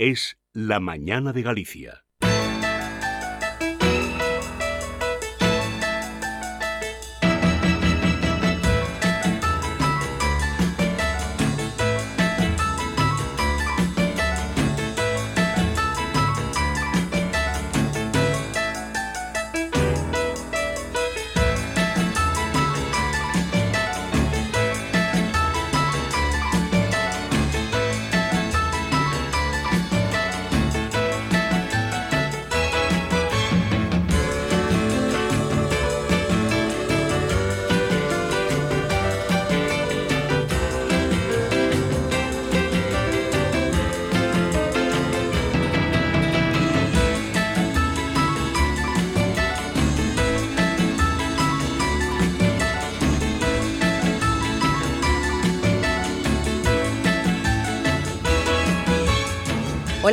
[0.00, 2.04] Es La Mañana de Galicia.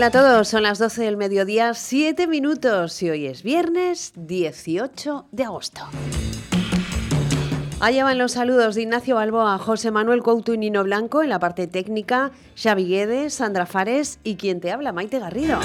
[0.06, 5.26] Hola a todos, son las 12 del mediodía, 7 minutos y hoy es viernes 18
[5.32, 5.82] de agosto.
[7.80, 11.40] Allá van los saludos de Ignacio Balboa, José Manuel Couto y Nino Blanco en la
[11.40, 15.60] parte técnica, Xavi Guedes, Sandra Fares y quien te habla, Maite Garrido.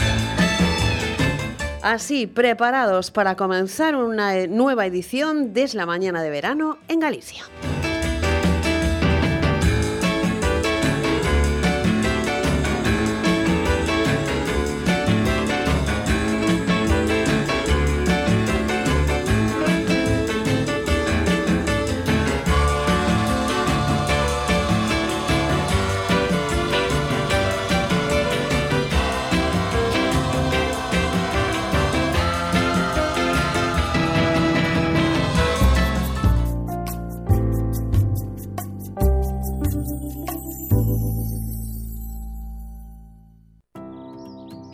[1.82, 7.44] Así, preparados para comenzar una nueva edición de la mañana de verano en Galicia.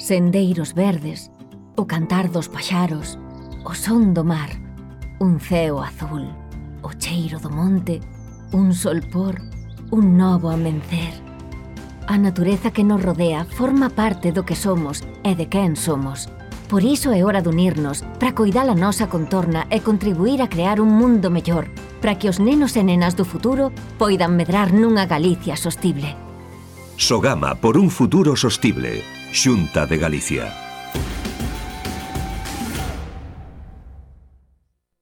[0.07, 1.33] sendeiros verdes,
[1.75, 3.19] o cantar dos paxaros,
[3.65, 4.55] o son do mar,
[5.19, 6.31] un ceo azul,
[6.87, 7.99] o cheiro do monte,
[8.55, 9.43] un solpor,
[9.91, 11.11] un novo amencer.
[12.07, 16.31] A natureza que nos rodea forma parte do que somos e de quen somos.
[16.71, 20.79] Por iso é hora de unirnos para coidar a nosa contorna e contribuir a crear
[20.79, 21.67] un mundo mellor
[21.99, 26.15] para que os nenos e nenas do futuro poidan medrar nunha Galicia sostible.
[26.95, 30.53] Sogama por un futuro sostible Xunta de Galicia.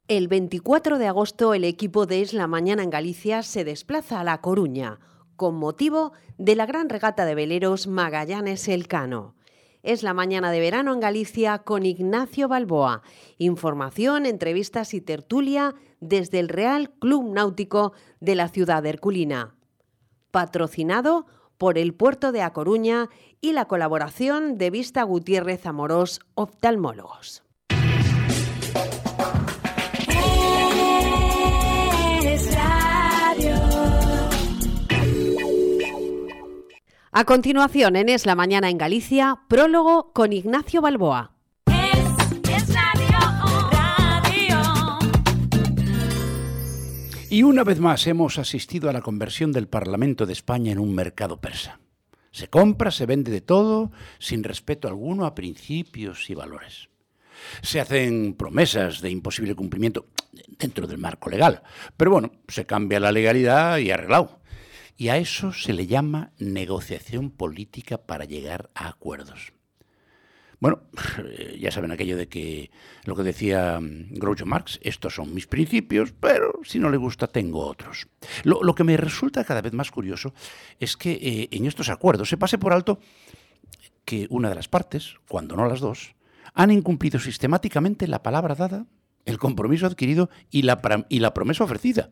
[0.08, 4.40] El 24 de agosto el equipo de Esla Mañana en Galicia se desplaza a La
[4.40, 4.98] Coruña
[5.36, 9.36] con motivo de la gran regata de veleros Magallanes Elcano.
[9.82, 13.02] Es la mañana de verano en Galicia con Ignacio Balboa.
[13.38, 19.54] Información, entrevistas y tertulia desde el Real Club Náutico de la ciudad herculina.
[20.30, 21.26] Patrocinado
[21.58, 23.08] por el puerto de A Coruña
[23.40, 27.42] y la colaboración de Vista Gutiérrez Amorós Oftalmólogos.
[37.16, 41.33] A continuación, en Es la Mañana en Galicia, prólogo con Ignacio Balboa.
[47.34, 50.94] Y una vez más hemos asistido a la conversión del Parlamento de España en un
[50.94, 51.80] mercado persa.
[52.30, 53.90] Se compra, se vende de todo,
[54.20, 56.90] sin respeto alguno a principios y valores.
[57.60, 60.06] Se hacen promesas de imposible cumplimiento
[60.60, 61.64] dentro del marco legal,
[61.96, 64.38] pero bueno, se cambia la legalidad y arreglado.
[64.96, 69.52] Y a eso se le llama negociación política para llegar a acuerdos.
[70.64, 70.80] Bueno,
[71.60, 72.70] ya saben aquello de que
[73.04, 77.26] lo que decía mm, Groucho Marx, estos son mis principios, pero si no le gusta
[77.26, 78.08] tengo otros.
[78.44, 80.32] Lo, que me resulta cada vez más curioso
[80.80, 82.98] es que eh, en estos acuerdos se pase por alto
[84.06, 86.14] que una de las partes, cuando no las dos,
[86.54, 88.86] han incumplido sistemáticamente la palabra dada,
[89.26, 90.80] el compromiso adquirido y la,
[91.10, 92.08] y la promesa ofrecida,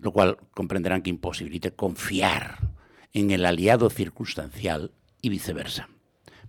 [0.00, 2.58] lo cual comprenderán que imposibilite confiar
[3.12, 4.90] en el aliado circunstancial
[5.22, 5.88] y viceversa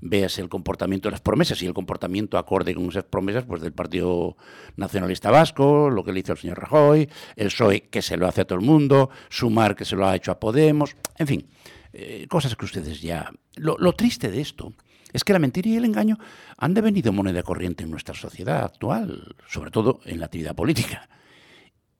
[0.01, 3.71] véase el comportamiento de las promesas y el comportamiento acorde con esas promesas pues del
[3.71, 4.35] Partido
[4.75, 8.41] Nacionalista Vasco, lo que le hizo el señor Rajoy, el PSOE que se lo hace
[8.41, 11.47] a todo el mundo, Sumar que se lo ha hecho a Podemos, en fin,
[11.93, 13.31] eh, cosas que ustedes ya...
[13.55, 14.73] Lo, triste de esto
[15.13, 16.17] Es que la mentira y el engaño
[16.57, 21.09] han devenido moneda corriente en nuestra sociedad actual, sobre todo en la actividad política,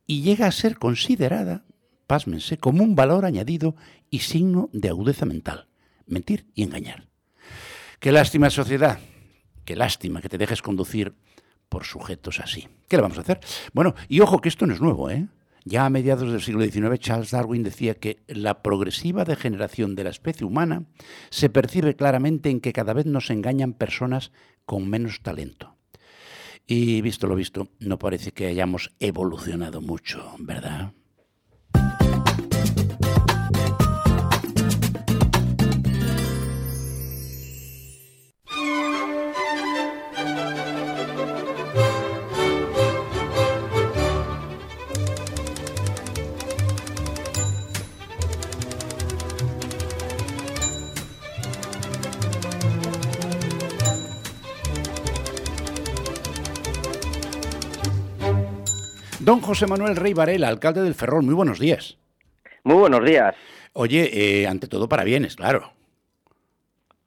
[0.07, 1.65] y llega a ser considerada,
[2.07, 3.75] pásmense, como un valor añadido
[4.09, 5.68] y signo de agudeza mental,
[6.07, 7.11] mentir y engañar.
[8.01, 8.98] Qué lástima sociedad,
[9.63, 11.13] qué lástima que te dejes conducir
[11.69, 12.68] por sujetos así.
[12.88, 13.39] ¿Qué le vamos a hacer?
[13.74, 15.27] Bueno, y ojo que esto no es nuevo, ¿eh?
[15.65, 20.09] Ya a mediados del siglo XIX, Charles Darwin decía que la progresiva degeneración de la
[20.09, 20.86] especie humana
[21.30, 24.31] se percibe claramente en que cada vez nos engañan personas
[24.65, 25.75] con menos talento.
[26.65, 30.94] Y visto lo visto, no parece que hayamos evolucionado mucho, ¿verdad?
[59.23, 61.95] Don José Manuel Rey Varela, alcalde del Ferrol, muy buenos días.
[62.63, 63.35] Muy buenos días.
[63.73, 64.09] Oye,
[64.41, 65.73] eh, ante todo para bienes, claro.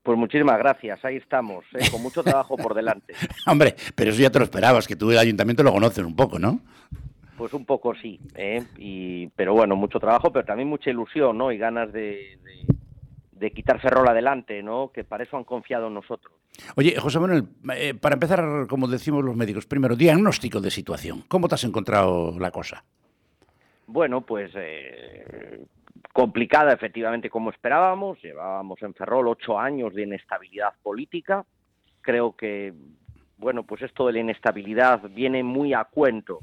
[0.05, 3.15] Pues muchísimas gracias, ahí estamos, eh, con mucho trabajo por delante.
[3.49, 6.39] Hombre, pero eso ya te lo esperabas, que tú el ayuntamiento lo conoces un poco,
[6.39, 6.61] ¿no?
[7.37, 8.63] Pues un poco sí, ¿eh?
[8.79, 11.51] y, pero bueno, mucho trabajo, pero también mucha ilusión, ¿no?
[11.51, 12.75] Y ganas de, de
[13.53, 14.91] quitar Ferrol adelante, ¿no?
[14.93, 16.35] Que para eso han confiado en nosotros.
[16.77, 17.45] Oye, José Manuel,
[17.75, 21.25] eh, para empezar, como decimos los médicos, primero, diagnóstico de situación.
[21.29, 22.85] ¿Cómo te has encontrado la cosa?
[23.87, 25.67] Bueno, pues eh,
[26.13, 28.23] complicada efectivamente como esperábamos.
[28.23, 31.45] Llevábamos en Ferrol ocho años de inestabilidad política.
[32.01, 32.73] Creo que,
[33.37, 36.41] bueno, pues esto de la inestabilidad viene muy a cuento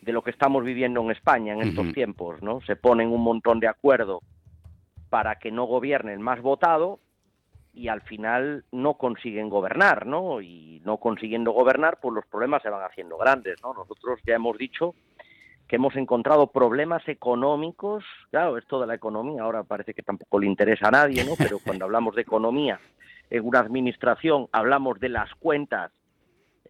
[0.00, 2.60] de lo que estamos viviendo en España en estos tiempos, ¿no?
[2.62, 4.22] Se ponen un montón de acuerdo
[5.12, 6.98] para que no gobierne el más votado
[7.74, 10.40] y al final no consiguen gobernar, ¿no?
[10.40, 13.74] Y no consiguiendo gobernar, pues los problemas se van haciendo grandes, ¿no?
[13.74, 14.94] Nosotros ya hemos dicho
[15.68, 20.46] que hemos encontrado problemas económicos, claro, esto de la economía ahora parece que tampoco le
[20.46, 21.32] interesa a nadie, ¿no?
[21.36, 22.80] Pero cuando hablamos de economía
[23.28, 25.92] en una administración hablamos de las cuentas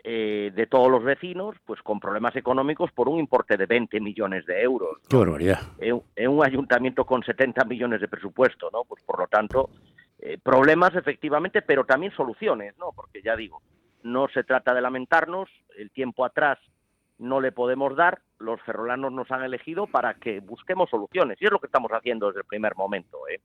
[0.04, 4.44] eh, de todos los vecinos, pues con problemas económicos por un importe de 20 millones
[4.46, 4.98] de euros.
[5.08, 5.60] Qué barbaridad.
[5.78, 8.84] En, en, un ayuntamiento con 70 millones de presupuesto, ¿no?
[8.84, 9.70] Pues por lo tanto,
[10.18, 12.92] eh, problemas efectivamente, pero también soluciones, ¿no?
[12.94, 13.62] Porque ya digo,
[14.02, 16.58] no se trata de lamentarnos, el tiempo atrás
[17.22, 21.52] no le podemos dar, los ferrolanos nos han elegido para que busquemos soluciones, y es
[21.52, 23.40] lo que estamos haciendo desde el primer momento, ¿eh?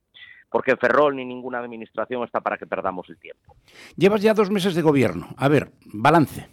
[0.50, 3.54] porque Ferrol ni ninguna administración está para que perdamos el tiempo.
[3.96, 5.28] Llevas ya dos meses de gobierno.
[5.36, 6.48] A ver, balance.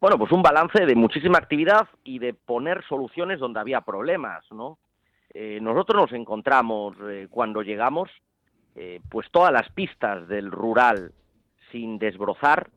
[0.00, 4.78] Bueno, pues un balance de muchísima actividad y de poner soluciones donde había problemas, ¿no?
[5.32, 8.10] Eh, nosotros nos encontramos eh, cuando llegamos
[9.10, 11.12] pues todas las pistas del rural
[11.70, 12.70] sin desbrozar.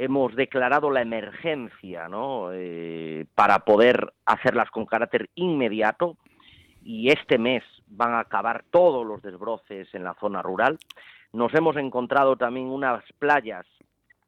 [0.00, 2.50] Hemos declarado la emergencia ¿no?
[2.52, 6.16] Eh, para poder hacerlas con carácter inmediato
[6.84, 10.78] y este mes van a acabar todos los desbroces en la zona rural.
[11.32, 13.66] Nos hemos encontrado también unas playas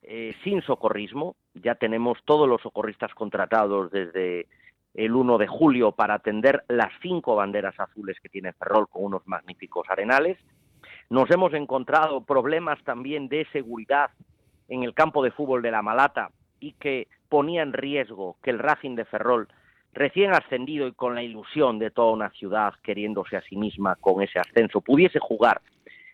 [0.02, 1.36] eh, sin socorrismo.
[1.54, 4.48] Ya tenemos todos los socorristas contratados desde
[4.94, 9.22] el 1 de julio para atender las cinco banderas azules que tiene Ferrol con unos
[9.24, 10.36] magníficos arenales.
[11.10, 14.10] Nos hemos encontrado problemas también de seguridad
[14.70, 16.30] en el campo de fútbol de la Malata
[16.60, 19.48] y que ponía en riesgo que el Racing de Ferrol,
[19.92, 24.22] recién ascendido y con la ilusión de toda una ciudad queriéndose a sí misma con
[24.22, 25.60] ese ascenso, pudiese jugar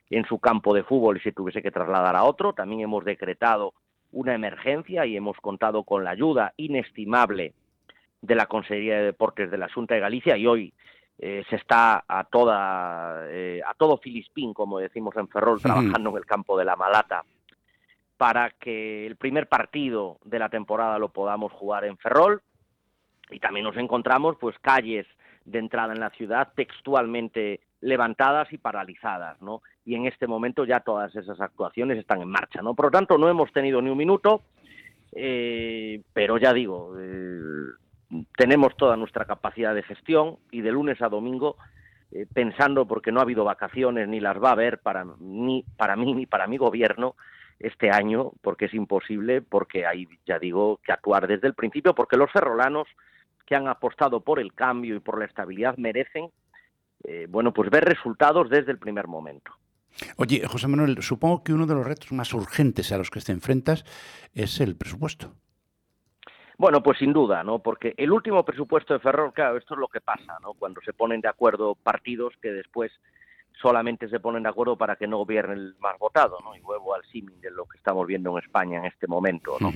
[0.08, 2.54] en su campo de fútbol y se tuviese que trasladar a otro.
[2.54, 3.74] También hemos decretado
[4.12, 7.52] una emergencia y hemos contado con la ayuda inestimable
[8.22, 10.72] de la Consejería de Deportes de la Junta de Galicia y hoy
[11.18, 16.16] eh, se está a toda eh, a todo filispín, como decimos en Ferrol, trabajando en
[16.16, 17.22] el campo de la Malata
[18.16, 22.42] para que el primer partido de la temporada lo podamos jugar en Ferrol
[23.30, 25.06] y también nos encontramos pues calles
[25.44, 29.62] de entrada en la ciudad textualmente levantadas y paralizadas, ¿no?
[29.84, 32.74] Y en este momento ya todas esas actuaciones están en marcha, ¿no?
[32.74, 34.42] Por lo tanto, no hemos tenido ni un minuto,
[35.12, 36.96] eh, pero ya digo,
[38.36, 41.56] tenemos toda nuestra capacidad de gestión y de lunes a domingo
[42.12, 45.96] eh, pensando porque no ha habido vacaciones ni las va a haber para ni para
[45.96, 47.16] mí ni para mi gobierno
[47.58, 52.16] este año porque es imposible porque hay ya digo que actuar desde el principio porque
[52.16, 52.86] los ferrolanos
[53.46, 56.30] que han apostado por el cambio y por la estabilidad merecen
[57.04, 59.52] eh, bueno pues ver resultados desde el primer momento
[60.18, 63.32] Oye, José Manuel, supongo que uno de los retos más urgentes a los que te
[63.32, 63.84] enfrentas
[64.34, 65.32] es el presupuesto.
[66.58, 67.58] Bueno, pues sin duda, ¿no?
[67.58, 70.54] Porque el último presupuesto de Ferrol, claro, esto es lo que pasa, ¿no?
[70.54, 72.92] Cuando se ponen de acuerdo partidos que después
[73.60, 76.54] solamente se ponen de acuerdo para que no gobierne el más votado, ¿no?
[76.54, 79.72] Y vuelvo al símil de lo que estamos viendo en España en este momento, ¿no?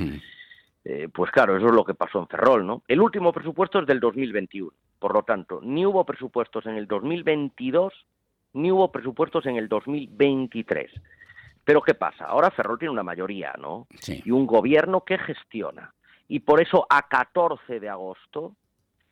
[0.85, 2.83] Eh, pues claro, eso es lo que pasó en Ferrol, ¿no?
[2.89, 7.93] El último presupuesto es del 2021, por lo tanto, ni hubo presupuestos en el 2022,
[8.55, 10.91] ni hubo presupuestos en el 2023.
[11.65, 12.25] Pero ¿qué pasa?
[12.25, 13.87] Ahora Ferrol tiene una mayoría, ¿no?
[14.07, 15.93] Y un gobierno que gestiona.
[16.29, 18.55] Y por eso a 14 de agosto,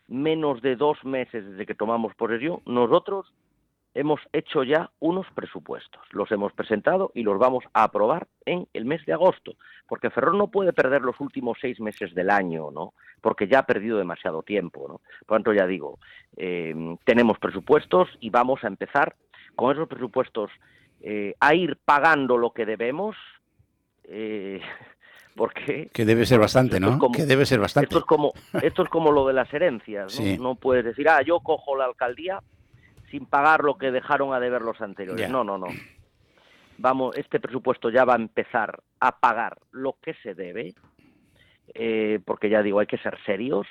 [0.08, 3.32] menos de dos meses desde que tomamos posesión, nosotros
[3.98, 8.84] hemos hecho ya unos presupuestos, los hemos presentado y los vamos a aprobar en el
[8.84, 9.56] mes de agosto,
[9.88, 12.94] porque Ferrol no puede perder los últimos seis meses del año, ¿no?
[13.20, 15.00] Porque ya ha perdido demasiado tiempo, ¿no?
[15.26, 15.98] Por tanto, ya digo,
[16.36, 16.74] eh,
[17.04, 19.16] tenemos presupuestos y vamos a empezar
[19.56, 20.52] con esos presupuestos
[21.00, 23.16] eh, a ir pagando lo que debemos.
[24.04, 24.60] Eh,
[25.34, 27.00] porque que debe ser bastante, ¿no?
[27.10, 27.86] que debe ser bastante.
[27.86, 30.42] Esto es como esto es como lo de las herencias, ¿no?
[30.50, 32.40] no puedes decir, ah, yo cojo la alcaldía
[33.10, 35.30] sin pagar lo que dejaron a deber los anteriores.
[35.30, 35.66] No, no, no.
[36.78, 40.74] Vamos, este presupuesto ya va a empezar a pagar lo que se debe,
[41.74, 43.66] eh, porque ya digo, hay que ser serios,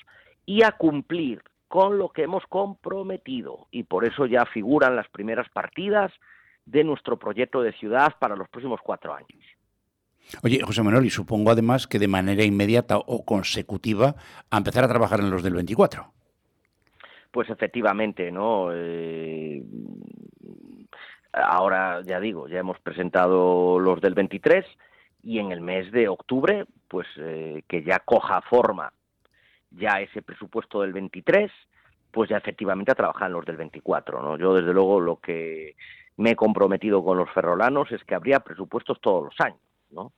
[0.45, 3.67] y a cumplir con lo que hemos comprometido.
[3.71, 6.11] Y por eso ya figuran las primeras partidas
[6.65, 9.43] de nuestro proyecto de ciudad para los próximos cuatro años.
[10.43, 14.15] Oye, José Manuel, y supongo además que de manera inmediata o consecutiva
[14.49, 16.13] a empezar a trabajar en los del 24.
[17.31, 18.69] Pues efectivamente, ¿no?
[18.73, 19.63] Eh,
[21.33, 24.65] ahora ya digo, ya hemos presentado los del 23
[25.23, 28.91] y en el mes de octubre, pues eh, que ya coja forma
[29.71, 31.51] ya ese presupuesto del 23,
[32.11, 34.37] pues ya efectivamente a trabajar en los del 24, ¿no?
[34.37, 35.75] Yo desde luego lo que
[36.15, 39.59] me he comprometido con los ferrolanos es que habría presupuestos todos los años,
[39.91, 40.13] ¿no?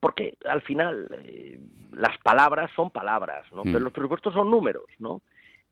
[0.00, 1.60] Porque al final eh,
[1.92, 3.62] las palabras son palabras, ¿no?
[3.62, 3.84] Pero mm.
[3.84, 5.22] los presupuestos son números, ¿no?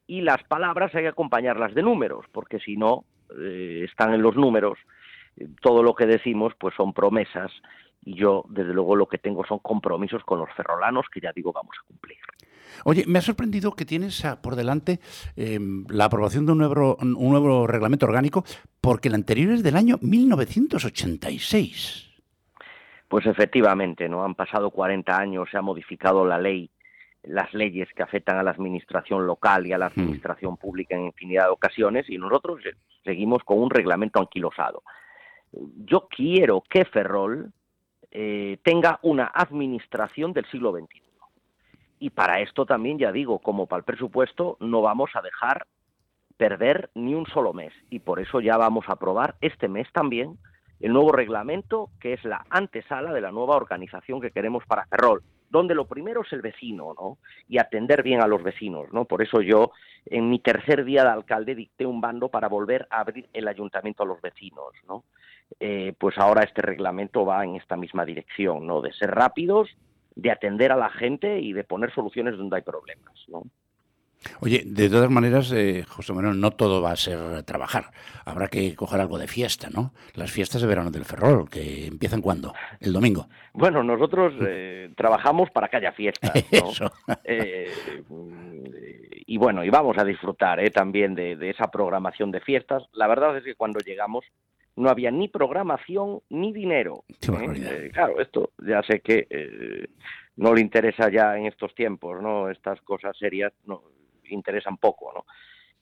[0.06, 3.04] Y las palabras hay que acompañarlas de números, porque si no
[3.38, 4.78] eh, están en los números,
[5.36, 7.50] eh, todo lo que decimos pues son promesas
[8.04, 11.52] y yo desde luego lo que tengo son compromisos con los ferrolanos que ya digo
[11.52, 12.18] vamos a cumplir.
[12.84, 14.98] Oye, me ha sorprendido que tienes por delante
[15.36, 18.44] em, la aprobación de un nuevo, un nuevo reglamento orgánico
[18.80, 22.10] porque el anterior es del año 1986.
[23.08, 26.68] Pues efectivamente, no han pasado 40 años, se ha modificado la ley
[27.26, 29.92] las leyes que afectan a la administración local y a la hmm.
[30.00, 32.60] administración pública en infinidad de ocasiones y nosotros
[33.04, 34.82] seguimos con un reglamento anquilosado.
[35.52, 37.52] Yo quiero que Ferrol
[38.10, 41.02] eh, tenga una administración del siglo XXI.
[42.00, 45.66] Y para esto también, ya digo, como para el presupuesto, no vamos a dejar
[46.36, 47.72] perder ni un solo mes.
[47.88, 50.36] Y por eso ya vamos a aprobar este mes también
[50.80, 55.22] el nuevo reglamento, que es la antesala de la nueva organización que queremos para Ferrol
[55.54, 57.18] donde lo primero es el vecino, ¿no?
[57.48, 59.04] Y atender bien a los vecinos, ¿no?
[59.04, 59.70] Por eso yo,
[60.06, 64.02] en mi tercer día de alcalde, dicté un bando para volver a abrir el ayuntamiento
[64.02, 65.04] a los vecinos, ¿no?
[65.60, 68.80] Eh, pues ahora este reglamento va en esta misma dirección, ¿no?
[68.80, 69.70] De ser rápidos,
[70.16, 73.44] de atender a la gente y de poner soluciones donde hay problemas, ¿no?
[74.40, 77.90] Oye, de todas maneras, eh, José Manuel, no todo va a ser trabajar.
[78.24, 79.92] Habrá que coger algo de fiesta, ¿no?
[80.14, 82.54] Las fiestas de verano del Ferrol, que empiezan cuándo?
[82.80, 83.28] El domingo.
[83.52, 86.32] Bueno, nosotros eh, trabajamos para que haya fiestas,
[86.80, 87.16] ¿no?
[87.24, 87.70] Eh,
[89.26, 92.82] y bueno, y vamos a disfrutar eh, también de, esa programación de fiestas.
[92.92, 94.24] La verdad es que cuando llegamos
[94.76, 97.04] no había ni programación ni dinero.
[97.92, 99.88] claro, esto ya sé que
[100.36, 102.50] no le interesa ya en estos tiempos, ¿no?
[102.50, 103.82] Estas cosas serias no
[104.30, 105.24] interesan poco, ¿no?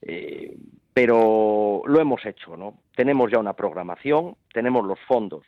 [0.01, 0.57] Eh,
[0.93, 2.75] pero lo hemos hecho, ¿no?
[2.95, 5.43] Tenemos ya una programación, tenemos los fondos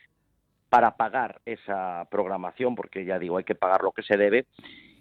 [0.68, 4.46] para pagar esa programación, porque ya digo, hay que pagar lo que se debe,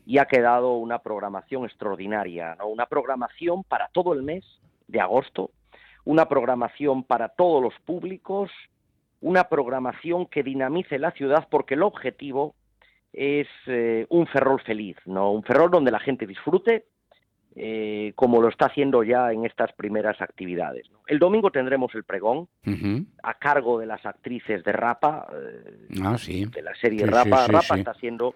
[0.06, 2.68] y ha quedado una programación extraordinaria, ¿no?
[2.68, 4.46] Una programación para todo el mes
[4.88, 5.52] de agosto,
[6.04, 8.52] una programación para todos los públicos,
[9.22, 12.54] una programación que dinamice la ciudad, porque el objetivo
[13.12, 15.32] es eh, un ferrol feliz, ¿no?
[15.32, 16.86] Un ferrol donde la gente disfrute,
[17.58, 20.88] eh, como lo está haciendo ya en estas primeras actividades.
[21.08, 22.50] El domingo tendremos el pregón
[23.24, 27.48] a cargo de las actrices de Rapa, eh, ah, de la serie Rapa.
[27.48, 28.36] Rapa está siendo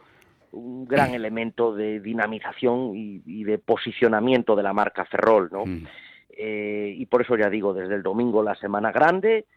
[0.54, 5.66] un gran elemento de dinamización y, de posicionamiento de la marca Ferrol, ¿no?
[5.66, 5.86] Mm.
[6.30, 9.48] Eh, y por eso ya digo, desde el domingo la semana grande,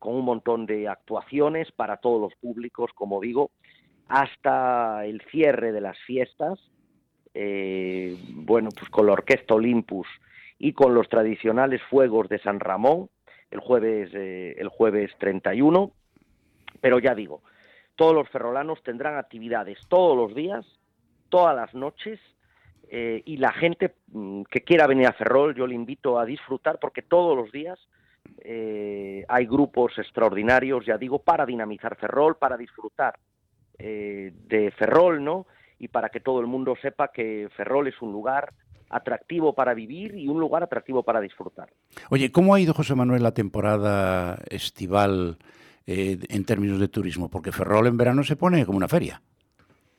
[0.00, 3.52] con un montón de actuaciones para todos los públicos, como digo,
[4.08, 6.58] hasta el cierre de las fiestas,
[7.38, 10.06] eh, bueno, pues con la Orquesta Olympus
[10.58, 13.10] y con los tradicionales fuegos de San Ramón,
[13.50, 15.92] el jueves, eh, el jueves 31,
[16.80, 17.42] pero ya digo,
[17.94, 20.64] todos los ferrolanos tendrán actividades todos los días,
[21.28, 22.18] todas las noches,
[22.88, 26.78] eh, y la gente mm, que quiera venir a Ferrol, yo le invito a disfrutar
[26.80, 27.78] porque todos los días
[29.28, 33.14] hay grupos extraordinarios, ya digo, para dinamizar Ferrol, para disfrutar
[33.78, 35.46] de Ferrol, ¿no?
[35.78, 38.52] Y para que todo el mundo sepa que Ferrol es un lugar
[38.88, 41.68] atractivo para vivir y un lugar atractivo para disfrutar.
[42.10, 45.38] Oye, ¿cómo ha ido José Manuel la temporada estival
[45.86, 47.28] eh, en términos de turismo?
[47.28, 49.20] Porque Ferrol en verano se pone como una feria.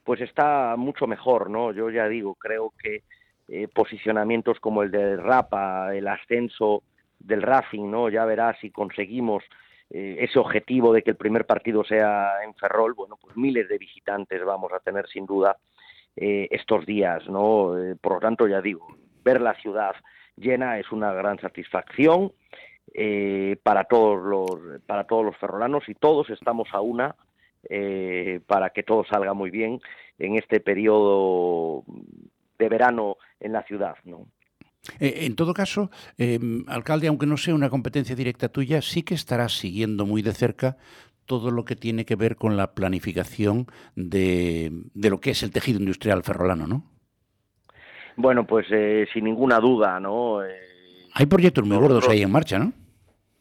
[0.03, 1.73] Pues está mucho mejor, ¿no?
[1.73, 3.03] Yo ya digo, creo que
[3.49, 6.83] eh, posicionamientos como el de Rapa, el ascenso
[7.19, 8.09] del Racing, ¿no?
[8.09, 9.43] Ya verás si conseguimos
[9.89, 13.77] eh, ese objetivo de que el primer partido sea en Ferrol, bueno, pues miles de
[13.77, 15.57] visitantes vamos a tener sin duda
[16.15, 17.73] eh, estos días, ¿no?
[18.01, 18.87] por lo tanto, ya digo,
[19.23, 19.95] ver la ciudad
[20.35, 22.31] llena es una gran satisfacción
[23.63, 27.15] para todos los para todos los ferrolanos y todos estamos a una
[28.47, 29.79] para que todo salga muy bien
[30.17, 31.83] en este periodo
[32.57, 34.27] de verano en la ciudad, ¿no?
[34.99, 39.15] Eh, en todo caso, em, alcalde, aunque no sea una competencia directa tuya, sí que
[39.15, 40.77] estarás siguiendo muy de cerca
[41.25, 45.79] todo lo que tiene que ver con la planificación de, lo que es el tejido
[45.79, 46.83] industrial ferrolano, ¿no?
[48.15, 50.43] Bueno, pues eh, sin ninguna duda, ¿no?
[50.43, 52.71] Eh, Hay proyectos muy gordos ahí en marcha, ¿no?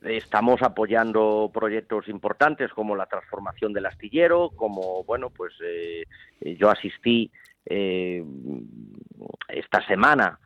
[0.03, 5.55] Estamos apoyando proyectos importantes como la transformación del astillero, como, bueno, pues
[6.41, 7.31] yo asistí
[7.65, 8.25] eh,
[9.49, 10.39] esta semana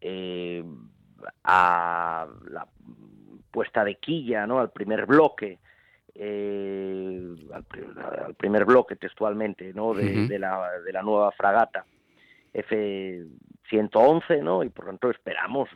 [0.00, 0.64] eh,
[1.44, 2.66] a la
[3.50, 4.60] puesta de quilla, ¿no?
[4.60, 5.58] Al primer bloque,
[6.14, 9.94] eh, al, primer bloque textualmente, ¿no?
[9.94, 11.84] De, la, de la nueva fragata
[12.52, 14.62] F-111, ¿no?
[14.62, 15.68] Y por tanto esperamos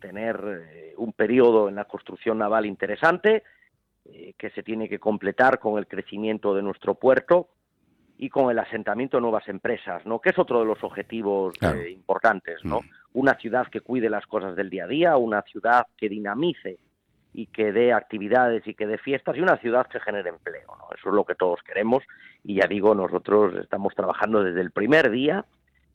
[0.00, 3.42] tener un periodo en la construcción naval interesante
[4.36, 7.48] que se tiene que completar con el crecimiento de nuestro puerto
[8.16, 10.20] y con el asentamiento de nuevas empresas, ¿no?
[10.20, 12.80] Que es otro de los objetivos eh, importantes, ¿no?
[12.80, 12.88] Mm.
[13.14, 16.78] Una ciudad que cuide las cosas del día a día, una ciudad que dinamice
[17.32, 20.76] y que dé actividades y que dé fiestas y una ciudad que genere empleo.
[20.96, 22.02] Eso es lo que todos queremos
[22.44, 25.44] y ya digo, nosotros estamos trabajando desde el primer día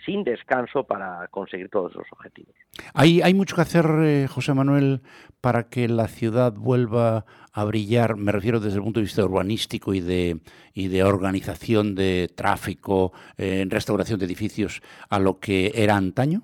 [0.05, 2.55] sin descanso para conseguir todos esos objetivos.
[2.93, 5.01] Hay, mucho que hacer, eh, José Manuel,
[5.41, 9.93] para que la ciudad vuelva a brillar, me refiero desde el punto de vista urbanístico
[9.93, 16.43] y de, organización de tráfico, eh, restauración de edificios, a lo que era antaño?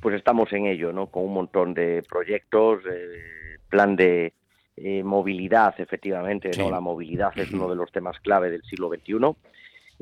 [0.00, 1.06] Pues estamos en ello, ¿no?
[1.06, 4.32] Con un montón de proyectos, eh, plan de
[5.04, 6.70] movilidad, efectivamente, ¿no?
[6.70, 9.36] La movilidad es uno de los temas clave del siglo XXI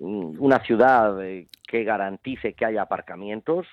[0.01, 3.67] una ciudad eh, que garantice que haya aparcamientos,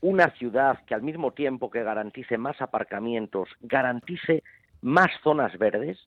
[0.00, 4.42] una ciudad que al mismo tiempo que garantice más aparcamientos, garantice
[4.80, 5.98] más zonas verdes,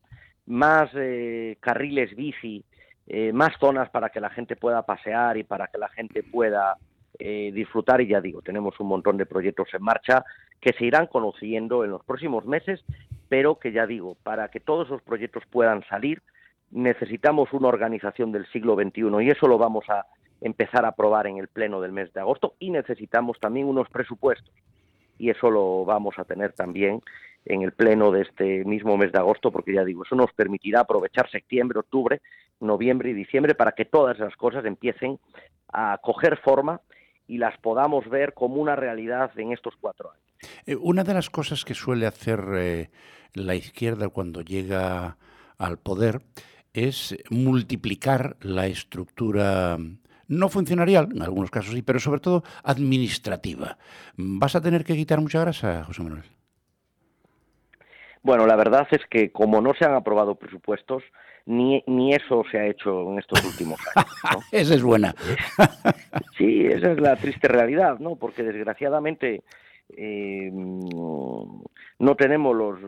[0.45, 2.65] más eh, carriles bici,
[3.08, 6.75] eh, más zonas para que la gente pueda pasear y para que la gente pueda
[7.19, 8.01] disfrutar.
[8.01, 10.23] Y ya digo, tenemos un montón de proyectos en marcha
[10.62, 12.84] que se irán conociendo en los próximos meses,
[13.30, 16.21] pero que ya digo, para que todos esos proyectos puedan salir,
[16.71, 20.06] necesitamos una organización del siglo XXI y eso lo vamos a
[20.41, 24.54] empezar a aprobar en el pleno del mes de agosto y necesitamos también unos presupuestos
[25.17, 27.01] y eso lo vamos a tener también
[27.45, 30.82] en el pleno de este mismo mes de agosto porque ya digo, eso nos permitirá
[30.82, 32.21] aprovechar septiembre, octubre,
[32.60, 35.19] noviembre y diciembre para que todas esas cosas empiecen
[35.71, 36.82] a coger forma
[37.28, 40.24] y las podamos ver como una realidad en estos cuatro años.
[40.66, 42.90] Eh, una de las cosas que suele hacer eh,
[43.34, 45.18] la izquierda cuando llega
[45.58, 46.22] al poder
[46.74, 49.78] es multiplicar la estructura
[50.28, 53.78] no funcionarial, en algunos casos sí, pero sobre todo administrativa.
[54.18, 56.24] ¿Vas a tener que quitar mucha grasa, José Manuel?
[58.26, 61.04] Bueno, la verdad es que como no se han aprobado presupuestos,
[61.46, 64.44] ni, ni eso se ha hecho en estos últimos años.
[64.52, 65.14] esa es buena.
[66.36, 68.16] sí, esa es la triste realidad, ¿no?
[68.16, 69.44] Porque desgraciadamente
[69.96, 72.80] eh, no tenemos los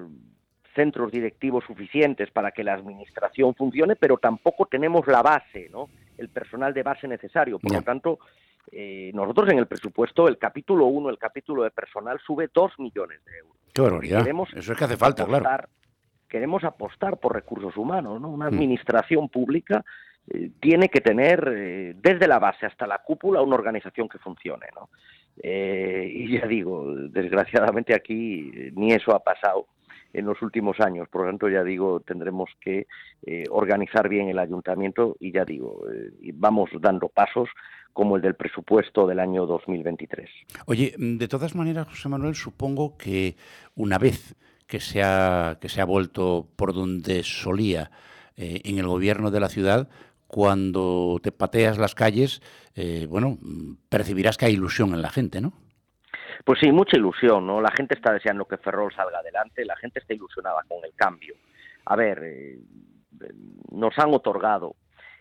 [0.73, 5.89] centros directivos suficientes para que la administración funcione, pero tampoco tenemos la base, ¿no?
[6.17, 7.59] El personal de base necesario.
[7.59, 8.17] Por lo tanto,
[8.71, 13.23] eh, nosotros en el presupuesto, el capítulo 1, el capítulo de personal, sube 2 millones
[13.25, 13.57] de euros.
[13.73, 14.27] Qué barbaridad.
[14.55, 15.67] Eso es que hace falta, claro.
[16.27, 18.29] Queremos apostar por recursos humanos, ¿no?
[18.29, 18.53] Una mm.
[18.53, 19.85] administración pública
[20.29, 24.67] eh, tiene que tener eh, desde la base hasta la cúpula una organización que funcione,
[24.75, 24.89] ¿no?
[25.39, 29.67] y ya digo, desgraciadamente aquí ni eso ha pasado
[30.17, 31.07] en los últimos años.
[31.09, 32.87] Por lo tanto, ya digo, tendremos que
[33.25, 37.49] eh, organizar bien el ayuntamiento y ya digo, eh, vamos dando pasos
[37.93, 40.29] como el del presupuesto del año 2023.
[40.65, 43.35] Oye, de todas maneras, José Manuel, supongo que
[43.75, 47.91] una vez que se ha, que se ha vuelto por donde solía
[48.35, 49.87] eh, en el gobierno de la ciudad,
[50.25, 52.41] cuando te pateas las calles,
[53.09, 53.39] bueno,
[53.89, 55.53] percibirás que hay ilusión en la gente, ¿no?
[56.43, 57.61] Pues sí, mucha ilusión, ¿no?
[57.61, 61.35] La gente está deseando que Ferrol salga adelante, la gente está ilusionada con el cambio.
[61.85, 62.59] A ver, eh,
[63.71, 64.75] nos han otorgado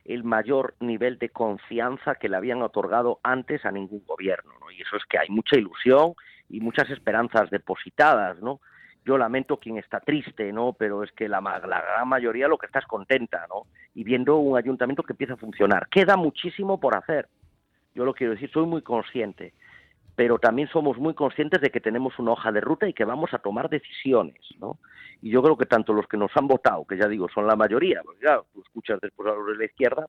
[0.04, 4.70] el mayor nivel de confianza que le habían otorgado antes a ningún gobierno, ¿no?
[4.70, 6.14] Y eso es que hay mucha ilusión
[6.48, 8.60] y muchas esperanzas depositadas, ¿no?
[9.04, 10.74] Yo lamento quien está triste, ¿no?
[10.78, 13.62] Pero es que la, la gran mayoría lo que está es contenta, ¿no?
[13.94, 15.88] Y viendo un ayuntamiento que empieza a funcionar.
[15.88, 17.28] Queda muchísimo por hacer.
[17.94, 19.54] Yo lo quiero decir, soy muy consciente
[20.16, 23.32] pero también somos muy conscientes de que tenemos una hoja de ruta y que vamos
[23.34, 24.78] a tomar decisiones, ¿no?
[25.20, 27.54] Y yo creo que tanto los que nos han votado, que ya digo, son la
[27.54, 30.06] mayoría, porque claro, tú escuchas después a los de la izquierda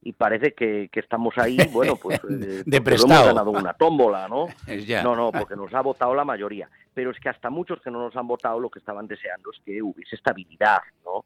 [0.00, 4.46] y parece que, estamos ahí, bueno, pues eh, de hemos ganado una tómbola, ¿no?
[5.04, 6.68] No, no, porque nos ha votado la mayoría.
[6.94, 9.60] Pero es que hasta muchos que no nos han votado lo que estaban deseando es
[9.64, 11.24] que hubiese estabilidad, ¿no?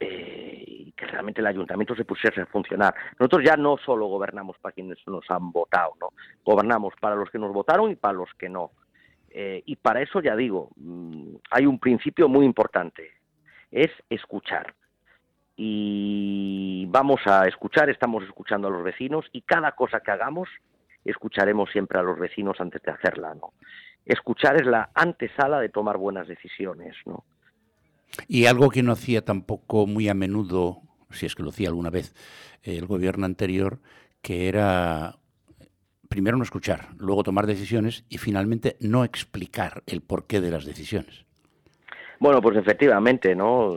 [0.00, 2.94] Eh, y que realmente el ayuntamiento se pusiese a funcionar.
[3.18, 6.08] Nosotros ya no solo gobernamos para quienes nos han votado, ¿no?
[6.44, 8.72] Gobernamos para los que nos votaron y para los que no.
[9.30, 13.10] Eh, y para eso, ya digo, mm, hay un principio muy importante,
[13.70, 14.74] es escuchar.
[15.56, 20.48] Y vamos a escuchar, estamos escuchando a los vecinos y cada cosa que hagamos,
[21.04, 23.52] escucharemos siempre a los vecinos antes de hacerla, ¿no?
[24.04, 27.24] Escuchar es la antesala de tomar buenas decisiones, ¿no?
[28.28, 31.90] Y algo que no hacía tampoco muy a menudo, si es que lo hacía alguna
[31.90, 32.14] vez,
[32.62, 33.80] el gobierno anterior,
[34.22, 35.16] que era
[36.08, 41.24] primero no escuchar, luego tomar decisiones y finalmente no explicar el porqué de las decisiones.
[42.18, 43.76] Bueno, pues efectivamente, ¿no?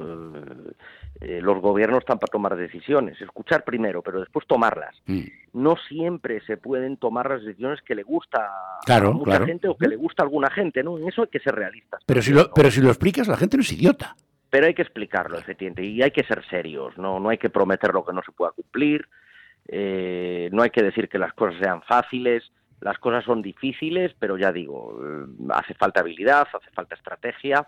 [1.21, 4.95] Eh, los gobiernos están para tomar decisiones, escuchar primero, pero después tomarlas.
[5.05, 5.23] Mm.
[5.51, 8.47] No siempre se pueden tomar las decisiones que le gusta
[8.87, 10.97] a mucha gente o que le gusta a alguna gente, ¿no?
[10.97, 12.01] En eso hay que ser realistas.
[12.05, 14.15] Pero si lo, pero si lo explicas, la gente no es idiota.
[14.49, 17.19] Pero hay que explicarlo, efectivamente, y hay que ser serios, ¿no?
[17.19, 19.07] No hay que prometer lo que no se pueda cumplir,
[19.67, 24.37] eh, no hay que decir que las cosas sean fáciles, las cosas son difíciles, pero
[24.37, 27.67] ya digo, eh, hace falta habilidad, hace falta estrategia,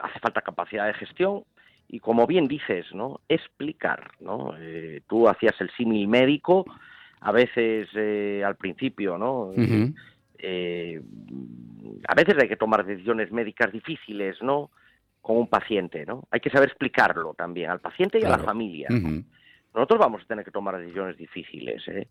[0.00, 1.44] hace falta capacidad de gestión
[1.88, 3.20] y como bien dices, ¿no?
[3.28, 4.54] Explicar, ¿no?
[4.58, 6.64] Eh, tú hacías el símil médico,
[7.20, 9.52] a veces eh, al principio, ¿no?
[10.38, 11.00] Eh,
[12.08, 14.70] a veces hay que tomar decisiones médicas difíciles, ¿no?
[15.24, 16.28] Con un paciente, ¿no?
[16.30, 18.88] Hay que saber explicarlo también al paciente y a la familia.
[19.74, 22.08] Nosotros vamos a tener que tomar decisiones difíciles, ¿eh?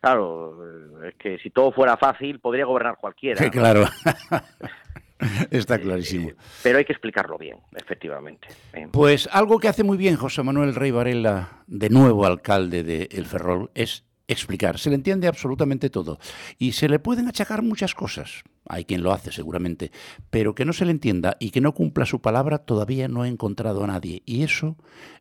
[0.00, 3.48] Claro, es que si todo fuera fácil, podría gobernar cualquiera.
[3.50, 3.84] Claro.
[5.50, 6.32] Está clarísimo.
[6.62, 8.48] pero hay que explicarlo bien, efectivamente.
[8.92, 13.26] Pues algo que hace muy bien José Manuel Rey Varela, de nuevo alcalde de El
[13.26, 14.78] Ferrol, es explicar.
[14.78, 16.18] Se le entiende absolutamente todo.
[16.58, 18.42] Y se le pueden achacar muchas cosas.
[18.68, 19.90] Hay quien lo hace seguramente.
[20.30, 23.28] Pero que no se le entienda y que no cumpla su palabra todavía no he
[23.28, 24.22] encontrado a nadie.
[24.26, 24.76] Y eso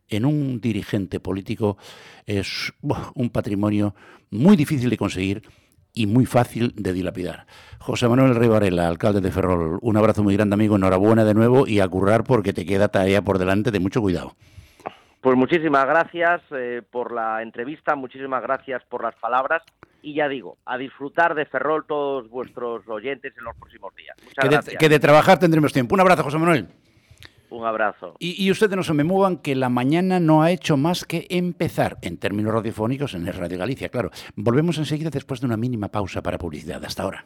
[0.10, 1.78] en un dirigente político
[2.26, 3.96] es un patrimonio
[4.30, 5.44] muy difícil de conseguir
[5.94, 7.46] y muy fácil de dilapidar.
[7.80, 11.80] José Manuel Rivarela, alcalde de Ferrol, un abrazo muy grande amigo, enhorabuena de nuevo y
[11.80, 14.36] a currar porque te queda tarea por delante de mucho cuidado.
[15.22, 19.64] Pues muchísimas gracias eh, por la entrevista, muchísimas gracias por las palabras
[20.06, 24.16] y ya digo, a disfrutar de Ferrol todos vuestros oyentes en los próximos días.
[24.24, 24.78] Muchas gracias.
[24.78, 25.96] que de trabajar tendremos tiempo.
[25.96, 26.68] Un abrazo, José Manuel.
[27.50, 28.16] Un abrazo.
[28.20, 31.98] Y, ustedes no se me muevan que la mañana no ha hecho más que empezar
[32.04, 34.12] en términos radiofónicos en el Radio Galicia, claro.
[34.36, 36.84] Volvemos enseguida después de una mínima pausa para publicidad.
[36.86, 37.26] Hasta ahora.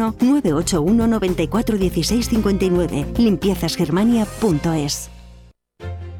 [0.00, 3.06] 981 94 16 59.
[3.18, 5.19] Limpiezasgermania.es.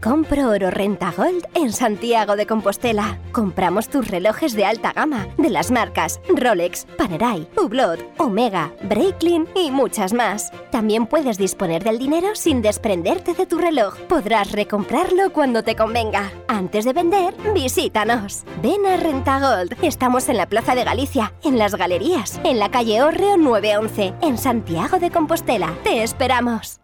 [0.02, 3.18] Compro oro renta gold en Santiago de Compostela.
[3.32, 9.70] Compramos tus relojes de alta gama de las marcas Rolex, Panerai, Hublot, Omega, Breitling y
[9.70, 10.52] muchas más.
[10.70, 13.98] También puedes disponer del dinero sin desprenderte de tu reloj.
[14.08, 16.32] Podrás recomprarlo cuando te convenga.
[16.48, 18.44] Antes de vender, visítanos.
[18.62, 19.76] Ven a Renta Gold.
[19.82, 24.38] Estamos en la Plaza de Galicia, en las Galerías, en la calle Orreo 911, en
[24.38, 25.74] Santiago de Compostela.
[25.84, 26.80] Te esperamos.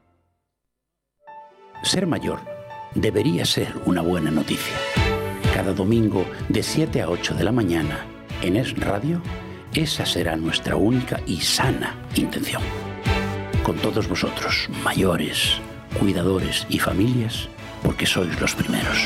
[1.82, 2.55] Ser mayor
[2.96, 4.74] debería ser una buena noticia.
[5.54, 8.06] Cada domingo de 7 a 8 de la mañana
[8.42, 9.22] en Es Radio,
[9.72, 12.62] esa será nuestra única y sana intención.
[13.62, 15.60] Con todos vosotros, mayores,
[15.98, 17.48] cuidadores y familias,
[17.82, 19.04] porque sois los primeros.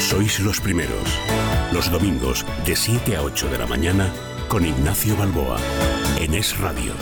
[0.00, 1.18] Sois los primeros.
[1.72, 4.12] Los domingos de 7 a 8 de la mañana
[4.48, 5.58] con Ignacio Balboa
[6.18, 6.92] en Es Radio.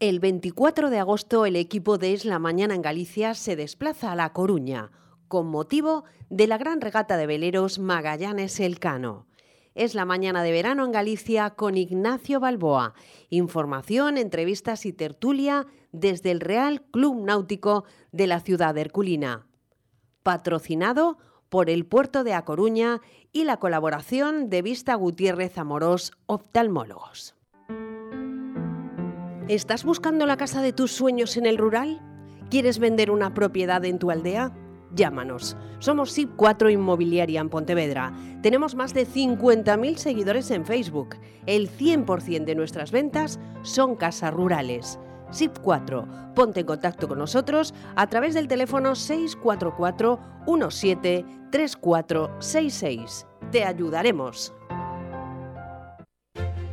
[0.00, 4.16] El 24 de agosto el equipo de Es la Mañana en Galicia se desplaza a
[4.16, 4.90] La Coruña
[5.28, 9.26] con motivo de la gran regata de veleros Magallanes Elcano.
[9.74, 12.94] Es la mañana de verano en Galicia con Ignacio Balboa.
[13.30, 19.46] Información, entrevistas y tertulia desde el Real Club Náutico de la ciudad Herculina.
[20.22, 21.18] Patrocinado
[21.54, 27.36] por el Puerto de A Coruña y la colaboración de Vista Gutiérrez Amorós Oftalmólogos.
[29.46, 32.02] ¿Estás buscando la casa de tus sueños en el rural?
[32.50, 34.52] ¿Quieres vender una propiedad en tu aldea?
[34.96, 35.56] Llámanos.
[35.78, 38.12] Somos SIP4 Inmobiliaria en Pontevedra.
[38.42, 41.14] Tenemos más de 50.000 seguidores en Facebook.
[41.46, 44.98] El 100% de nuestras ventas son casas rurales.
[45.34, 46.34] SIP4.
[46.34, 53.26] Ponte en contacto con nosotros a través del teléfono 644 17 3466.
[53.50, 54.52] Te ayudaremos.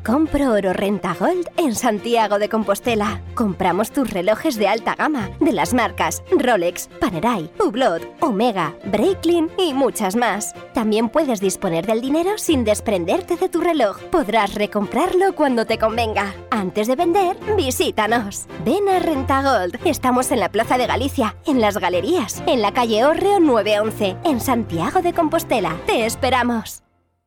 [0.04, 3.22] Compro oro renta gold en Santiago de Compostela.
[3.36, 9.76] Compramos tus relojes de alta gama de las marcas Rolex, Panerai, Hublot, Omega, Breitling y
[9.76, 10.56] muchas más.
[10.74, 14.00] También puedes disponer del dinero sin desprenderte de tu reloj.
[14.06, 16.34] Podrás recomprarlo cuando te convenga.
[16.50, 18.48] Antes de vender, visítanos.
[18.66, 19.80] Ven a Renta Gold.
[19.86, 24.40] Estamos en la Plaza de Galicia, en las Galerías, en la calle Orreo 911, en
[24.40, 25.78] Santiago de Compostela.
[25.86, 26.82] Te esperamos.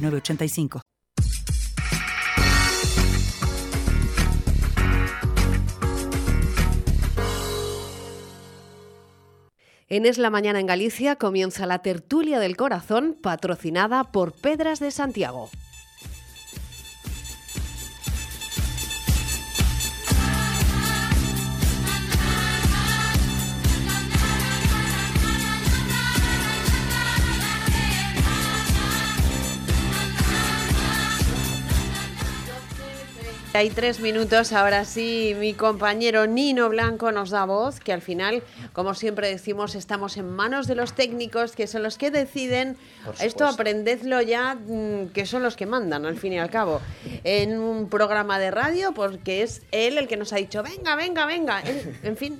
[0.00, 0.80] 985.
[9.88, 14.90] En Es la Mañana en Galicia comienza la tertulia del corazón patrocinada por Pedras de
[14.90, 15.48] Santiago.
[33.56, 38.42] Hay tres minutos, ahora sí, mi compañero Nino Blanco nos da voz, que al final,
[38.74, 42.76] como siempre decimos, estamos en manos de los técnicos, que son los que deciden.
[43.18, 46.82] Esto aprendedlo ya, mm, que son los que mandan, al fin y al cabo.
[47.24, 51.24] En un programa de radio, porque es él el que nos ha dicho, venga, venga,
[51.24, 51.62] venga.
[51.62, 52.38] En, en fin.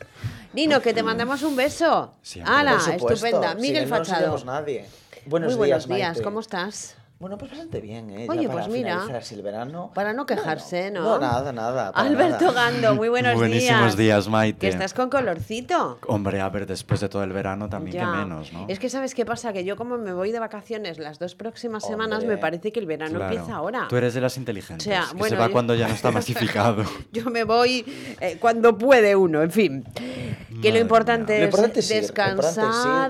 [0.53, 2.13] Nino, que te mandamos un beso.
[2.45, 2.79] ¡Hala!
[2.95, 3.55] Estupenda.
[3.55, 4.45] Miguel Fachado.
[4.45, 4.85] nadie.
[5.25, 6.23] Buenos Muy días, buenos días, Maite.
[6.23, 6.95] ¿cómo estás?
[7.19, 8.27] Bueno, pues bastante bien, ¿eh?
[8.29, 9.91] Oye, Ya para pues mira, el verano.
[9.95, 11.01] Para no quejarse, ¿no?
[11.03, 11.89] No, nada, nada.
[11.95, 12.71] Alberto nada.
[12.71, 13.97] Gando, muy buenos Buenísimos días.
[13.97, 14.59] días, Maite.
[14.59, 15.99] Que estás con colorcito.
[16.09, 18.01] Hombre, a ver, después de todo el verano también Ya.
[18.13, 18.67] que menos, ¿no?
[18.69, 21.87] Es que sabes qué pasa, que yo como me voy de vacaciones las dos próximas
[21.87, 22.37] semanas, Hombre.
[22.37, 23.33] me parece que el verano Claro.
[23.35, 23.87] empieza ahora.
[23.89, 25.95] Tú eres de las inteligentes, O sea, que bueno, se va yo- cuando ya no
[25.95, 26.85] está masificado.
[27.13, 27.83] Yo me voy
[28.21, 29.85] eh, cuando puede uno, en fin.
[30.61, 32.35] Que lo importante Lo importante es ir, descansar,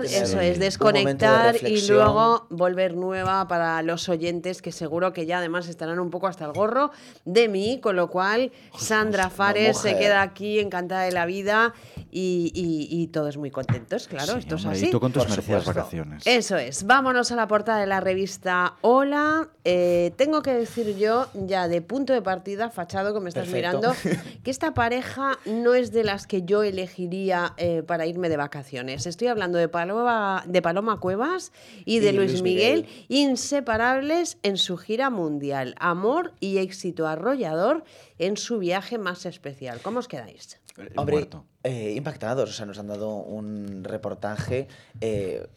[0.03, 4.71] importante es ir, eso es, desconectar de y luego volver nueva para los oyentes que
[4.71, 6.91] seguro que ya además estarán un poco hasta el gorro
[7.25, 11.73] de mí, con lo cual Sandra Fares se queda aquí encantada de la vida
[12.11, 14.87] y, y- y todos muy contentos, claro, Sí, esto es así.
[14.87, 16.25] Y tú con tus merecidas vacaciones.
[16.25, 16.85] Eso es.
[16.85, 19.49] Vámonos a la portada de la revista Hola.
[19.63, 23.77] Eh, tengo que decir yo, ya de punto de partida, Fachado, que me estás Perfecto.
[23.79, 23.95] mirando,
[24.43, 29.05] que esta pareja no es de las que yo elegiría eh, para irme de vacaciones.
[29.05, 31.51] Estoy hablando de Paloma, de Paloma Cuevas
[31.85, 33.05] y de Y Luis, Luis Miguel, Miguel.
[33.09, 35.75] inseparables en su gira mundial.
[35.79, 37.83] Amor y éxito arrollador
[38.19, 39.79] en su viaje más especial.
[39.81, 40.59] ¿Cómo os quedáis?
[40.77, 41.27] El Hombre,
[41.63, 42.49] eh, impactados.
[42.49, 44.67] O sea, nos han dado un reportaje
[45.01, 45.47] eh,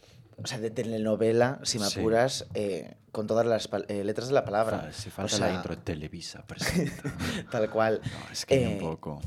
[0.43, 1.99] o sea, de telenovela, si me Sí.
[1.99, 4.79] apuras, eh, con todas las eh, letras de la palabra.
[4.79, 7.03] Fa- Si O falta sea, la intro de Televisa, presenta.
[7.51, 8.01] Tal cual.
[8.03, 9.21] No, es que Eh, un poco.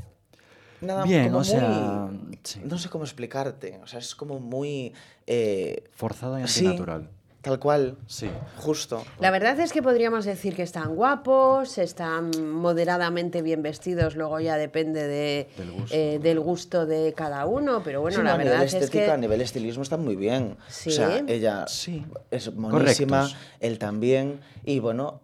[0.81, 2.59] Nada, Bien, como o sea, muy- sí.
[2.65, 3.79] No sé cómo explicarte.
[3.81, 4.93] O sea, es como muy...
[5.25, 7.09] eh, Forzado y sí, antinatural.
[7.45, 7.95] Tal cual.
[8.07, 8.27] Sí.
[8.57, 9.05] Justo.
[9.19, 14.57] La verdad es que podríamos decir que están guapos, están moderadamente bien vestidos, luego ya
[14.57, 15.95] depende de, Del gusto.
[15.95, 18.73] eh, del gusto de cada uno, pero bueno, Sí, no, la a verdad nivel es
[18.73, 19.21] estética, a que...
[19.21, 20.57] nivel estilismo está muy bien.
[20.69, 20.89] Sí.
[20.89, 22.03] O sea, ella Sí.
[22.31, 23.37] es monísima, Correctos.
[23.59, 24.39] él también.
[24.63, 25.21] Y bueno,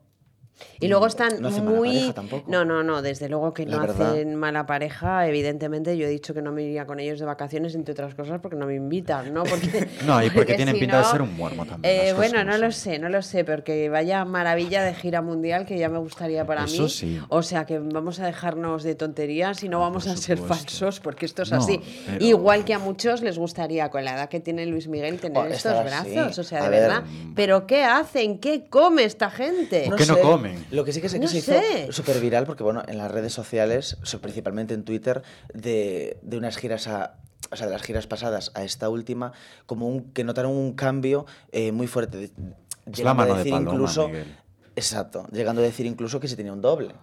[0.82, 1.89] Y luego están no hace mala muy...
[1.89, 2.44] pareja tampoco.
[2.52, 4.12] No, no, no, desde luego que La no verdad.
[4.12, 5.28] hacen mala pareja.
[5.28, 8.39] Evidentemente yo he dicho que no me iría con ellos de vacaciones, entre otras cosas,
[8.41, 9.44] porque no me invitan, ¿no?
[9.44, 12.58] Porque, No, y porque tienen si pinta de ser un muermo también, eh, bueno, no
[12.58, 16.46] lo sé, no lo sé, porque vaya maravilla de gira mundial que ya me gustaría
[16.46, 16.89] para Eso mí.
[16.89, 17.20] sí.
[17.30, 21.00] O sea que vamos a dejarnos de tonterías y no vamos por a ser falsos,
[21.00, 21.80] porque esto es No, así.
[22.06, 25.38] pero- Igual que a muchos les gustaría, con la edad que tiene Luis Miguel, tener
[25.38, 26.17] Oh, estos brazos.
[26.17, 26.39] así.
[26.39, 27.04] O sea, de A ver, verdad.
[27.36, 28.39] ¿Pero qué hacen?
[28.39, 29.86] ¿Qué come esta gente?
[29.88, 30.22] ¿Por qué no sé.
[30.22, 30.65] comen?
[30.72, 31.84] Lo que sí que sé que No se sé.
[31.84, 35.22] hizo súper viral, porque bueno, en las redes sociales, principalmente en Twitter,
[35.54, 37.18] de, de unas giras a.
[37.52, 39.34] O sea, de las giras pasadas a esta última,
[39.66, 42.18] como un, que notaron un cambio eh, muy fuerte.
[42.18, 44.38] de- Es la llegando a mano de decir Paloma, incluso, Miguel.
[44.76, 46.94] Exacto, llegando a decir incluso que se tenía un doble.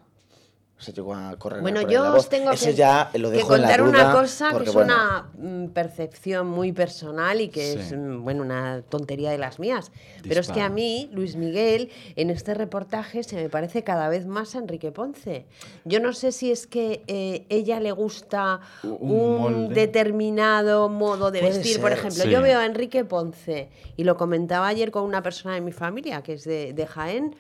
[0.79, 1.61] Se llegó a correr.
[1.61, 4.13] Bueno, yo la os tengo que, ya lo que dejo en la contar duda, una
[4.13, 7.97] cosa que es bueno, una mm, percepción muy personal y que es Sí.
[7.97, 9.91] mm, bueno una tontería de las mías.
[10.23, 14.27] Pero es que a mí, Luis Miguel, en este reportaje se me parece cada vez
[14.27, 15.47] más a Enrique Ponce.
[15.85, 21.81] Yo no sé si es que eh, ella le gusta Un determinado modo de vestir.
[21.81, 22.31] Por ejemplo, sí.
[22.31, 26.23] yo veo a Enrique Ponce y lo comentaba ayer con una persona de mi familia
[26.23, 27.35] que es de, de Jaén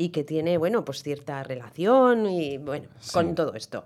[0.00, 3.84] y que tiene, bueno, pues cierta relación y, bueno, con todo esto.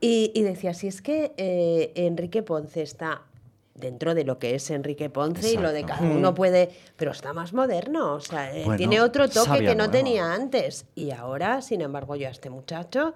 [0.00, 3.20] Y, y decía, si es que eh, Enrique Ponce está
[3.74, 7.34] dentro de lo que es Enrique Ponce y lo de cada uno puede, pero está
[7.34, 10.86] más moderno, o sea, eh, Bueno, tiene otro toque que no tenía antes.
[10.94, 13.12] Y ahora, sin embargo, yo a este muchacho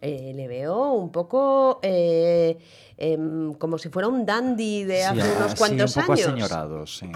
[0.00, 2.56] eh, le veo un poco eh,
[2.96, 6.26] em, como si fuera un dandy de hace Sí, unos así, cuantos un poco años.
[6.26, 7.12] aseñorado, sí.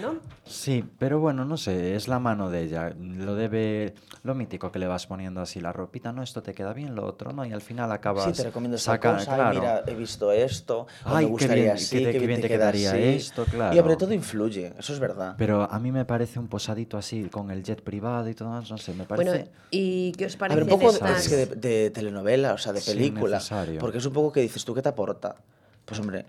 [0.00, 0.35] ¿no?
[0.46, 2.90] Sí, pero bueno, no sé, es la mano de ella.
[2.98, 6.72] Lo debe, lo mítico que le vas poniendo así la ropita, no, esto te queda
[6.72, 8.24] bien, lo otro, no, y al final acabas.
[8.26, 9.58] Sí, te recomiendo saca- cosa, claro.
[9.60, 12.42] mira, he visto esto, Ay, me qué gustaría bien, así, qué qué qué bien te
[12.42, 13.02] te queda quedaría así.
[13.02, 13.96] esto, Y sobre claro.
[13.96, 15.34] todo influye, eso es verdad.
[15.36, 18.78] Pero a mí me parece un posadito así, con el jet privado y todo, no
[18.78, 19.30] sé, me parece.
[19.30, 22.72] Bueno, ¿y qué os A parece ver, un poco estas- de, de telenovela, o sea,
[22.72, 23.38] de Sí, película.
[23.38, 23.80] necesario.
[23.80, 25.34] porque es un poco que dices, ¿tú qué te aporta?
[25.84, 26.24] Pues hombre.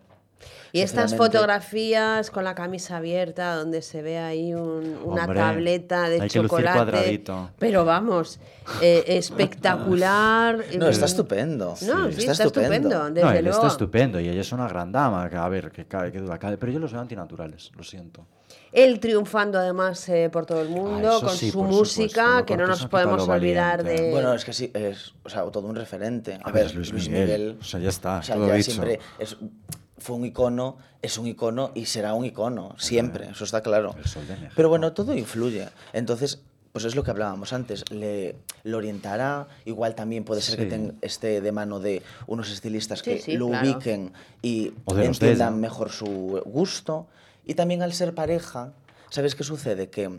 [0.72, 6.10] Y estas fotografías con la camisa abierta, donde se ve ahí un- una Hombre, tableta
[6.10, 6.78] de hay que lucir chocolate.
[6.78, 7.50] cuadradito.
[7.58, 8.40] Pero vamos,
[8.82, 10.58] eh, espectacular.
[10.78, 11.66] No, está Mm, estupendo.
[11.70, 12.76] No, sí, está está, estupendo.
[12.90, 13.10] estupendo.
[13.12, 13.58] desde no, él luego.
[13.58, 16.38] está estupendo y ella es una gran dama, que, a ver, que cabe, que duda
[16.38, 18.26] cabe, pero yo los veo antinaturales, lo siento.
[18.72, 22.58] Él triunfando además eh, por todo el mundo, Ah, con sí, su música, supuesto, que
[22.58, 24.04] no nos podemos olvidar valiente.
[24.04, 24.12] de...
[24.12, 26.38] Bueno, es que sí, es o sea, todo un referente.
[26.44, 27.24] A, A ver, Luis Luis, Miguel.
[27.26, 27.58] Miguel.
[27.60, 28.72] O sea, ya está, o sea, todo ya dicho.
[28.72, 29.38] siempre es-
[30.08, 33.94] fue un icono, es un icono y será un icono, siempre, eso está claro.
[33.98, 34.54] El sol de México.
[34.56, 35.68] Pero bueno, todo influye.
[35.92, 36.40] Entonces,
[36.72, 40.98] pues es lo que hablábamos antes, le, lo orientará, igual también puede ser que ten-
[41.02, 43.68] esté de mano de unos estilistas Sí, que sí, lo claro.
[43.70, 47.08] ubiquen y entiendan mejor su gusto.
[47.46, 48.72] Y también al ser pareja,
[49.10, 49.90] ¿sabes qué sucede?
[49.90, 50.10] Que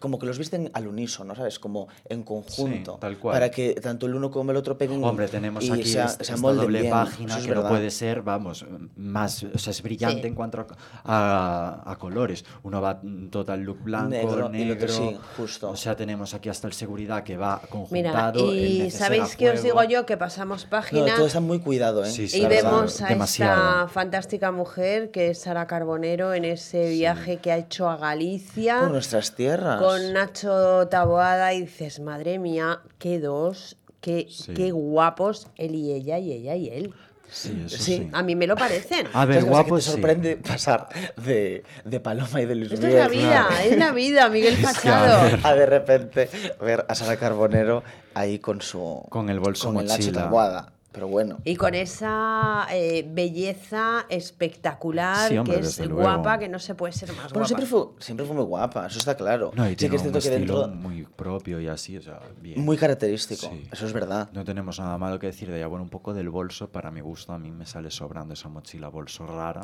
[0.00, 1.58] como que los visten al unísono, ¿sabes?
[1.58, 2.98] Como en conjunto.
[3.00, 3.34] tal cual.
[3.34, 6.22] Para que tanto el uno como el otro peguen Hombre, tenemos y aquí sea- se
[6.22, 6.90] esta amolden doble bien.
[6.92, 8.64] página es que no puede ser, vamos,
[8.96, 10.26] más, o sea, es brillante Sí.
[10.28, 10.66] en cuanto a,
[11.04, 12.44] a- a colores.
[12.62, 13.00] Uno va
[13.30, 14.08] total look blanco,
[14.48, 15.70] Negro, otro sí, justo.
[15.70, 18.54] O sea, tenemos aquí hasta el seguridad que va conjuntado.
[18.54, 20.06] y ¿sabéis qué os digo yo?
[20.06, 22.10] Que pasamos No, página todo está muy cuidado, ¿eh?
[22.10, 23.60] Sí, sí, y vemos a demasiado.
[23.62, 28.80] esta fantástica mujer que es Sara Carbonero en ese viaje que ha hecho a Galicia.
[28.80, 29.80] Por nuestras tierras.
[29.82, 34.54] Con Nacho Taboada y dices, madre mía, qué dos, qué, Sí.
[34.54, 36.94] qué guapos él y ella y ella y él.
[37.30, 37.82] Sí, eso Sí.
[37.96, 38.08] sí.
[38.12, 39.06] A mí me lo parecen.
[39.14, 39.90] A ver, guapo te sí.
[39.92, 44.28] sorprende pasar de, de Paloma y de Luis Esto es la vida, es la vida,
[44.28, 45.22] Miguel que, a Fachado.
[45.24, 45.40] ver.
[45.42, 46.28] a de repente
[46.60, 47.82] ver a Sara Carbonero
[48.12, 49.02] ahí con su...
[49.08, 50.22] Con el bolso con el Nacho mochila.
[50.24, 50.72] Taboada.
[50.92, 51.38] Pero bueno.
[51.44, 56.02] Y con esa eh, belleza espectacular, Sí, hombre, que es desde luego.
[56.02, 57.46] guapa, que no se puede ser más Bueno, guapa.
[57.46, 59.52] siempre fue, siempre fue muy guapa, eso está claro.
[59.54, 60.76] No, y sí tiene que es un cierto que estilo dentro...
[60.76, 62.60] muy propio y así, o sea, bien.
[62.62, 63.66] Muy característico, Sí.
[63.72, 64.28] eso es verdad.
[64.34, 65.66] No tenemos nada malo que decir de ella.
[65.66, 68.88] Bueno, un poco del bolso, para mi gusto, a mí me sale sobrando esa mochila
[68.88, 69.62] bolso rara.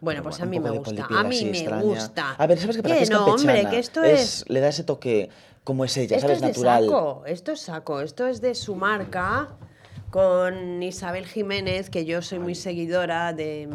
[0.00, 1.82] Bueno, Pero pues bueno, a mí me gusta, a mí me extraña.
[1.82, 2.34] gusta.
[2.38, 2.94] A ver, ¿sabes qué pasa?
[2.96, 4.44] Que Que no, hombre, que esto es...
[4.48, 5.28] Le da ese toque
[5.62, 6.36] como es ella, Esto ¿sabes?
[6.36, 6.84] es de Natural.
[6.84, 9.48] saco, esto es saco, esto es de su marca
[10.14, 13.68] con Isabel Jiménez, que yo soy muy seguidora de,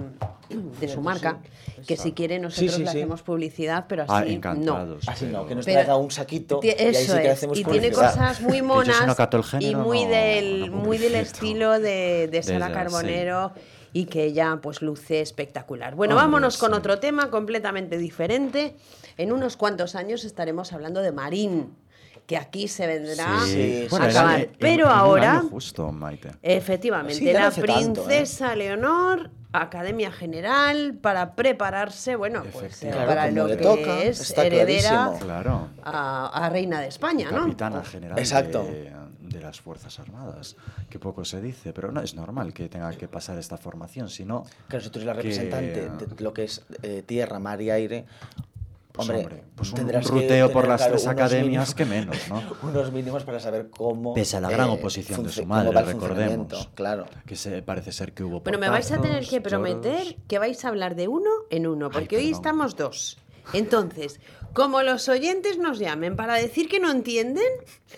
[0.79, 1.39] de su marca,
[1.85, 2.97] que si quiere nosotros sí, le sí.
[2.97, 4.35] hacemos publicidad, pero Ah, así no.
[4.37, 5.09] encantados.
[5.09, 7.33] Así no, que nos Pero- traiga un saquito y ahí sí Eso que le es,
[7.33, 11.17] hacemos y tiene cosas muy monas no y muy no- del no muy del publicito.
[11.35, 13.51] estilo de, de Sara Carbonero
[13.91, 15.95] y que ella pues luce espectacular.
[15.95, 18.77] Bueno, Hombre, vámonos con otro tema completamente diferente.
[19.17, 21.75] En unos cuantos años estaremos hablando de Marín,
[22.29, 24.49] que aquí se vendrá Sí, a bueno, acabar.
[24.59, 26.29] Pero ahora año justo, Maite.
[26.43, 27.63] Efectivamente, Sí, la tanto, ¿eh?
[27.63, 33.07] princesa Leonor, Academia General, para prepararse, bueno, pues eh, Efectivamente.
[33.07, 35.13] para Claro, lo que toca, es heredera.
[35.19, 35.69] Claro.
[35.81, 37.45] a, a reina de España, ¿no?
[37.45, 38.63] Capitana general Exacto.
[38.63, 40.55] De, de las Fuerzas Armadas.
[40.87, 44.43] Que poco se dice, pero no es normal que tenga que pasar esta formación, sino...
[44.67, 47.71] Claro, si tú eres la que- representante de lo que es eh, tierra, mar y
[47.71, 48.05] aire,
[48.99, 52.17] Pues, hombre, hombre, pues un que ruteo por las claro, tres academias mínimos- que menos,
[52.27, 52.43] ¿no?
[52.63, 54.13] unos mínimos para saber cómo...
[54.13, 56.69] Pese a la gran eh, oposición de su madre, recordemos.
[56.75, 57.05] Claro.
[57.25, 60.15] Que se, parece ser que hubo Bueno, me vais a tener que prometer lloros.
[60.27, 63.17] que vais a hablar de uno en uno, porque hoy estamos dos.
[63.53, 64.19] Entonces,
[64.53, 67.43] como los oyentes nos llamen para decir que no entienden,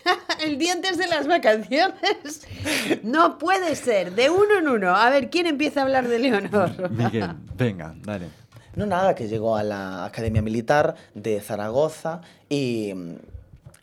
[0.46, 2.48] el día antes de las vacaciones,
[3.04, 4.96] no puede ser, de uno en uno.
[4.96, 6.90] A ver, ¿quién empieza a hablar de Leonor?
[6.92, 8.41] Miguel, venga, dale.
[8.76, 12.94] No, nada, que llegó a la Academia Militar de Zaragoza y,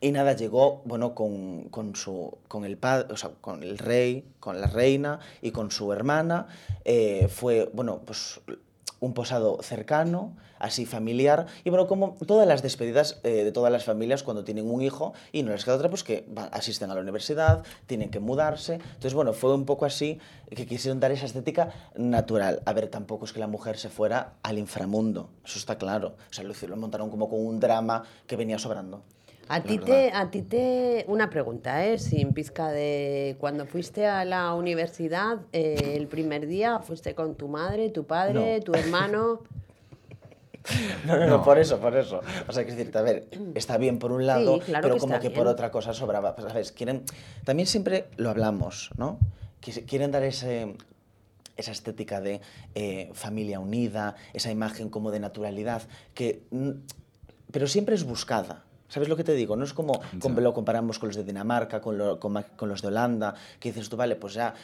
[0.00, 4.24] y nada, llegó, bueno, con, con su, con el padre, o sea, con el rey,
[4.40, 6.46] con la reina y con su hermana.
[6.86, 8.40] Eh, fue, bueno, pues
[9.00, 13.84] un posado cercano, así familiar, y bueno, como todas las despedidas eh, de todas las
[13.84, 17.00] familias cuando tienen un hijo y no les queda otra, pues que asisten a la
[17.00, 18.74] universidad, tienen que mudarse.
[18.74, 20.18] Entonces, bueno, fue un poco así
[20.54, 22.62] que quisieron dar esa estética natural.
[22.64, 26.16] A ver, tampoco es que la mujer se fuera al inframundo, eso está claro.
[26.30, 29.02] O sea, lo montaron como con un drama que venía sobrando.
[29.48, 31.04] A ti, te, a ti te...
[31.08, 31.98] Una pregunta, ¿eh?
[31.98, 33.36] Sin pizca de...
[33.38, 38.58] Cuando fuiste a la universidad, eh, el primer día, ¿fuiste con tu madre, tu padre,
[38.58, 38.64] No.
[38.64, 39.40] tu hermano?
[41.06, 42.20] No, no, no, por eso, por eso.
[42.46, 44.94] O sea, que es decir, a ver, está bien por un lado, Sí, claro pero
[44.96, 45.46] que como que por bien.
[45.54, 46.36] otra cosa sobraba.
[46.36, 46.72] Pues, ¿sabes?
[46.72, 47.04] Quieren,
[47.44, 49.18] también siempre lo hablamos, ¿no?
[49.62, 50.74] Que quieren dar ese,
[51.56, 52.42] esa estética de
[52.74, 55.82] eh, familia unida, esa imagen como de naturalidad,
[56.12, 56.70] que, mm,
[57.50, 58.64] pero siempre es buscada.
[58.88, 59.54] ¿Sabes lo que te digo?
[59.56, 60.00] No es como,
[60.42, 63.96] lo comparamos con los de Dinamarca, con, lo- con los de Holanda, que dices tú,
[63.96, 64.54] vale, pues ya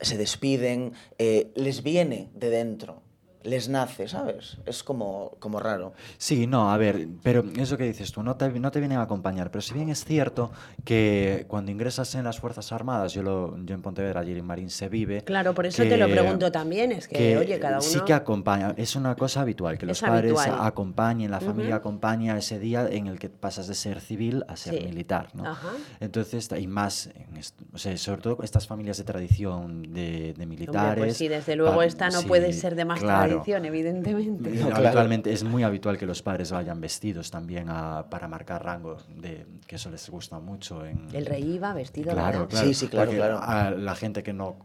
[0.00, 3.02] se despiden, eh, les viene de dentro,
[3.46, 4.58] les nace, ¿sabes?
[4.66, 5.92] Es como, como raro.
[6.18, 9.02] Sí, no, a ver, pero eso que dices tú, no te, no te vienen a
[9.02, 10.50] acompañar, pero si bien es cierto
[10.84, 14.70] que cuando ingresas en las Fuerzas Armadas, yo, lo, yo en Pontevedra, allí en Marín
[14.70, 15.22] se vive...
[15.22, 17.82] Claro, por eso te lo pregunto también, es que, oye, cada uno...
[17.82, 20.66] Sí que acompaña, es una cosa habitual, que los Es padres habitual.
[20.66, 21.80] acompañen, la familia Ujú.
[21.88, 24.84] acompaña ese día en el que pasas de ser civil a ser Sí.
[24.84, 25.46] militar, ¿no?
[25.46, 25.68] Ajá.
[26.00, 27.40] Entonces, y más, en
[27.72, 30.88] o sea, sobre todo estas familias de tradición de, de militares...
[30.88, 33.35] Hombre, pues sí, desde luego esta no sí, puede ser de más claro.
[33.36, 34.50] Tradición, evidentemente.
[34.50, 38.98] No, Habitualmente es muy habitual que los padres vayan vestidos también a- para marcar rango,
[39.08, 40.84] de, que eso les gusta mucho.
[40.84, 42.66] En, El rey iba vestido, Claro, claro.
[42.66, 43.38] Sí, sí, claro, claro.
[43.42, 44.56] A la gente que no,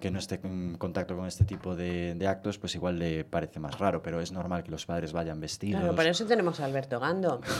[0.00, 3.60] que no esté en contacto con este tipo de, de actos, pues igual le parece
[3.60, 5.80] más raro, pero es normal que los padres vayan vestidos.
[5.80, 7.40] Claro, por eso tenemos a Alberto Gando.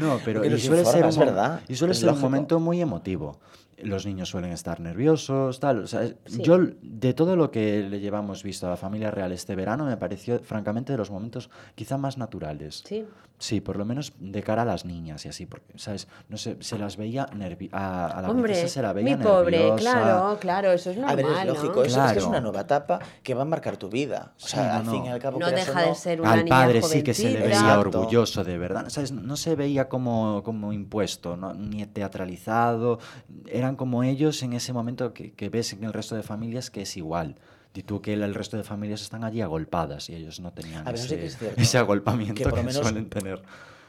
[0.00, 2.58] No, pero y suele ser, un, es mo- verdad, y suele es ser un momento
[2.58, 3.38] muy emotivo.
[3.82, 5.80] Los niños suelen estar nerviosos, tal.
[5.80, 6.42] O sea, es- Sí.
[6.42, 9.96] yo de todo lo que le llevamos visto a la familia real este verano me
[9.96, 12.82] pareció, francamente, de los momentos quizá más naturales.
[12.86, 13.04] Sí.
[13.42, 16.06] Sí, por lo menos de cara a las niñas y así, porque, ¿sabes?
[16.28, 19.18] No sé, se las veía nervi a, a la Hombre, princesa se la mi veía
[19.18, 19.78] pobre, nerviosa.
[19.80, 21.82] claro, claro, eso es normal, A ver, es lógico, ¿no?
[21.82, 24.32] es, es que es una nueva etapa que va a marcar tu vida.
[24.36, 25.40] O sea, Sí, no, al fin y al cabo.
[25.40, 27.98] No deja de ser una Al niña padre sí que se le veía Exacto.
[27.98, 29.10] orgulloso de verdad, ¿sabes?
[29.10, 31.52] No se veía como, como impuesto, ¿no?
[31.52, 33.00] ni teatralizado.
[33.48, 36.82] Eran como ellos en ese momento que, que ves en el resto de familias que
[36.82, 37.34] es igual.
[37.74, 40.86] Y tú que el, el resto de familias están allí agolpadas y ellos no tenían
[40.86, 41.60] A ver, ese, que es cierto.
[41.60, 43.42] ese agolpamiento Que por lo menos- suelen tener.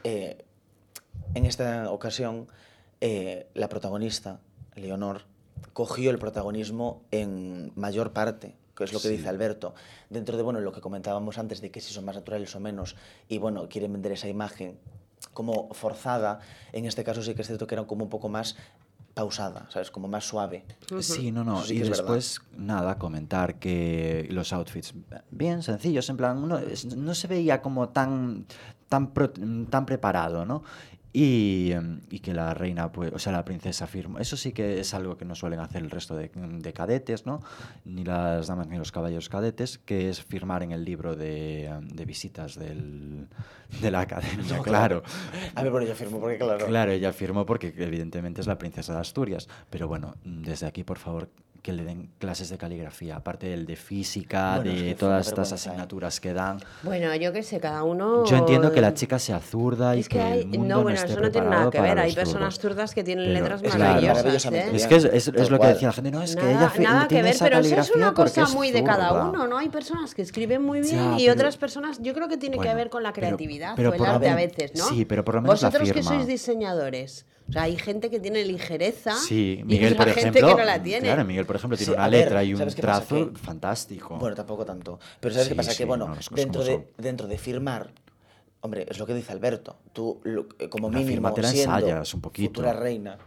[0.04, 0.44] Eh,
[1.34, 2.48] en esta ocasión,
[3.00, 4.40] eh, la protagonista,
[4.74, 5.22] Leonor,
[5.72, 9.16] cogió el protagonismo en mayor parte, que es lo que Sí.
[9.16, 9.74] dice Alberto.
[10.08, 12.96] Dentro de bueno, lo que comentábamos antes de que si son más naturales o menos,
[13.28, 14.78] y bueno, quieren vender esa imagen
[15.32, 16.40] como forzada,
[16.72, 18.56] en este caso sí que es cierto que era como un poco más
[19.14, 19.90] pausada, ¿sabes?
[19.90, 20.64] Como más suave.
[21.00, 21.62] Sí, no, no.
[21.62, 21.96] Sí y verdad.
[21.98, 24.92] después, nada, comentar que los outfits
[25.30, 26.58] bien sencillos, en plan, no,
[26.96, 28.46] no se veía como tan,
[28.88, 29.32] tan, pro-
[29.70, 30.64] tan preparado, ¿no?
[31.16, 34.18] Y, em, y que la reina, pues, o sea, la princesa firmó.
[34.18, 37.40] Eso sí que es algo que no suelen hacer el resto de, de cadetes, ¿no?
[37.84, 41.86] Ni las damas ni los caballeros cadetes, que es firmar en el libro de, em,
[41.86, 43.28] de visitas del,
[43.80, 45.04] de la academia, No, claro.
[45.54, 46.66] A ver, bueno, yo firmo porque claro.
[46.66, 49.48] Claro, ella firmó porque evidentemente es la princesa de Asturias.
[49.70, 51.30] Pero bueno, desde aquí, por favor,
[51.64, 55.26] que le den clases de caligrafía, aparte del de física, Bueno, es de que todas
[55.26, 55.54] estas ¿eh?
[55.54, 56.58] asignaturas que dan.
[56.82, 58.26] Bueno, yo qué sé, cada uno...
[58.26, 60.82] Yo entiendo que la chica sea zurda y Es que que hay, el mundo no,
[60.82, 61.98] bueno, esté eso no tiene nada que ver.
[61.98, 62.74] Hay personas zurdos.
[62.76, 64.52] zurdas que tienen Pero letras es maravillosas.
[64.52, 64.70] ¿eh?
[64.74, 67.08] Es que es, es- es lo que decía la gente, no, es que ella nada
[67.08, 69.56] que ver, esa pero eso es una cosa muy de cada uno, ¿no?
[69.56, 72.58] Hay personas que escriben muy bien Ya, y pero- otras personas, yo creo que tiene
[72.58, 74.84] que ver con la creatividad pero o el por lo arte a veces, ¿no?
[74.84, 78.44] sí, pero por lo menos Vosotros que sois diseñadores, o sea, hay gente que tiene
[78.44, 80.56] ligereza Sí, y Miguel, por otra gente ejemplo.
[80.56, 81.02] que no la tiene.
[81.06, 83.06] Claro, Miguel, por ejemplo, tiene Sí, una ver, letra y un ¿sabes qué pasa?
[83.06, 84.16] trazo Que- fantástico.
[84.16, 84.98] Bueno, tampoco tanto.
[85.20, 85.70] Pero ¿sabes qué Sí, pasa?
[85.72, 87.92] sí, que, bueno, no, dentro, de, dentro de firmar,
[88.60, 89.76] hombre, es lo que dice Alberto.
[89.92, 92.48] Tú, lo- eh, como mínimo, la siendo ensayas un poquito.
[92.48, 93.18] futura reina,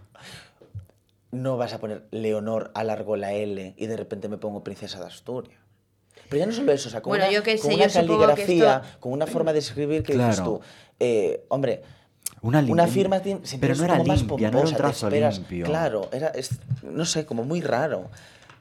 [1.32, 5.05] no vas a poner Leonor, alargo la L y de repente me pongo princesa de
[5.05, 5.59] Asturias.
[6.30, 7.86] Pero ya no solo eso, o sea, con Bueno, una, yo qué con sé, una
[7.86, 10.59] yo supongo que caligrafía, esto- con una forma de escribir que dices tú,
[10.99, 11.84] eh, hombre,
[12.47, 15.65] Una, firma siempre pero no era como más limpia, no era un trazo esperas- limpio.
[15.65, 16.51] Claro, era, es-
[16.83, 18.09] no sé, como muy raro.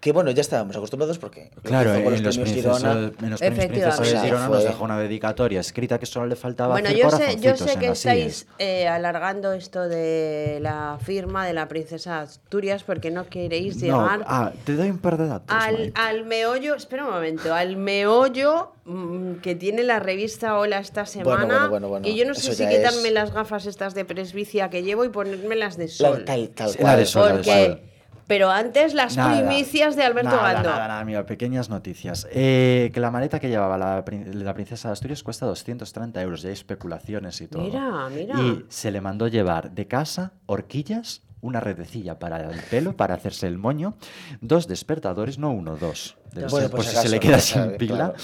[0.07, 4.21] Que bueno, ya estábamos acostumbrados porque Claro, en los, Girona- en los premios Princesas de.
[4.21, 7.57] Girona nos dejó una dedicatoria escrita que solo le faltaba Bueno, hacer yo sé, yo
[7.57, 13.27] sé que estáis eh, alargando esto de la firma de la princesa Asturias porque no
[13.27, 15.57] queréis No, llegar ah, te doy un par de datos.
[15.97, 21.47] al, meollo, espera un momento, al meollo mm, que tiene la revista Hola esta semana.
[21.47, 24.71] bueno, bueno, bueno, que yo no sé si quitarme es- las gafas estas de presbicia
[24.71, 26.25] que llevo y ponérmelas de La- sol.
[26.25, 26.93] tal, tal Sí, cual.
[26.93, 27.81] la de sol, la de porque, sol.
[28.27, 30.71] Pero antes las Nada, primicias de Alberto nada, Gando.
[30.71, 32.27] Nada, nada, mira, pequeñas noticias.
[32.33, 36.49] Eh, que la maleta que llevaba la, la princesa de Asturias cuesta 230 euros, ya
[36.49, 37.63] hay especulaciones y todo.
[37.63, 38.41] Mira, mira.
[38.41, 43.47] Y se le mandó llevar de casa horquillas, una redecilla para el pelo, para hacerse
[43.47, 43.95] el moño,
[44.41, 46.17] dos despertadores, no uno, dos.
[46.51, 48.15] Bueno, por pues si acaso, se le queda sin pila, claro.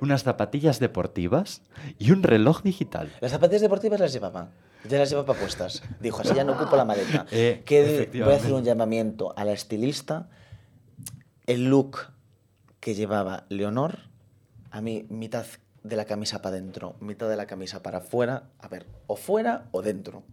[0.00, 1.62] unas zapatillas deportivas
[1.98, 3.12] y un reloj digital.
[3.20, 4.50] Las zapatillas deportivas las llevaba.
[4.88, 5.82] Ya las llevaba puestas.
[6.00, 7.26] Dijo, así ya no ocupo la maleta.
[7.32, 10.28] Eh, que voy a hacer un llamamiento a la estilista.
[11.46, 11.98] El look
[12.80, 13.98] que llevaba Leonor,
[14.70, 15.46] a mí mitad
[15.82, 18.44] de la camisa para adentro, mitad de la camisa para afuera.
[18.58, 20.24] A ver, o fuera o dentro.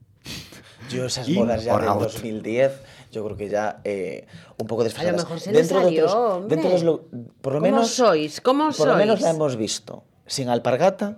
[0.89, 2.01] Yo esas modas ya del out.
[2.01, 2.71] 2010,
[3.11, 4.25] yo creo que ya eh,
[4.57, 5.23] un poco desfasadas.
[5.23, 7.01] mejor se le salió, otros- dentro de los lo-
[7.41, 8.41] por lo ¿Cómo menos, sois?
[8.41, 11.17] ¿Cómo por lo menos la hemos visto sin alpargata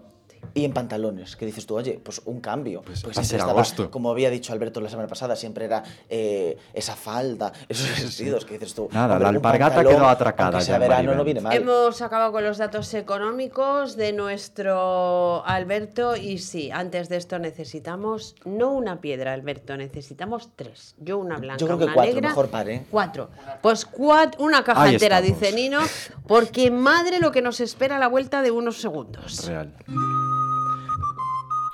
[0.53, 1.35] y en pantalones.
[1.35, 2.81] Que dices tú, oye, pues un cambio.
[2.81, 3.89] Pues, a siempre estaba, agosto.
[3.91, 8.53] como había dicho Alberto la semana pasada, siempre era eh, esa falda, esos vestidos que
[8.53, 8.89] dices tú.
[8.91, 11.55] Nada, hombre, la alpargata pantalón, quedó atracada ya verano, no viene mal.
[11.55, 18.35] Hemos acabado con los datos económicos de nuestro Alberto y sí, antes de esto necesitamos
[18.45, 20.95] no una piedra, Alberto, necesitamos tres.
[20.99, 22.85] Yo una blanca, Yo creo que una cuatro, negra, mejor par, ¿eh?
[22.89, 23.29] Cuatro.
[23.61, 25.39] Pues cuat- una caja Ahí entera, estamos.
[25.41, 25.79] dice Nino,
[26.27, 29.45] porque madre lo que nos espera a la vuelta de unos segundos.
[29.47, 29.73] Real.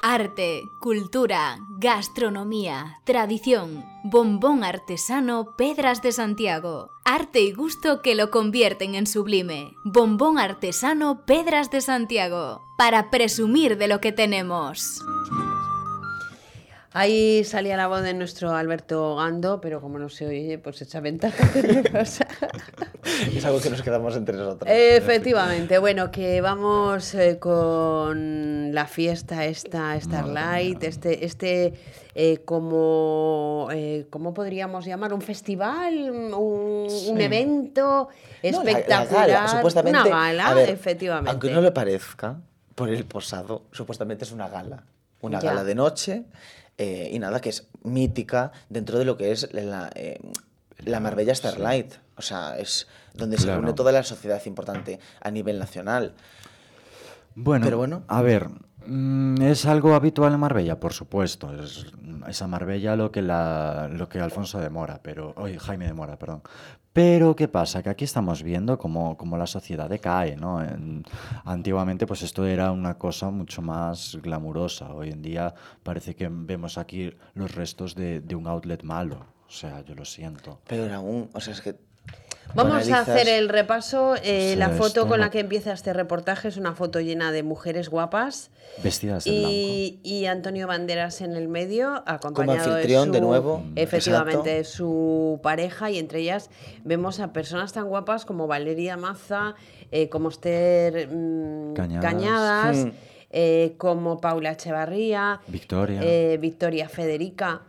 [0.09, 6.91] Arte, cultura, gastronomía, tradición, bombón artesano Pedras de Santiago.
[7.03, 9.75] Arte y gusto que lo convierten en sublime.
[9.83, 12.61] Bombón artesano Pedras de Santiago.
[12.77, 15.03] Para presumir de lo que tenemos.
[17.01, 20.99] Ahí salía la voz de nuestro Alberto Gando, pero como no se oye, pues echa
[20.99, 21.47] ventaja.
[23.35, 24.69] Es algo que nos quedamos entre nosotros.
[24.73, 31.73] Efectivamente, bueno, que vamos eh, con la fiesta esta Starlight, este, este
[32.15, 35.13] eh, como, eh, ¿cómo podríamos llamar?
[35.13, 36.09] ¿Un festival?
[36.11, 38.09] ¿Un, evento
[38.43, 39.29] No, la- la espectacular?
[39.29, 41.29] gala, supuestamente, Una gala, ver, efectivamente.
[41.31, 42.37] Aunque no lo parezca,
[42.75, 44.83] por el posado, supuestamente es una gala.
[45.21, 45.49] Una Ya.
[45.49, 46.23] gala de noche
[46.77, 50.19] eh, y nada, que es mítica dentro de lo que es la, eh,
[50.79, 51.93] la Marbella Starlight.
[52.17, 56.13] O sea, es donde se une toda la sociedad importante a nivel nacional.
[57.35, 58.03] Bueno, Pero bueno.
[58.07, 58.47] a ver,
[58.85, 60.79] mm, ¿es algo habitual en Marbella?
[60.79, 61.85] Por supuesto, es,
[62.27, 66.41] es a Marbella lo que, la, lo que Alfonso demora, pero, oye, Jaime demora, perdón.
[66.97, 67.83] Pero, ¿qué pasa?
[67.83, 70.63] Que aquí estamos viendo cómo, cómo la sociedad decae, ¿no?
[70.63, 71.03] En-
[71.45, 74.91] antiguamente, pues esto era una cosa mucho más glamurosa.
[74.95, 79.27] Hoy en día parece que vemos aquí los restos de, de un outlet malo.
[79.47, 80.59] O sea, yo lo siento.
[80.67, 81.75] Pero aún, o sea, es que...
[82.55, 84.15] Vamos a hacer el repaso.
[84.23, 87.89] Eh, la foto con la que empieza este reportaje es una foto llena de mujeres
[87.89, 88.49] guapas.
[88.83, 89.47] Vestidas blanco.
[89.49, 93.63] Y, y Antonio Banderas en el medio, acompañado anfitrión, de, de su, nuevo.
[93.75, 94.77] efectivamente, Exacto.
[94.77, 96.49] su pareja, y entre ellas
[96.83, 99.55] vemos a personas tan guapas como Valeria Maza,
[99.91, 102.03] eh, como Esther mm, Cañadas.
[102.03, 102.87] Cañadas,
[103.29, 106.01] eh, como Paula Echevarría, Victoria.
[106.03, 107.61] eh, Victoria Federica.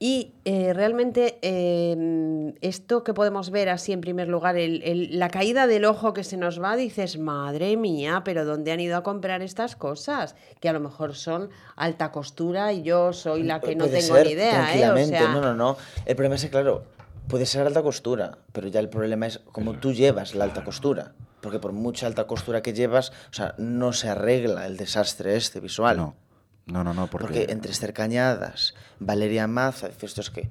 [0.00, 5.28] Y eh, realmente eh, esto que podemos ver así en primer lugar, el- el- la
[5.28, 9.02] caída del ojo que se nos va, dices, madre mía, pero ¿dónde han ido a
[9.02, 10.36] comprar estas cosas?
[10.60, 14.14] Que a lo mejor son alta costura y yo soy la que no Puede tengo
[14.14, 14.52] ser, ni idea, ¿eh?
[14.52, 15.76] O Tranquilamente, sea, no, no, no.
[16.06, 16.84] El problema es que, claro,
[17.28, 21.12] Puede ser alta costura, pero ya el problema es cómo tú llevas la alta costura.
[21.42, 25.60] Porque por mucha alta costura que llevas, o sea, no se arregla el desastre este
[25.60, 25.98] visual.
[25.98, 26.16] No,
[26.68, 27.26] no, no, no porque...
[27.26, 30.48] Porque entre Esther Cañadas, Valeria Maza, esto es que...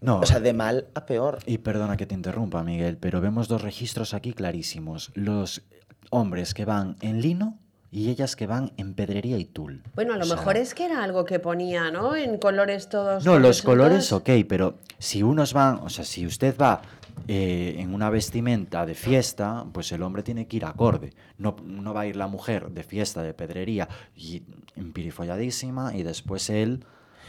[0.00, 0.18] No.
[0.18, 1.38] O sea, de mal a peor.
[1.46, 5.12] Y perdona que te interrumpa, Miguel, pero vemos dos registros aquí clarísimos.
[5.14, 5.62] Los
[6.10, 7.58] hombres que van en lino
[7.92, 9.82] y ellas que van en pedrería y tul.
[9.94, 12.16] Bueno, a lo O sea, mejor es que era algo que ponía, ¿no?
[12.16, 13.24] En colores todos.
[13.24, 16.82] No, los colores ok, pero si unos van, o sea, si usted va
[17.28, 21.12] eh, en una vestimenta de fiesta, pues el hombre tiene que ir acorde.
[21.38, 24.42] No, no va a ir la mujer de fiesta, de pedrería, y
[24.76, 26.84] empirifolladísima, y después él,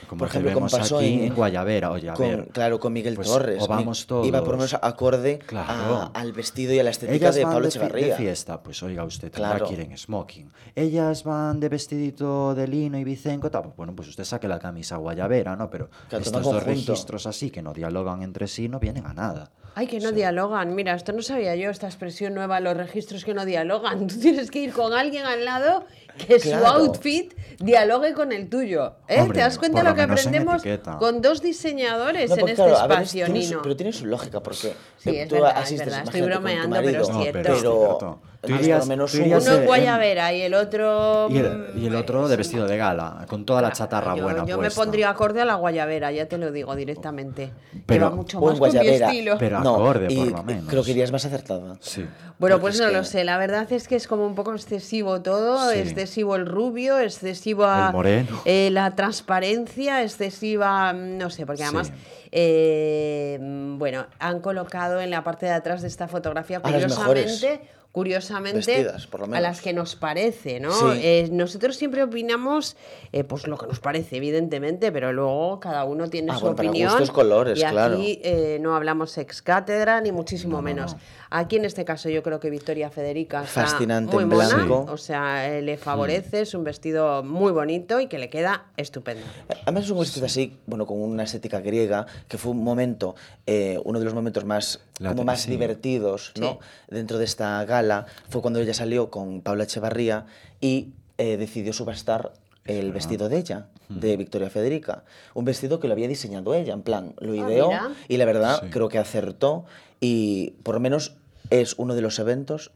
[0.08, 1.90] como Por ejemplo, como vemos pasó aquí, en- en, Guayavera.
[1.92, 3.64] Oye, a Con- ver, claro, con Miguel pues, Torres.
[3.64, 4.28] O vamos todos.
[4.28, 6.12] Iba por lo menos acorde a- Claro.
[6.14, 8.16] al vestido y a la estética Ellas de Pablo fi- de Echevarría.
[8.18, 9.66] fiesta, pues oiga usted, Claro.
[9.66, 10.52] quieren smoking.
[10.76, 14.60] Ellas van de vestidito de lino y bicenco, tal, pues, bueno, pues usted saque la
[14.60, 15.70] camisa guayabera, ¿no?
[15.70, 19.52] Pero Claro, estos dos registros así que no dialogan entre sí no vienen a nada.
[19.76, 20.76] Ay, que no dialogan.
[20.76, 24.08] Mira, esto no sabía yo, esta expresión nueva, los registros que no dialogan.
[24.08, 25.86] Tú tienes que ir con alguien al lado
[26.28, 28.94] que su outfit dialogue con el tuyo.
[29.08, 29.20] ¿eh?
[29.22, 30.62] Hombre, ¿Te das cuenta por lo lo que aprendemos
[31.00, 33.62] con dos diseñadores No, en porque, este claro, ver, espacio, tiene su- Nino?
[33.64, 37.02] pero tiene su lógica, porque Sí, tú verdad, asistes, estoy imagínate, con tu bromeando, pero
[37.02, 37.32] es cierto.
[37.34, 38.22] pero es cierto.
[38.44, 40.54] Tú entonces, irías- por lo menos tú uno- irías Uno en- es guayabera y el
[40.54, 41.28] otro...
[41.30, 44.46] Y el, y el otro de vestido de gala, con toda la chatarra yo, buena
[44.46, 47.54] yo me pondría acorde a la guayabera, ya te lo digo directamente.
[47.86, 49.38] Pero- que va mucho más con mi estilo.
[49.40, 50.66] Pero No, acorde, y por lo menos.
[50.68, 51.78] creo que irías más acertada.
[51.80, 52.06] Sí.
[52.38, 53.24] Bueno, pues es no que- lo sé.
[53.24, 55.72] La verdad es que es como un poco excesivo todo.
[55.72, 55.80] Sí.
[55.80, 58.42] Excesivo el rubio, excesivo a- El moreno.
[58.44, 61.64] eh, la transparencia, excesiva, mm, no sé, porque Sí.
[61.70, 61.94] además,
[62.32, 67.62] eh, mm, bueno, han colocado en la parte de atrás de esta fotografía, A curiosamente,
[67.94, 70.72] curiosamente, Vestidas, por lo a las que nos parece, ¿no?
[70.74, 71.00] Sí.
[71.02, 72.76] Eh, nosotros siempre opinamos,
[73.12, 76.56] eh, pues lo que nos parece, evidentemente, pero luego cada uno tiene Ah, su bueno,
[76.56, 76.90] para opinión.
[76.90, 80.94] gustos, colores, y aquí eh, no hablamos ex cátedra, ni muchísimo No, no, menos.
[80.96, 81.00] no.
[81.36, 84.86] Aquí en este caso yo creo que Victoria Federica está Fascinante muy en mona, blanco.
[84.88, 89.24] o sea, eh, le favorece, es un vestido muy bonito y que le queda estupendo.
[89.64, 93.16] Además es un vestido así, bueno, con una estética griega, que fue un momento,
[93.48, 95.50] eh, uno de los momentos más, La como más sí.
[95.50, 96.60] divertidos, ¿no?
[96.88, 100.28] Dentro de esta gala, fue cuando ella salió con Paula Echevarría
[100.62, 102.34] y eh, decidió subastar
[102.66, 105.04] el vestido de ella, de Victoria Federica.
[105.34, 107.90] Un vestido que lo había diseñado ella, en plan, lo ideó mira.
[108.08, 108.70] y la verdad Sí.
[108.70, 109.66] creo que acertó
[110.00, 111.18] y por lo menos
[111.50, 112.72] es uno de los eventos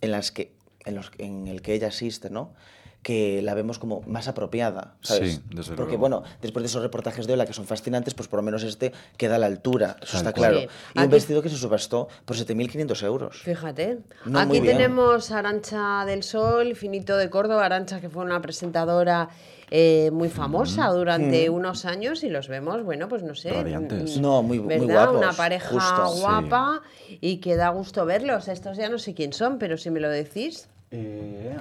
[0.00, 0.52] en, las que,
[0.84, 2.52] en, los, en el que ella asiste, ¿no?
[3.00, 5.36] que la vemos como más apropiada, ¿sabes?
[5.36, 6.00] Sí, desde Porque, luego.
[6.00, 8.92] bueno, después de esos reportajes de Ola que son fascinantes, pues por lo menos este
[9.16, 10.50] queda a la altura, eso Tal está cual.
[10.50, 10.60] claro.
[10.60, 10.66] Sí.
[10.94, 13.40] Y un Aquí- vestido que se subastó por 7.500 euros.
[13.42, 14.00] Fíjate.
[14.26, 19.28] No, Aquí tenemos Arancha del Sol, Finito de Córdoba, Arancha que fue una presentadora
[19.70, 23.50] eh, muy famosa durante unos años y los vemos, bueno, pues no sé.
[23.52, 24.16] Radiantes.
[24.18, 26.14] mm, No, muy- muy guapos, Una pareja justo.
[26.14, 26.20] Sí.
[26.20, 26.82] guapa
[27.20, 28.48] y que da gusto verlos.
[28.48, 30.68] Estos ya no sé quién son, pero si me lo decís.
[30.90, 31.56] Eh,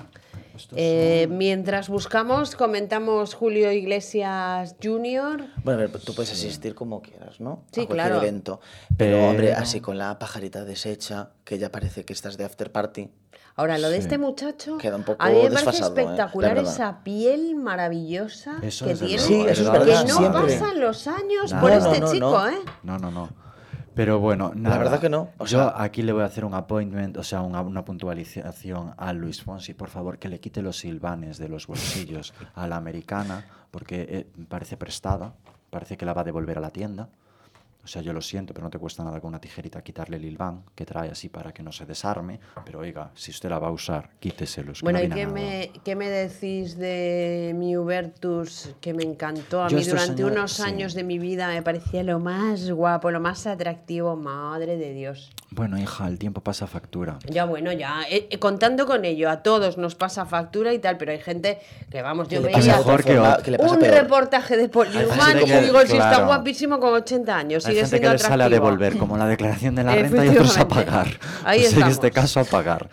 [0.75, 5.45] Eh, mientras buscamos, comentamos Julio Iglesias Jr.
[5.63, 7.63] Bueno, a ver, tú puedes asistir como quieras, ¿no?
[7.71, 8.21] Sí, a cualquier claro.
[8.23, 8.59] evento.
[8.97, 12.71] Pero, hombre, Pero- así con la pajarita deshecha, que ya parece que estás de after
[12.71, 13.09] party.
[13.57, 14.03] Ahora, lo de Sí.
[14.03, 16.01] este muchacho, Queda un poco a mí me parece desfasado, ¿eh?
[16.01, 19.13] espectacular La esa piel maravillosa Eso que tiene.
[19.15, 19.79] luego, Sí, eso es ¿verdad?
[19.85, 20.41] verdad, que no siempre.
[20.59, 21.61] pasan los años Nada.
[21.61, 22.47] por No, este no, chico, no.
[22.49, 22.57] ¿eh?
[22.83, 23.29] No, no, no.
[23.95, 24.77] Pero bueno, nada.
[24.77, 27.41] verdad que no, o Yo sea- aquí le voy a hacer un appointment, o sea,
[27.41, 31.65] una, una puntualización a Luis Fonsi, por favor, que le quite los silvanes de los
[31.65, 35.33] bolsillos a la americana, porque eh, parece prestada,
[35.71, 37.09] parece que la va a devolver a la tienda.
[37.87, 40.25] O sea, yo lo siento, pero no te cuesta nada con una tijerita quitarle el
[40.25, 42.37] hilván que trae así para que no se desarme.
[42.65, 44.79] Pero oiga, si usted la va a usar, quíteselos.
[44.79, 49.63] que Bueno, no ¿y qué me, qué me decís de mi Hubertus, que me encantó?
[49.63, 50.61] A Yo mí estos durante señor- unos sí.
[50.63, 55.31] años de mi vida me parecía lo más guapo, lo más atractivo, madre de Dios.
[55.49, 57.19] Bueno, hija, el tiempo pasa factura.
[57.25, 60.97] Ya bueno, ya eh, eh, contando con ello, a todos nos pasa factura y tal,
[60.97, 61.59] pero hay gente
[61.89, 62.63] que vamos, yo Que veía que
[63.43, 63.93] que un peor.
[64.03, 66.25] reportaje de gente y que- digo, si está claro.
[66.25, 69.83] guapísimo con 80 años, Hay gente que le sale a devolver, como la declaración de
[69.83, 71.07] la renta, y otros a pagar.
[71.43, 72.89] Ahí Pues en este caso a pagar.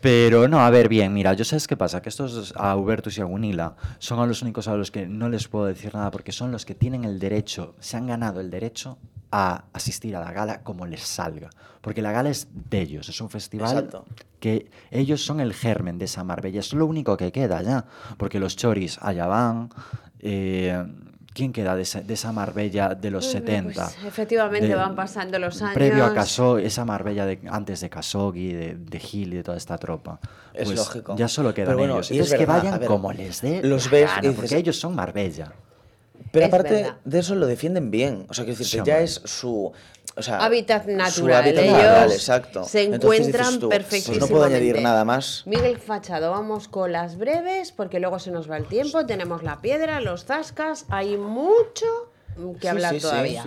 [0.00, 3.20] Pero no, a ver, bien, mira, yo sabes qué pasa, que estos a Hubertus y
[3.20, 6.32] a Gunila son a los únicos a los que no les puedo decir nada porque
[6.32, 8.98] son los que tienen el derecho, se han ganado el derecho
[9.30, 11.50] a asistir a la gala como les salga.
[11.80, 14.04] Porque la gala es de ellos, es un festival Exacto.
[14.40, 17.84] que ellos son el germen de esa Marbella, es lo único que queda ya,
[18.16, 19.70] porque los choris allá van.
[20.18, 20.84] eh,
[21.34, 23.90] ¿Quién queda de esa, de esa Marbella de los Pues, 70?
[24.06, 25.74] efectivamente, De- van pasando los años.
[25.74, 29.56] Previo a Khashoggi, esa Marbella de, antes de Khashoggi, de, de Gil y de toda
[29.56, 30.20] esta tropa.
[30.52, 31.16] Es Pues lógico.
[31.16, 32.10] Ya solo quedan bueno, ellos.
[32.10, 34.78] y es que vayan ver, como les dé los ves y gana, dices- porque ellos
[34.78, 35.52] son Marbella.
[36.30, 36.96] Pero Es aparte verdad.
[37.04, 38.26] de eso lo defienden bien.
[38.28, 39.04] O sea, que decirte, Sí, ya hombre.
[39.04, 39.72] es su,
[40.16, 41.42] o sea, hábitat su natural.
[41.42, 42.64] hábitat Ellos natural, exacto.
[42.64, 44.18] se encuentran tú, perfectísimamente.
[44.20, 45.42] Pues no puedo añadir nada más.
[45.46, 49.06] Miguel Fachado, vamos con las breves porque luego se nos va el tiempo.
[49.06, 51.86] Tenemos la piedra, los zascas, hay mucho
[52.54, 53.02] que Sí, hablar sí, sí.
[53.06, 53.44] todavía.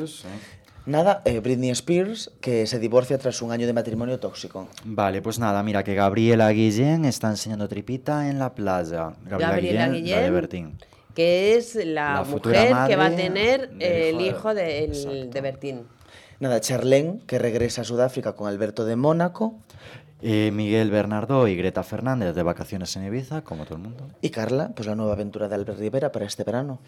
[0.88, 4.68] Nada, eh, Britney Spears, que se divorcia tras un año de matrimonio tóxico.
[4.84, 9.14] Vale, pues nada, mira que Gabriela Guillén está enseñando tripita en la playa.
[9.24, 10.78] Gabriela, Gabriela Guillén, la de Bertín.
[11.16, 15.88] que es la, mujer que va a tener el hijo hijo de, el- de Bertín.
[16.40, 19.56] Nada, Charlene, que regresa a Sudáfrica con Alberto de Mónaco,
[20.22, 24.08] Eh, Miguel Bernardo y Greta Fernández de vacaciones en Ibiza, como todo el mundo.
[24.22, 26.80] Y Carla, pues la nueva aventura de Albert Rivera para este verano.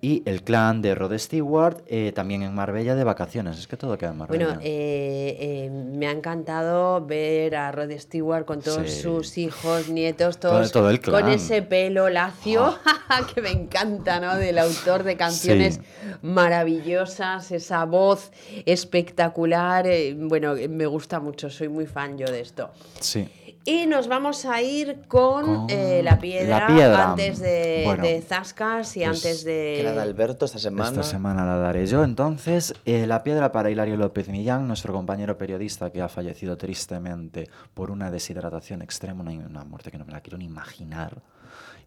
[0.00, 3.58] Y el clan de Rod Stewart eh, también en Marbella de vacaciones.
[3.58, 4.44] Es que todo queda en Marbella.
[4.46, 9.02] Bueno, eh, eh, me ha encantado ver a Rod Stewart con todos Sí.
[9.02, 11.32] sus hijos, nietos, Todo- todos todo el con clan.
[11.32, 12.78] Ese pelo lacio
[13.34, 14.36] que me encanta, ¿no?
[14.36, 15.80] Del autor de canciones Sí.
[16.22, 18.30] maravillosas, esa voz
[18.66, 19.86] espectacular.
[19.88, 22.67] eh, bueno, me gusta mucho, soy muy fan yo de esto.
[23.00, 23.28] Sí.
[23.64, 27.10] Y nos vamos a ir con, Con eh, la, piedra la piedra.
[27.10, 29.74] antes de, Bueno, de Zascas y pues, antes de...
[29.76, 30.88] Que la de Alberto esta semana.
[30.88, 32.02] Esta semana la daré yo.
[32.02, 37.50] Entonces, eh, la piedra para Hilario López Millán, nuestro compañero periodista que ha fallecido tristemente
[37.74, 41.20] por una deshidratación extrema, una, una muerte que no me la quiero ni imaginar.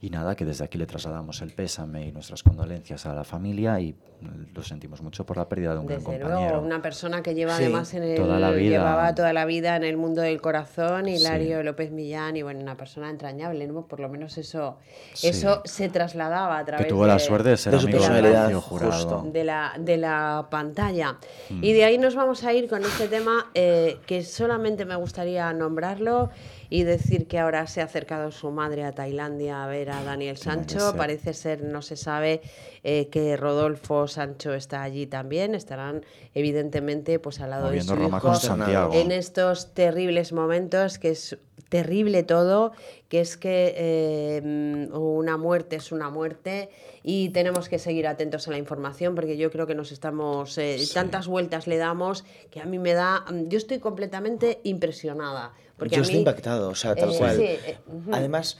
[0.03, 3.79] Y nada, que desde aquí le trasladamos el pésame y nuestras condolencias a la familia
[3.79, 6.27] y mm, lo sentimos mucho por la pérdida de un gran compañero.
[6.49, 8.77] luego, una persona que lleva Sí, además en el, toda la vida.
[8.79, 11.63] llevaba toda la vida en el mundo del corazón, Hilario Sí.
[11.63, 13.85] López Millán, y bueno, una persona entrañable, ¿no?
[13.85, 14.77] Por lo menos eso,
[15.13, 15.27] Sí.
[15.27, 18.53] eso se trasladaba a través Que tuvo la de, suerte de ser de amigo de
[18.55, 19.31] Jurado.
[19.43, 21.17] la, de la pantalla.
[21.51, 21.63] Mm.
[21.63, 25.53] Y de ahí nos vamos a ir con este tema eh, que solamente me gustaría
[25.53, 26.31] nombrarlo
[26.71, 30.37] y decir que ahora se ha acercado su madre a Tailandia a ver a Daniel
[30.37, 30.95] Sancho.
[30.95, 32.41] Parece ser, no se sabe,
[32.85, 35.53] eh, que Rodolfo Sancho está allí también.
[35.53, 38.93] Estarán, evidentemente, pues al lado Moviendo de su Roma hijo con Santiago.
[38.93, 42.71] en estos terribles momentos que es terrible todo,
[43.09, 46.69] que es que eh, una muerte es una muerte
[47.01, 50.77] y tenemos que seguir atentos a la información porque yo creo que nos estamos, eh,
[50.93, 55.53] tantas vueltas le damos que a mí me da, yo estoy completamente impresionada.
[55.81, 57.37] Porque Yo estoy mí, impactado, o sea, tal eh, cual.
[57.37, 58.11] sí, eh, ujú.
[58.13, 58.59] Además,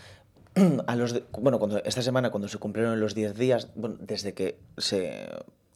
[0.88, 4.34] a los de- bueno, cuando esta semana cuando se cumplieron los 10 días, bueno, desde
[4.34, 5.30] que se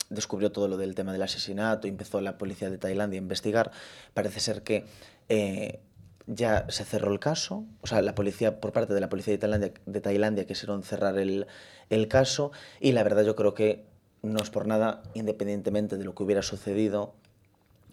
[0.10, 3.70] descubrió todo lo del tema del asesinato empezó la policía de Tailandia a investigar,
[4.16, 4.86] parece ser que
[5.30, 5.82] eh,
[6.26, 9.38] ya se cerró el caso, o sea, la policía, por parte de la policía de
[9.38, 11.46] Tailandia, de Tailandia quisieron cerrar el,
[11.91, 13.86] el caso y la verdad yo creo que
[14.24, 17.14] no es por nada, independientemente de lo que hubiera sucedido,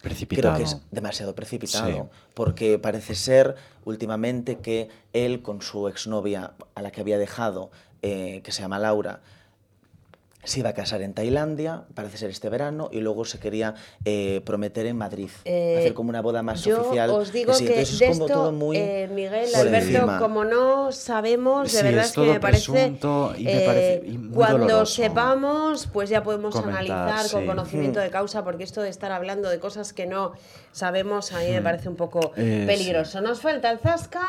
[0.02, 0.54] Precipitado.
[0.56, 2.02] Creo que es demasiado precipitado, Sí.
[2.34, 7.70] porque parece ser últimamente que él con su exnovia, a la que había dejado,
[8.02, 9.20] eh, que se llama Laura,
[10.44, 13.74] se iba a casar en Tailandia, parece ser este verano, y luego se quería
[14.04, 17.10] eh, prometer en Madrid, Eh, hacer como una boda más Yo oficial.
[17.10, 20.18] os digo Sí, que de es como esto, todo muy eh, Miguel, Alberto, encima.
[20.18, 22.86] como no sabemos, de Sí, verdad es es que me parece,
[23.38, 24.94] y me eh, parece- y muy cuando doloroso.
[24.94, 27.46] sepamos, pues ya podemos Comentar, analizar con sí.
[27.46, 28.02] conocimiento Hmm.
[28.04, 30.32] de causa, porque esto de estar hablando de cosas que no
[30.72, 31.64] sabemos a mí me Hmm.
[31.64, 33.20] parece un poco Eh, peligroso.
[33.20, 34.26] Nos falta el Zasca,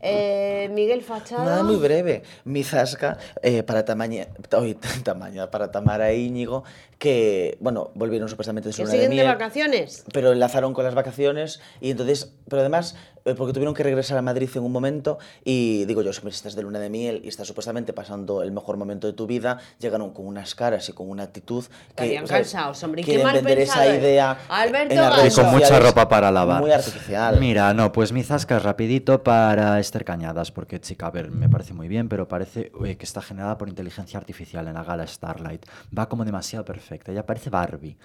[0.00, 1.44] eh, Miguel Fachado.
[1.44, 2.22] Nada muy breve.
[2.44, 4.78] Mi zasca eh, para Tamaña, hoy,
[5.50, 6.64] Para Tamara e Íñigo,
[6.98, 9.26] que, bueno, volvieron supuestamente de su que luna de siguen de miel.
[9.26, 10.04] vacaciones.
[10.12, 12.96] pero enlazaron con las vacaciones y entonces, pero además,
[13.34, 16.62] porque tuvieron que regresar a Madrid en un momento y digo yo, si estás de
[16.62, 20.26] luna de miel y estás supuestamente pasando el mejor momento de tu vida, llegaron con
[20.26, 22.52] unas caras y con una actitud que Estarían ¿sabes?
[22.52, 24.00] cansados, hombre, y qué quieren mal vender esa es.
[24.00, 25.22] idea Alberto en las Gando.
[25.22, 26.60] redes Y con mucha ropa para lavar.
[26.60, 27.40] Muy artificial.
[27.40, 31.48] Mira, no, pues mi zasca es rapidito para Esther Cañadas, porque chica, a ver, me
[31.48, 35.06] parece muy bien, pero parece eh, que está generada por inteligencia artificial en la gala
[35.06, 35.64] Starlight.
[35.96, 37.96] Va como demasiado perfecta, ella parece Barbie.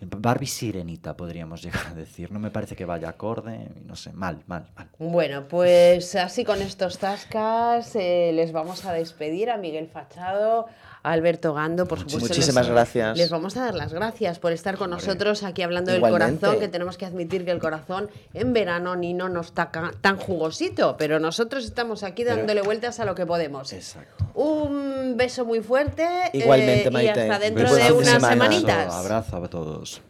[0.00, 2.30] Barbie sirenita, podríamos llegar a decir.
[2.30, 4.88] No me parece que vaya acorde, no sé, mal, mal, mal.
[4.98, 10.66] Bueno, pues así con estos tascas eh, les vamos a despedir a Miguel Fachado,
[11.02, 12.20] a Alberto Gando, por supuesto.
[12.28, 13.16] Muchísimas les- gracias.
[13.18, 16.30] Les vamos a dar las gracias por estar con nosotros aquí hablando Igualmente.
[16.30, 19.70] del corazón, que tenemos que admitir que el corazón en verano ni no nos está
[20.00, 23.72] tan jugosito, pero nosotros estamos aquí dándole vueltas a lo que podemos.
[23.72, 24.24] Exacto.
[24.34, 27.20] Un beso muy fuerte eh, Igualmente, y Maite.
[27.22, 28.28] hasta dentro de unas semana.
[28.30, 28.94] semanitas.
[28.94, 30.00] Abrazo a todos.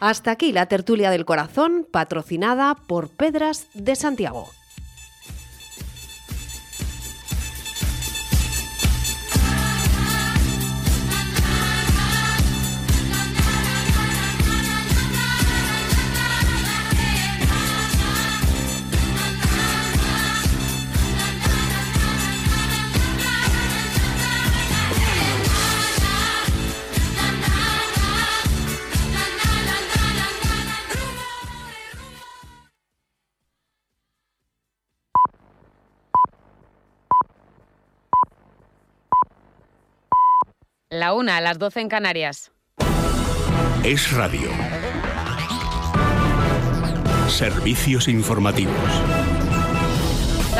[0.00, 4.50] Hasta aquí la tertulia del corazón, patrocinada por Pedras de Santiago.
[40.92, 42.52] La una, a las 12 en Canarias.
[43.82, 44.50] Es Radio.
[47.28, 49.21] Servicios informativos.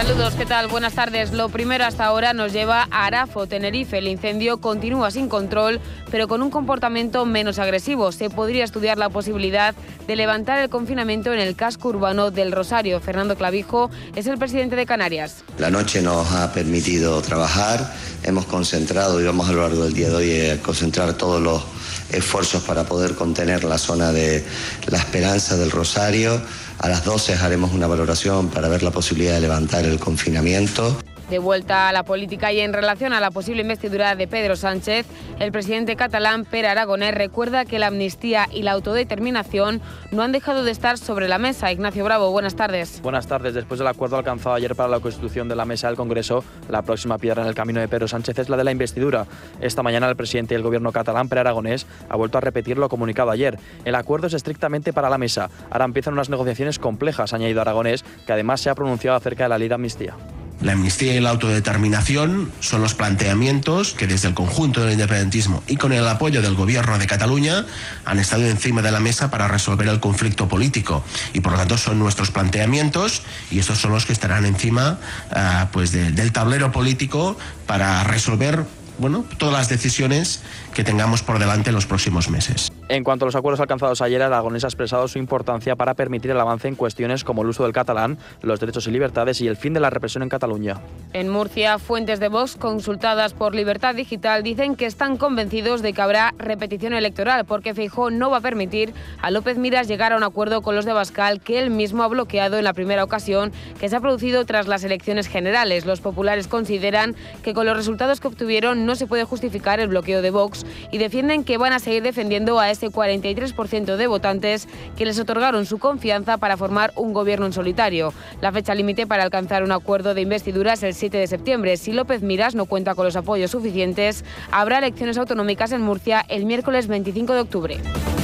[0.04, 0.66] Saludos, ¿qué tal?
[0.66, 1.30] Buenas tardes.
[1.30, 3.98] Lo primero hasta ahora nos lleva a Arafo, Tenerife.
[3.98, 5.80] El incendio continúa sin control,
[6.10, 8.10] pero con un comportamiento menos agresivo.
[8.10, 9.76] Se podría estudiar la posibilidad
[10.08, 12.98] de levantar el confinamiento en el casco urbano del Rosario.
[12.98, 15.44] Fernando Clavijo es el presidente de Canarias.
[15.58, 17.94] La noche nos ha permitido trabajar,
[18.24, 21.62] hemos concentrado y vamos a lo largo del día de hoy a concentrar todos los
[22.10, 24.44] esfuerzos para poder contener la zona de
[24.88, 26.42] la Esperanza del Rosario
[26.82, 30.98] a las 12 haremos una valoración para ver la posibilidad de levantar el confinamiento.
[31.32, 35.06] De vuelta a la política y en relación a la posible investidura de Pedro Sánchez,
[35.40, 39.80] el presidente catalán Per Aragonés recuerda que la amnistía y la autodeterminación
[40.10, 41.72] no han dejado de estar sobre la mesa.
[41.72, 43.00] Ignacio Bravo, buenas tardes.
[43.00, 43.54] Buenas tardes.
[43.54, 47.16] Después del acuerdo alcanzado ayer para la constitución de la mesa del Congreso, la próxima
[47.16, 49.24] piedra en el camino de Pedro Sánchez es la de la investidura.
[49.62, 53.30] Esta mañana el presidente del gobierno catalán, Per Aragonés, ha vuelto a repetir lo comunicado
[53.30, 53.58] ayer.
[53.86, 55.48] El acuerdo es estrictamente para la mesa.
[55.70, 59.48] Ahora empiezan unas negociaciones complejas, ha añadido Aragonés, que además se ha pronunciado acerca de
[59.48, 60.14] la ley de amnistía.
[60.62, 65.76] La amnistía y la autodeterminación son los planteamientos que desde el conjunto del independentismo y
[65.76, 67.66] con el apoyo del gobierno de Cataluña
[68.04, 71.04] han estado encima de la mesa para resolver el conflicto político.
[71.32, 74.98] Y por lo tanto son nuestros planteamientos y estos son los que estarán encima
[75.30, 77.36] uh, pues de, del tablero político
[77.66, 78.64] para resolver
[78.98, 80.42] bueno, todas las decisiones
[80.74, 82.72] que tengamos por delante en los próximos meses.
[82.88, 86.40] En cuanto a los acuerdos alcanzados ayer, Aragonés ha expresado su importancia para permitir el
[86.40, 89.72] avance en cuestiones como el uso del catalán, los derechos y libertades y el fin
[89.72, 90.80] de la represión en Cataluña.
[91.12, 96.02] En Murcia, fuentes de Vox consultadas por Libertad Digital dicen que están convencidos de que
[96.02, 100.22] habrá repetición electoral porque Feijó no va a permitir a López Miras llegar a un
[100.22, 103.88] acuerdo con los de Bascal que él mismo ha bloqueado en la primera ocasión que
[103.88, 105.86] se ha producido tras las elecciones generales.
[105.86, 110.22] Los populares consideran que con los resultados que obtuvieron no se puede justificar el bloqueo
[110.22, 115.06] de Vox y defienden que van a seguir defendiendo a ese 43% de votantes que
[115.06, 118.12] les otorgaron su confianza para formar un gobierno en solitario.
[118.40, 121.76] La fecha límite para alcanzar un acuerdo de investidura es el 7 de septiembre.
[121.76, 126.44] Si López Miras no cuenta con los apoyos suficientes, habrá elecciones autonómicas en Murcia el
[126.44, 128.21] miércoles 25 de octubre.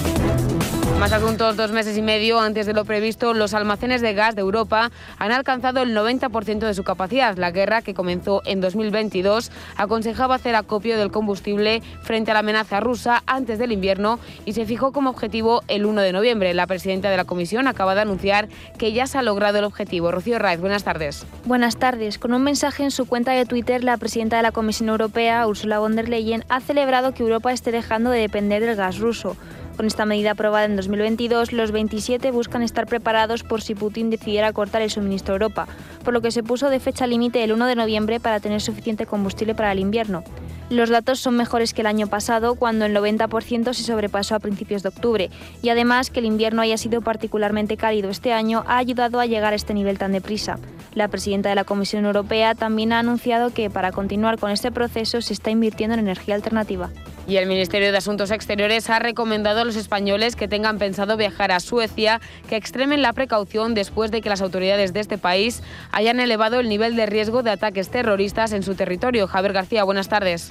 [0.96, 4.40] Más asuntos, dos meses y medio antes de lo previsto, los almacenes de gas de
[4.40, 7.36] Europa han alcanzado el 90% de su capacidad.
[7.36, 12.80] La guerra, que comenzó en 2022, aconsejaba hacer acopio del combustible frente a la amenaza
[12.80, 16.52] rusa antes del invierno y se fijó como objetivo el 1 de noviembre.
[16.52, 20.10] La presidenta de la Comisión acaba de anunciar que ya se ha logrado el objetivo.
[20.10, 21.24] Rocío Raiz, buenas tardes.
[21.44, 22.18] Buenas tardes.
[22.18, 25.78] Con un mensaje en su cuenta de Twitter, la presidenta de la Comisión Europea, Ursula
[25.78, 29.36] von der Leyen, ha celebrado que Europa esté dejando de depender del gas ruso.
[29.78, 34.52] Con esta medida aprobada en 2022, los 27 buscan estar preparados por si Putin decidiera
[34.52, 35.68] cortar el suministro a Europa,
[36.02, 39.06] por lo que se puso de fecha límite el 1 de noviembre para tener suficiente
[39.06, 40.24] combustible para el invierno.
[40.70, 44.82] Los datos son mejores que el año pasado, cuando el 90% se sobrepasó a principios
[44.82, 45.30] de octubre,
[45.62, 49.54] y además que el invierno haya sido particularmente cálido este año ha ayudado a llegar
[49.54, 50.58] a este nivel tan deprisa.
[50.94, 55.22] La presidenta de la Comisión Europea también ha anunciado que para continuar con este proceso
[55.22, 56.90] se está invirtiendo en energía alternativa.
[57.26, 61.52] Y el Ministerio de Asuntos Exteriores ha recomendado a los españoles que tengan pensado viajar
[61.52, 65.62] a Suecia que extremen la precaución después de que las autoridades de este país
[65.92, 69.26] hayan elevado el nivel de riesgo de ataques terroristas en su territorio.
[69.26, 70.50] Javier García, buenas tardes.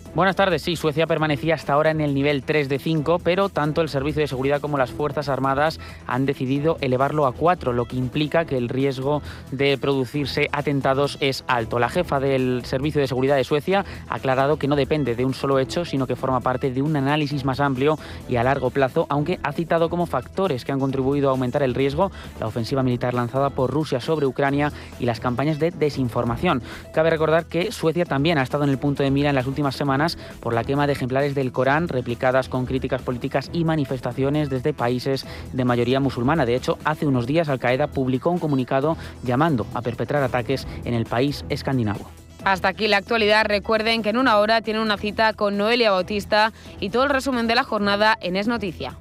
[0.13, 0.61] Buenas tardes.
[0.61, 4.19] Sí, Suecia permanecía hasta ahora en el nivel 3 de 5, pero tanto el Servicio
[4.19, 8.57] de Seguridad como las Fuerzas Armadas han decidido elevarlo a 4, lo que implica que
[8.57, 11.79] el riesgo de producirse atentados es alto.
[11.79, 15.33] La jefa del Servicio de Seguridad de Suecia ha aclarado que no depende de un
[15.33, 17.97] solo hecho, sino que forma parte de un análisis más amplio
[18.27, 21.73] y a largo plazo, aunque ha citado como factores que han contribuido a aumentar el
[21.73, 26.61] riesgo la ofensiva militar lanzada por Rusia sobre Ucrania y las campañas de desinformación.
[26.93, 29.77] Cabe recordar que Suecia también ha estado en el punto de mira en las últimas
[29.77, 30.00] semanas
[30.39, 35.25] por la quema de ejemplares del Corán, replicadas con críticas políticas y manifestaciones desde países
[35.53, 36.45] de mayoría musulmana.
[36.45, 40.93] De hecho, hace unos días Al Qaeda publicó un comunicado llamando a perpetrar ataques en
[40.93, 42.09] el país escandinavo.
[42.43, 43.45] Hasta aquí la actualidad.
[43.45, 47.47] Recuerden que en una hora tienen una cita con Noelia Bautista y todo el resumen
[47.47, 48.97] de la jornada en Es Noticia.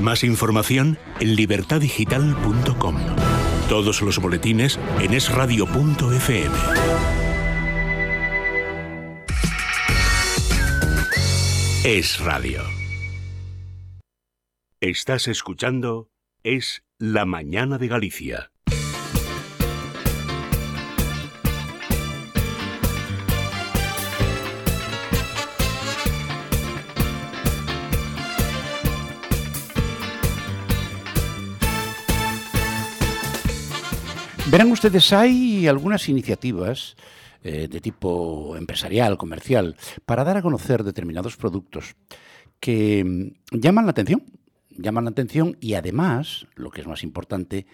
[0.00, 2.96] Más información en libertadigital.com.
[3.68, 7.27] Todos los boletines en esradio.fm.
[11.84, 12.64] Es Radio.
[14.80, 16.10] Estás escuchando
[16.42, 18.50] Es La Mañana de Galicia.
[34.50, 36.96] Verán ustedes, hay algunas iniciativas
[37.42, 39.76] eh, de tipo empresarial, comercial,
[40.06, 41.96] para dar a conocer determinados productos
[42.60, 44.24] que mm, llaman la atención,
[44.70, 47.66] llaman la atención y además, lo que es más importante,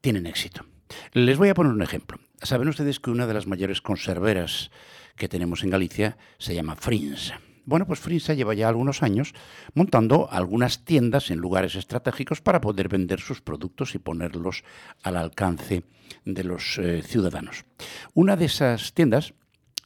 [0.00, 0.64] tienen éxito.
[1.12, 2.18] Les voy a poner un ejemplo.
[2.42, 4.70] Saben ustedes que una de las mayores conserveras
[5.16, 7.32] que tenemos en Galicia se llama Frins.
[7.64, 9.34] Bueno, pues Frinsa lleva ya algunos años
[9.74, 14.64] montando algunas tiendas en lugares estratégicos para poder vender sus productos y ponerlos
[15.02, 15.84] al alcance
[16.24, 17.64] de los eh, ciudadanos.
[18.14, 19.34] Una de esas tiendas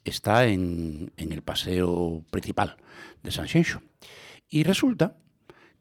[0.04, 2.76] está en, el paseo principal
[3.22, 3.82] de San Xenxo.
[4.48, 5.16] Y resulta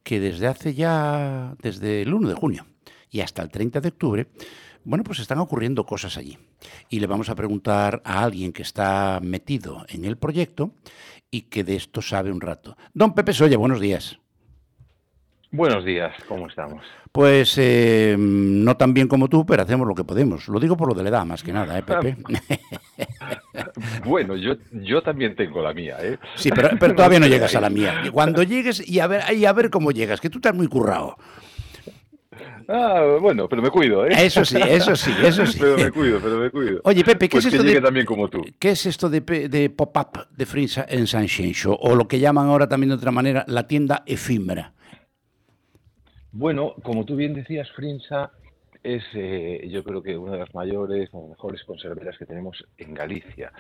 [0.04, 2.66] que desde hace ya, desde el 1 de junio
[3.10, 4.28] y hasta el 30 de octubre,
[4.84, 6.38] bueno, pues están ocurriendo cosas allí.
[6.90, 10.74] Y le vamos a preguntar a alguien que está metido en el proyecto
[11.36, 12.78] y que de esto sabe un rato.
[12.94, 14.18] Don Pepe Soya, buenos días.
[15.52, 16.82] Buenos días, ¿cómo estamos?
[17.12, 20.48] Pues eh, no tan bien como tú, pero hacemos lo que podemos.
[20.48, 22.16] Lo digo por lo de la edad, más que nada, ¿eh, Pepe?
[24.06, 26.18] bueno, yo, yo también tengo la mía, ¿eh?
[26.36, 28.02] Sí, pero, pero todavía no llegas a la mía.
[28.14, 31.18] Cuando llegues y a ver, y a ver cómo llegas, que tú estás muy currado.
[32.68, 34.10] Ah, bueno, pero me cuido, ¿eh?
[34.12, 35.58] Eso sí, eso sí, eso sí.
[35.62, 36.82] pero me cuido, pero me cuido.
[36.84, 38.44] Oye, Pepe, ¿qué pues es esto que llegue de también como tú.
[38.58, 41.76] ¿Qué es esto de, de pop-up de Frinsa en San Xenxo?
[41.76, 44.74] O lo que llaman ahora también de otra manera, la tienda efímera.
[46.32, 48.32] Bueno, como tú bien decías, Frinsa
[48.86, 52.94] es, eh, yo creo que una de las mayores o mejores conserveras que tenemos en
[52.94, 53.52] Galicia,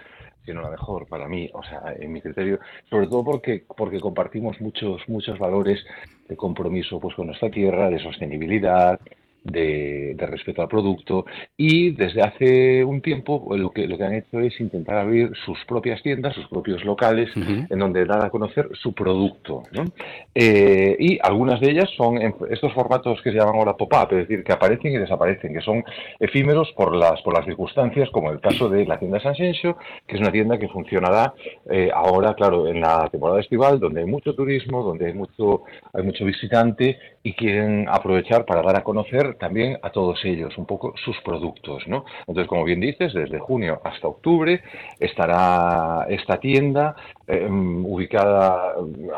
[0.45, 2.59] si no la mejor para mí, o sea, en mi criterio,
[2.89, 5.83] sobre todo porque porque compartimos muchos muchos valores
[6.29, 8.99] de compromiso pues con nuestra tierra, de sostenibilidad,
[9.45, 11.25] de, de respeto al producto
[11.55, 15.31] y desde hace un tiempo pues, lo que, lo que han hecho es intentar abrir
[15.45, 19.63] sus propias tiendas, sus propios locales, en donde dar a conocer su producto.
[19.71, 19.85] ¿no?
[20.33, 24.27] Eh, y algunas de ellas son en estos formatos que se llaman ahora pop-up, es
[24.27, 25.83] decir, que aparecen y desaparecen, que son
[26.19, 29.77] efímeros por las, por las circunstancias, como el caso de la tienda San Xenxo,
[30.07, 31.33] que es una tienda que funcionará
[31.69, 36.03] eh, ahora, claro, en la temporada estival, donde hay mucho turismo, donde hay mucho, hay
[36.03, 40.93] mucho visitante y quieren aprovechar para dar a conocer también a todos ellos un poco
[41.03, 42.05] sus productos, ¿no?
[42.19, 44.61] Entonces, como bien dices, desde junio hasta octubre
[44.99, 46.95] estará esta tienda
[47.27, 48.73] eh, ubicada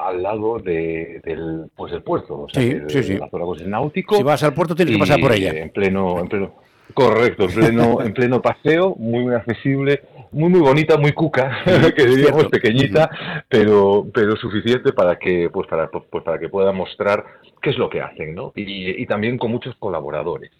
[0.06, 3.18] al lado de- del, pues del puerto, o sea, Sí, sí, sí.
[3.18, 4.16] la zona pues, náutico.
[4.16, 5.52] Si vas al puerto tienes que pasar por ella.
[5.52, 6.54] En pleno, en pleno,
[6.94, 11.64] correcto, en pleno, en pleno paseo, muy accesible, muy muy bonita, muy cuca,
[11.96, 13.10] que diríamos pequeñita,
[13.50, 17.26] pero pero suficiente para que pues para pues para que pueda mostrar
[17.62, 18.52] qué es lo que hacen, ¿no?
[18.56, 20.52] Y, y también con muchos colaboradores.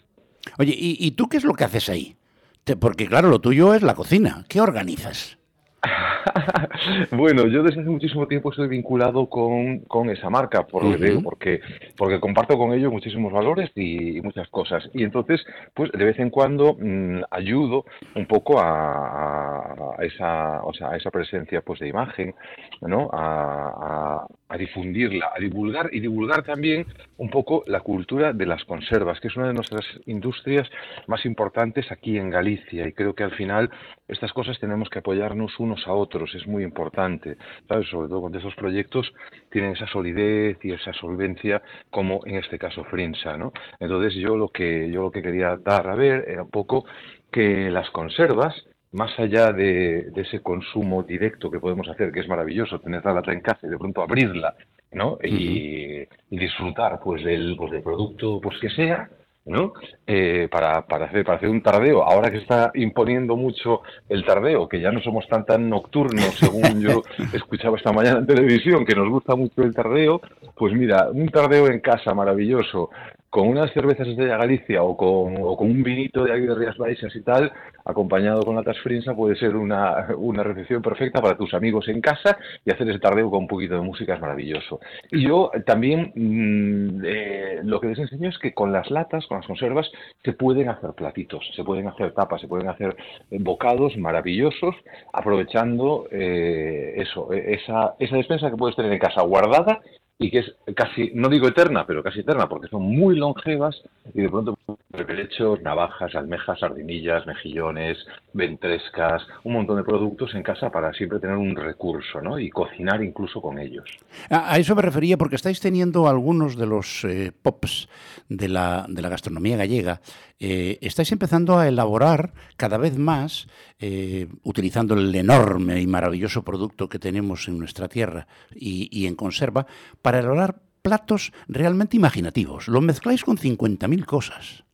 [0.58, 2.16] Oye, ¿y, y tú qué es lo que haces ahí?
[2.64, 4.44] Te- porque claro, lo tuyo es la cocina.
[4.48, 5.37] ¿Qué organizas?
[7.12, 10.98] Bueno, yo desde hace muchísimo tiempo estoy vinculado con, con esa marca, por lo que
[10.98, 11.30] te digo, Ujú.
[11.30, 11.60] porque,
[11.96, 14.88] porque comparto con ellos muchísimos valores y, y muchas cosas.
[14.94, 20.72] Y entonces, pues de vez en cuando mm, ayudo un poco a, a esa, o
[20.72, 22.34] sea, a esa presencia pues de imagen,
[22.80, 23.08] ¿no?
[23.12, 24.26] A,
[24.58, 26.84] difundirla, a divulgar y divulgar también
[27.16, 30.68] un poco la cultura de las conservas, que es una de nuestras industrias
[31.06, 32.88] más importantes aquí en Galicia.
[32.88, 33.70] Y creo que al final
[34.08, 37.36] estas cosas tenemos que apoyarnos unos a otros, es muy importante,
[37.68, 37.88] ¿sabes?
[37.88, 39.12] Sobre todo cuando esos proyectos
[39.50, 43.52] tienen esa solidez y esa solvencia, como en este caso Frinsa, ¿no?
[43.78, 46.84] Entonces yo lo que yo lo que quería dar a ver era un poco
[47.30, 48.54] que las conservas
[48.92, 53.14] más allá de, de ese consumo directo que podemos hacer, que es maravilloso, tener la
[53.14, 54.54] lata en casa y de pronto abrirla,
[54.92, 55.18] ¿no?
[55.22, 59.08] Y, y disfrutar pues del, pues, del producto pues que sea,
[59.48, 59.72] ¿no?
[60.06, 62.02] Eh, para, para, hacer, para hacer un tardeo.
[62.02, 66.80] Ahora que está imponiendo mucho el tardeo, que ya no somos tan tan nocturnos, según
[66.80, 70.20] yo escuchaba esta mañana en televisión, que nos gusta mucho el tardeo,
[70.54, 72.90] pues mira, un tardeo en casa maravilloso,
[73.30, 76.78] con unas cervezas de Galicia o con, o con un vinito de aquí de Rías
[76.78, 77.52] Baixas y tal,
[77.88, 82.36] acompañado con latas frinsa, puede ser una, una recepción perfecta para tus amigos en casa
[82.64, 84.78] y hacer ese tardeo con un poquito de música es maravilloso.
[85.10, 89.38] Y yo también mm, eh, lo que les enseño es que con las latas, con
[89.38, 89.90] las conservas,
[90.22, 92.94] se pueden hacer platitos, se pueden hacer tapas, se pueden hacer
[93.30, 94.74] eh, bocados maravillosos,
[95.12, 99.80] aprovechando eh, eso, eh, esa, esa despensa que puedes tener en casa guardada
[100.18, 103.80] y que es casi, no digo eterna, pero casi eterna, porque son muy longevas
[104.12, 104.58] y de pronto
[104.90, 107.98] berberechos, navajas, almejas, sardinillas, mejillones,
[108.32, 112.38] ventrescas, un montón de productos en casa para siempre tener un recurso, ¿no?
[112.38, 113.88] Y cocinar incluso con ellos.
[114.28, 117.88] A, a eso me refería porque estáis teniendo algunos de los eh, pops
[118.28, 120.00] de la, de la gastronomía gallega.
[120.40, 126.88] Eh, estáis empezando a elaborar cada vez más, eh, utilizando el enorme y maravilloso producto
[126.88, 129.66] que tenemos en nuestra tierra y, y en conserva,
[130.02, 132.68] para elaborar platos realmente imaginativos.
[132.68, 134.64] Lo mezcláis con 50.000 cosas.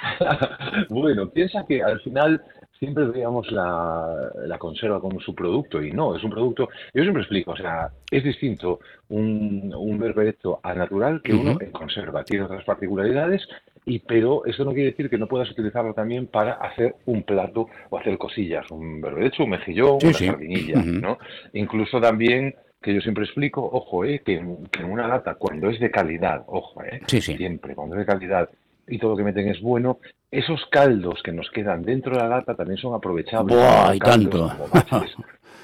[0.88, 2.42] bueno, piensa que al final
[2.80, 7.22] siempre veíamos la, la conserva como su producto y no, es un producto, yo siempre
[7.22, 12.46] explico, o sea, es distinto un, un berberecho al natural que uno en conserva, tiene
[12.46, 13.46] otras particularidades,
[13.84, 17.68] y pero eso no quiere decir que no puedas utilizarlo también para hacer un plato
[17.90, 20.26] o hacer cosillas, un berberecho, un mejillón, Sí, una sí.
[20.26, 20.82] sardinilla.
[20.82, 21.18] ¿no?
[21.52, 25.78] Incluso también que yo siempre explico, ojo, eh, que, en- que una lata, cuando es
[25.80, 27.20] de calidad, ojo, eh, sí.
[27.20, 28.48] siempre, cuando es de calidad
[28.88, 29.98] y todo lo que meten es bueno,
[30.30, 33.56] esos caldos que nos quedan dentro de la lata también son aprovechables.
[33.56, 34.50] Buah, y tanto.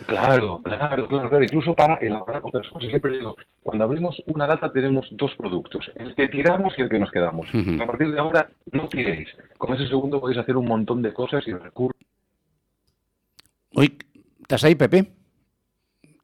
[0.04, 2.90] Claro, claro, claro, claro, incluso para elaborar otras cosas.
[2.90, 6.98] Siempre digo, cuando abrimos una lata tenemos dos productos, el que tiramos y el que
[6.98, 7.48] nos quedamos.
[7.80, 9.28] A partir de ahora, no tiréis.
[9.56, 12.00] Con ese segundo podéis hacer un montón de cosas y recursos.
[13.74, 13.96] Oye,
[14.42, 15.12] ¿estás ahí, Pepe?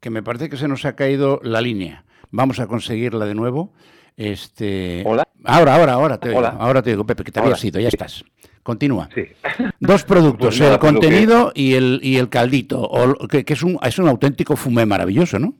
[0.00, 2.04] Que me parece que se nos ha caído la línea.
[2.30, 3.72] Vamos a conseguirla de nuevo.
[4.16, 5.02] Este...
[5.06, 5.26] Hola.
[5.44, 6.30] Ahora, ahora, ahora te.
[6.36, 6.56] Hola.
[6.58, 7.48] Ahora te digo, Pepe, que te Hola.
[7.50, 8.24] habías ido, ya estás.
[8.62, 9.08] Continúa.
[9.14, 9.24] Sí.
[9.80, 13.44] Dos productos, Pues nada, el pues que- contenido y, el, y el caldito, o que,
[13.44, 15.54] que es, un, es un auténtico fumé maravilloso, ¿no?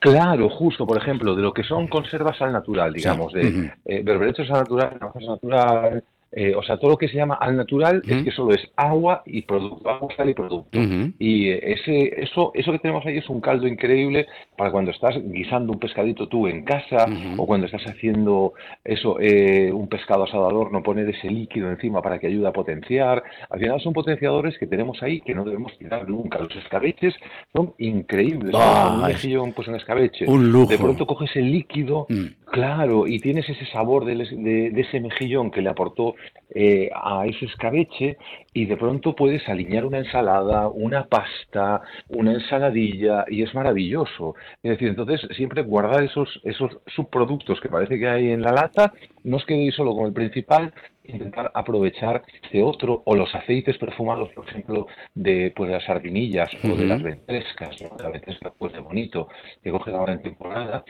[0.00, 3.70] Claro, justo, por ejemplo, de lo que son conservas al natural, digamos, de Ujú.
[3.86, 6.04] eh, berberechos al natural, navajas al natural,
[6.36, 9.22] eh, o sea, todo lo que se llama al natural es que solo es agua
[9.26, 10.78] y producto, agua, sal y producto.
[11.18, 14.26] Y eh, ese, eso, eso que tenemos ahí es un caldo increíble
[14.56, 17.06] para cuando estás guisando un pescadito tú en casa
[17.36, 18.54] o cuando estás haciendo
[18.84, 22.52] eso, eh, un pescado asado al horno, poner ese líquido encima para que ayude a
[22.52, 23.22] potenciar.
[23.50, 26.38] Al final son potenciadores que tenemos ahí que no debemos tirar nunca.
[26.38, 27.14] Los escabeches
[27.54, 28.54] son increíbles.
[28.54, 30.26] Ah, un mejillón, pues un escabeche.
[30.26, 30.70] un lujo.
[30.70, 32.26] De pronto coges el líquido, Mm.
[32.50, 36.14] claro, y tienes ese sabor de, de ese mejillón que le aportó
[36.50, 38.16] eh, a ese escabeche
[38.52, 44.34] y de pronto puedes alinear una ensalada, una pasta, una ensaladilla y es maravilloso.
[44.62, 48.92] Es decir, entonces siempre guardar esos, esos subproductos que parece que hay en la lata,
[49.24, 50.72] no os quedéis solo con el principal,
[51.04, 52.22] intentar aprovechar
[52.52, 57.02] de otro o los aceites perfumados, por ejemplo, de pues las sardinillas o de las
[57.02, 57.96] ventrescas, ¿no?
[57.98, 59.28] la ventresca pues de bonito
[59.62, 60.84] que coges ahora en temporada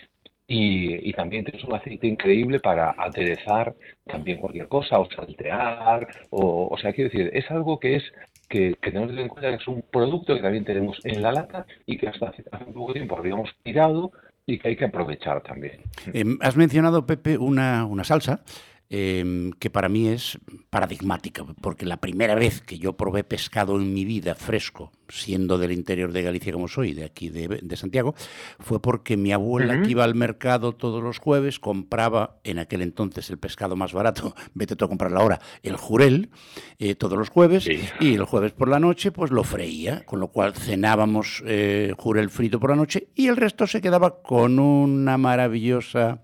[0.47, 3.74] y, y también tienes un aceite increíble para aderezar
[4.07, 8.03] también cualquier cosa o saltear o, o sea quiero decir es algo que es
[8.49, 11.22] que, que tenemos que tener en cuenta que es un producto que también tenemos en
[11.22, 14.12] la lata y que hasta hace, hace poco tiempo habíamos tirado
[14.47, 15.80] y que hay que aprovechar también.
[16.12, 18.45] Em, has mencionado, Pepe, una, una salsa
[18.91, 20.39] em, que para mí es
[20.70, 25.72] paradigmática, porque la primera vez que yo probé pescado en mi vida fresco, siendo del
[25.72, 28.14] interior de Galicia como soy, de aquí de, de Santiago,
[28.59, 33.30] fue porque mi abuela, que iba al mercado todos los jueves, compraba en aquel entonces
[33.30, 36.30] el pescado más barato, vete tú a comprarlo ahora, el jurel,
[36.78, 37.68] eh, todos los jueves,
[38.01, 42.30] y el jueves por la noche pues lo freía, con lo cual cenábamos eh, jurel
[42.30, 46.22] frito por la noche y el resto se quedaba con una maravillosa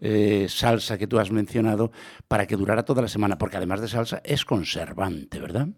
[0.00, 1.90] eh, salsa que tú has mencionado
[2.28, 5.68] para que durara toda la semana, porque además de salsa es conservante, ¿verdad?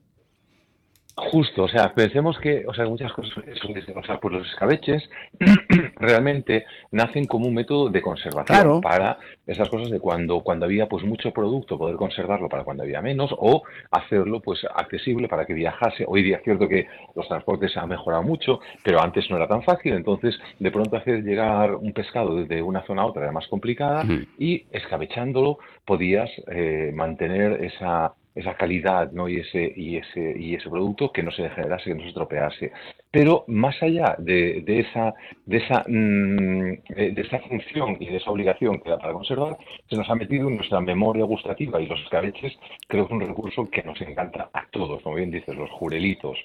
[1.30, 3.60] Justo, o sea, pensemos que, o sea, muchas cosas, es-
[3.94, 5.08] o sea, pues los escabeches
[5.96, 8.80] realmente nacen como un método de conservación Claro.
[8.80, 13.00] para esas cosas de cuando, cuando había pues mucho producto, poder conservarlo para cuando había
[13.02, 16.04] menos o hacerlo pues accesible para que viajase.
[16.06, 19.62] Hoy día es cierto que los transportes han mejorado mucho, pero antes no era tan
[19.62, 23.46] fácil, entonces de pronto hacer llegar un pescado desde una zona a otra era más
[23.48, 24.04] complicada
[24.38, 29.28] y escabechándolo podías eh, mantener esa esa calidad ¿no?
[29.28, 32.72] y ese y ese y ese producto que no se degenerase que no se estropease
[33.10, 35.14] pero más allá de, de esa
[35.46, 39.56] de esa mm, de esa función y de esa obligación que da para conservar
[39.88, 43.26] se nos ha metido en nuestra memoria gustativa y los escabeches creo que es un
[43.26, 46.38] recurso que nos encanta a todos como bien dices los jurelitos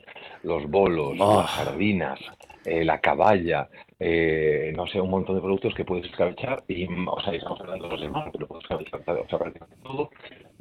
[0.44, 1.42] los bolos Oh.
[1.42, 2.20] las sardinas
[2.66, 3.70] eh, la caballa,
[4.00, 7.60] eh, no sé, un montón de productos que puedes escabechar, y, mm, o sea, estamos
[7.62, 10.10] hablando de los demás, pero puedes escabechar o sea, prácticamente todo,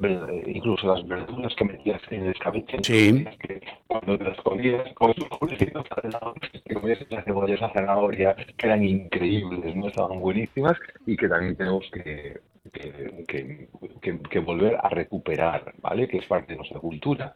[0.03, 3.25] eh, incluso las verduras que metías en el escabeche, Sí.
[3.41, 6.33] que cuando te las comías, al lado,
[6.65, 11.55] te comías las cebollas, la zanahoria, que eran increíbles, no estaban buenísimas, y que también
[11.55, 12.39] tenemos que,
[12.73, 13.67] que, que-
[14.01, 16.07] que- que volver a recuperar, ¿vale?
[16.07, 17.33] Que es parte de nuestra cultura,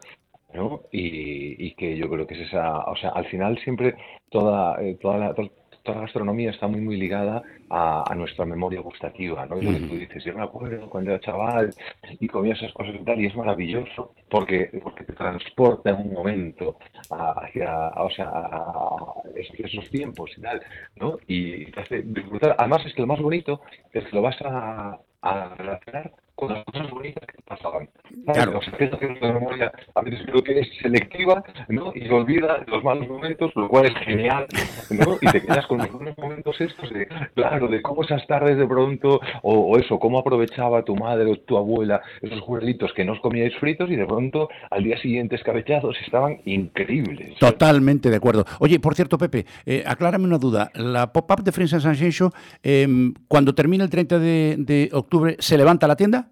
[0.53, 0.81] ¿no?
[0.91, 3.95] Y, y que yo creo que es esa, o sea, al final siempre
[4.31, 5.35] toda, eh, toda la,
[5.83, 9.59] toda la gastronomía está muy muy ligada a, a nuestra memoria gustativa, ¿no?
[9.59, 11.73] Y lo que tú dices, yo me acuerdo cuando era chaval
[12.19, 16.13] y comía esas cosas y tal, y es maravilloso porque, porque te transporta en un
[16.13, 16.77] momento
[17.09, 20.61] a- hacia, o sea, a, esos tiempos y tal,
[20.95, 21.17] ¿no?
[21.27, 22.55] Y te hace disfrutar.
[22.57, 23.61] Además es que lo más bonito
[23.93, 27.89] es que lo vas a, a relacionar con las cosas bonitas que pasaban.
[28.25, 28.59] Claro.
[28.77, 31.91] Cierta memoria a veces creo que es selectiva ¿no?
[31.93, 34.45] y olvida los malos momentos, lo cual es genial,
[34.89, 35.17] ¿no?
[35.21, 38.65] Y te quedas con los buenos momentos estos de, claro, de cómo esas tardes de
[38.65, 43.13] pronto, o, o eso, cómo aprovechaba tu madre o tu abuela esos jueguitos que no
[43.13, 47.37] os comíais fritos y de pronto al día siguiente escabechados estaban increíbles.
[47.39, 48.45] Totalmente de acuerdo.
[48.59, 50.71] Oye, por cierto, Pepe, eh, aclárame una duda.
[50.73, 52.29] La pop-up de Friends and Sunshine
[52.63, 52.87] eh,
[53.27, 56.28] cuando termine el 30 de, de octubre, ¿se levanta la tienda?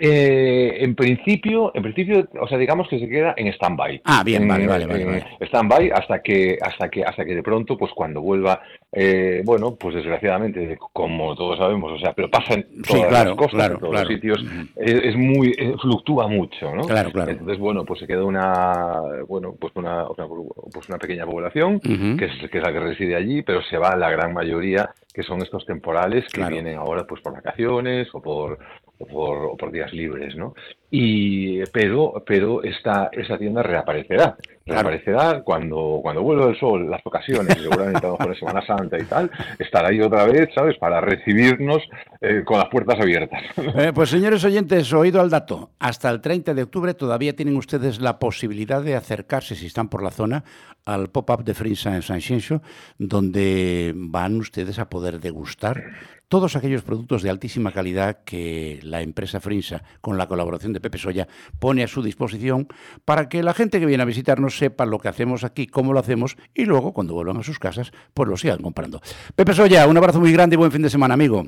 [0.00, 4.00] Eh, en principio, en principio, o sea, digamos que se queda en stand-by.
[4.04, 5.24] Ah, bien, En- vale, vale, vale, vale.
[5.42, 8.62] Stand-by hasta que, hasta que, hasta que de pronto, pues cuando vuelva,
[8.92, 13.36] eh, bueno, pues desgraciadamente, como todos sabemos, o sea, pero pasa en todas claro, las
[13.38, 14.08] cosas, claro, en todos claro.
[14.08, 14.44] los sitios,
[14.76, 16.86] es, es muy, eh, fluctúa mucho, ¿no?
[16.86, 17.32] Claro, claro.
[17.32, 20.26] Entonces, bueno, pues se queda una, bueno, pues una, una-
[20.72, 23.94] pues una pequeña población que es, que es la que reside allí, pero se va
[23.96, 28.58] la gran mayoría, que son estos temporales que vienen ahora pues por vacaciones o por,
[29.00, 30.54] o por, o por días libres, ¿no?
[30.90, 34.36] Y, pero, pero esta, esa tienda reaparecerá.
[34.66, 38.98] Reaparecerá cuando, cuando vuelva el sol, las ocasiones, seguramente a lo mejor en Semana Santa
[38.98, 40.76] y tal, estará ahí otra vez, ¿sabes?
[40.78, 41.82] Para recibirnos
[42.20, 43.40] eh, con las puertas abiertas.
[43.56, 45.70] Eh, pues señores oyentes, oído al dato.
[45.78, 50.02] Hasta el 30 de octubre todavía tienen ustedes la posibilidad de acercarse, si están por
[50.02, 50.44] la zona,
[50.84, 52.60] al pop-up de Friends and Sunshine,
[52.98, 55.82] donde van ustedes a poder degustar
[56.30, 60.96] todos aquellos productos de altísima calidad que la empresa Frinsa, con la colaboración de Pepe
[60.96, 61.26] Soya,
[61.58, 62.68] pone a su disposición
[63.04, 65.98] para que la gente que viene a visitarnos sepa lo que hacemos aquí, cómo lo
[65.98, 69.00] hacemos y luego, cuando vuelvan a sus casas, pues lo sigan comprando.
[69.34, 71.44] Pepe Soya, un abrazo muy grande y buen fin de semana, amigo.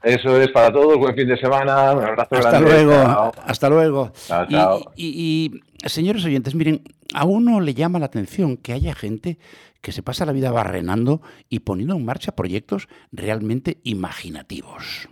[0.00, 2.70] Eso es para todos, buen fin de semana, un abrazo Hasta grande.
[2.70, 3.32] luego, Chao.
[3.46, 4.12] hasta luego.
[4.26, 4.92] Chao, Y- chao.
[4.94, 5.52] Y,
[5.84, 6.82] y, señores oyentes, miren,
[7.14, 9.38] a uno le llama la atención que haya gente
[9.82, 15.08] que se pasa la vida barrenando y poniendo en marcha proyectos realmente imaginativos.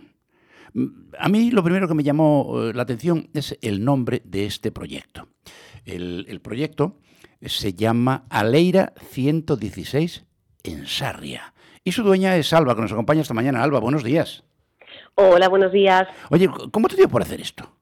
[1.19, 4.71] A mí lo primero que me llamó eh, la atención es el nombre de este
[4.71, 5.27] proyecto.
[5.85, 6.97] El, el proyecto
[7.41, 10.23] se llama Aleira 116
[10.63, 11.53] en Sarria.
[11.83, 13.63] Y su dueña es Alba, que nos acompaña esta mañana.
[13.63, 14.43] Alba, buenos días.
[15.15, 16.07] Hola, buenos días.
[16.29, 17.75] Oye, ¿cómo te dio por hacer esto?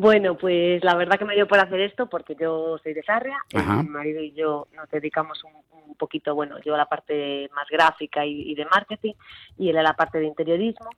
[0.00, 3.36] Bueno, pues la verdad que me dio por hacer esto porque yo soy de Sarria,
[3.52, 3.82] Ajá.
[3.82, 5.50] mi marido y yo nos dedicamos un,
[5.88, 9.14] un poquito, bueno, yo a la parte más gráfica y, y de marketing
[9.58, 10.88] y él a la parte de interiorismo.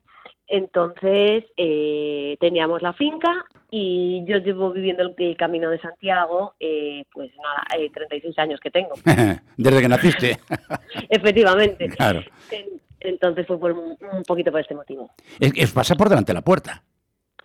[0.47, 7.05] Entonces eh, teníamos la finca y yo llevo viviendo el, el camino de Santiago, eh,
[7.11, 8.91] pues nada, eh, 36 años que tengo,
[9.57, 10.39] Desde que naciste.
[11.09, 11.89] efectivamente.
[11.89, 12.21] Claro.
[12.51, 15.11] En- Entonces fue por un, un poquito por este motivo.
[15.39, 16.83] Es, es pasar por delante de la puerta.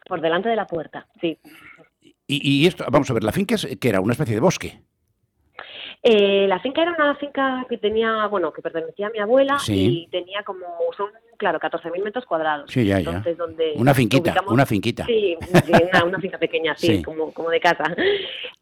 [0.05, 1.39] Por delante de la puerta, sí.
[2.27, 4.81] Y, esto, vamos a ver, la finca es, que era una especie de bosque.
[6.07, 10.03] Eh, la finca era una finca que tenía, bueno, que pertenecía a mi abuela Sí.
[10.05, 10.59] y tenía como,
[10.95, 12.69] son, claro, 14.000 metros cuadrados.
[12.71, 13.09] Sí, ya, ya.
[13.09, 15.03] Entonces, donde Una finquita, ubicamos- una finquita.
[15.07, 15.35] Sí,
[15.91, 17.01] una, una finca pequeña, sí, Sí.
[17.03, 17.85] Como, como de casa.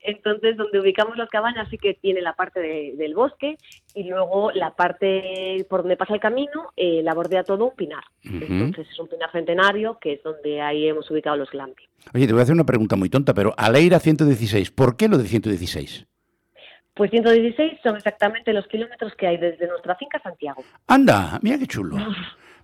[0.02, 3.58] Entonces, donde ubicamos las cabañas sí que tiene la parte de- del bosque
[3.94, 8.04] y luego la parte por donde pasa el camino eh, la bordea todo un pinar.
[8.24, 11.88] Entonces, es un pinar centenario que es donde ahí hemos ubicado los glamping.
[12.14, 15.18] Oye, te voy a hacer una pregunta muy tonta, pero Aleira 116, ¿por qué lo
[15.18, 16.06] de 116?
[16.94, 20.64] Pues 116 son exactamente los kilómetros que hay desde nuestra finca a Santiago.
[20.88, 21.98] Anda, mira qué chulo.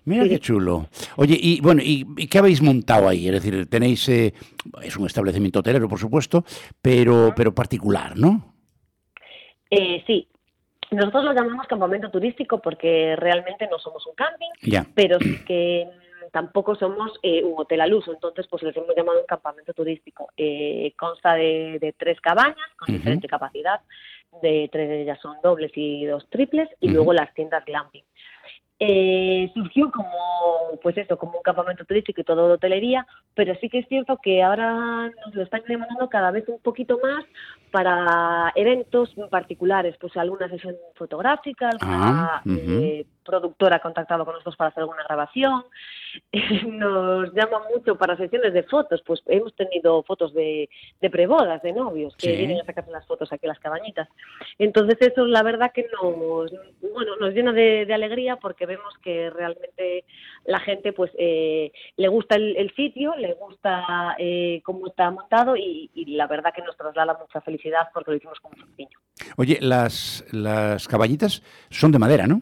[0.05, 0.29] Mira Sí.
[0.29, 0.87] qué chulo.
[1.17, 3.27] Oye, y bueno, ¿y, y qué habéis montado ahí?
[3.27, 4.33] Es decir, tenéis, eh,
[4.81, 6.43] es un establecimiento hotelero, por supuesto,
[6.81, 8.53] pero, pero particular, ¿no?
[9.69, 10.27] Eh, sí,
[10.91, 14.85] nosotros lo llamamos campamento turístico porque realmente no somos un camping, Ya.
[14.95, 18.95] pero sí que mm, tampoco somos eh, un hotel al uso, entonces pues les hemos
[18.95, 20.29] llamado un campamento turístico.
[20.37, 23.81] Eh, consta de, de tres cabañas con diferente capacidad,
[24.41, 28.03] de tres de ellas son dobles y dos triples, y luego las tiendas glamping.
[28.81, 33.67] Eh, surgió como, pues eso, como un campamento turístico y todo de hotelería, pero sí
[33.67, 37.25] que es cierto que ahora nos lo están demandando cada vez un poquito más
[37.71, 44.55] para eventos particulares, pues alguna sesión fotográfica, alguna Ah, eh, productora ha contactado con nosotros
[44.55, 45.63] para hacer alguna grabación,
[46.67, 50.69] nos llaman mucho para sesiones de fotos, pues hemos tenido fotos de,
[51.01, 52.35] de prebodas, de novios, que Sí.
[52.37, 54.07] vienen a sacarse las fotos aquí a las cabañitas.
[54.57, 56.51] Entonces eso la verdad que nos,
[56.81, 60.05] bueno, nos llena de, de alegría porque vemos que realmente
[60.45, 65.55] la gente pues eh, le gusta el, el sitio, le gusta eh, cómo está montado
[65.55, 68.97] y, y la verdad que nos traslada mucha felicidad porque lo hicimos con mucho cariño.
[69.37, 72.41] Oye, las, las caballitas son de madera, ¿no?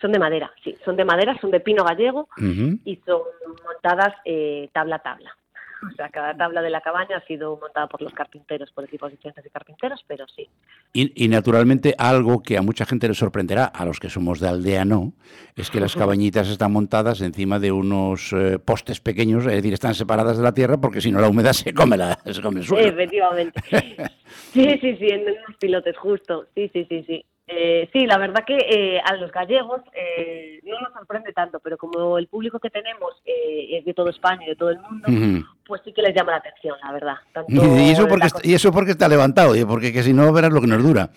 [0.00, 3.22] Son de madera, sí, son de madera, son de pino gallego y son
[3.64, 5.36] montadas eh, tabla a tabla.
[5.82, 9.10] O sea, cada tabla de la cabaña ha sido montada por los carpinteros, por equipos
[9.10, 10.46] diferentes de carpinteros, pero sí.
[10.92, 14.48] Y, y, naturalmente algo que a mucha gente le sorprenderá, a los que somos de
[14.48, 15.14] aldea no,
[15.56, 19.94] es que las cabañitas están montadas encima de unos eh, postes pequeños, es decir, están
[19.94, 22.66] separadas de la tierra porque si no la humedad se come, la, se come el
[22.66, 22.88] suelo.
[22.88, 23.60] Efectivamente.
[24.52, 26.46] sí, sí, sí, en unos pilotes justo.
[26.54, 27.24] Sí, sí, sí, sí.
[27.52, 31.76] Eh, sí, la verdad que eh, a los gallegos eh, no nos sorprende tanto, pero
[31.76, 35.08] como el público que tenemos eh, es de toda España y de todo el mundo,
[35.66, 37.14] pues sí que les llama la atención, la verdad.
[37.32, 40.32] Tanto Y eso porque, la est- y eso porque está levantado, porque que si no
[40.32, 41.10] verás lo que nos dura.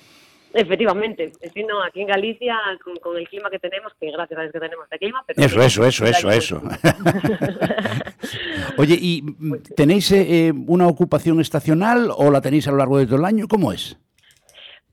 [0.55, 4.41] Efectivamente, que no, aquí en Galicia, con, con el clima que tenemos, que gracias a
[4.43, 6.61] Dios que tenemos este clima, pero Eso, eso, eso, eso, eso.
[8.77, 12.97] Oye, ¿y mm, tenéis eh, eh, una ocupación estacional o la tenéis a lo largo
[12.99, 13.47] de todo el año?
[13.47, 13.97] ¿Cómo es?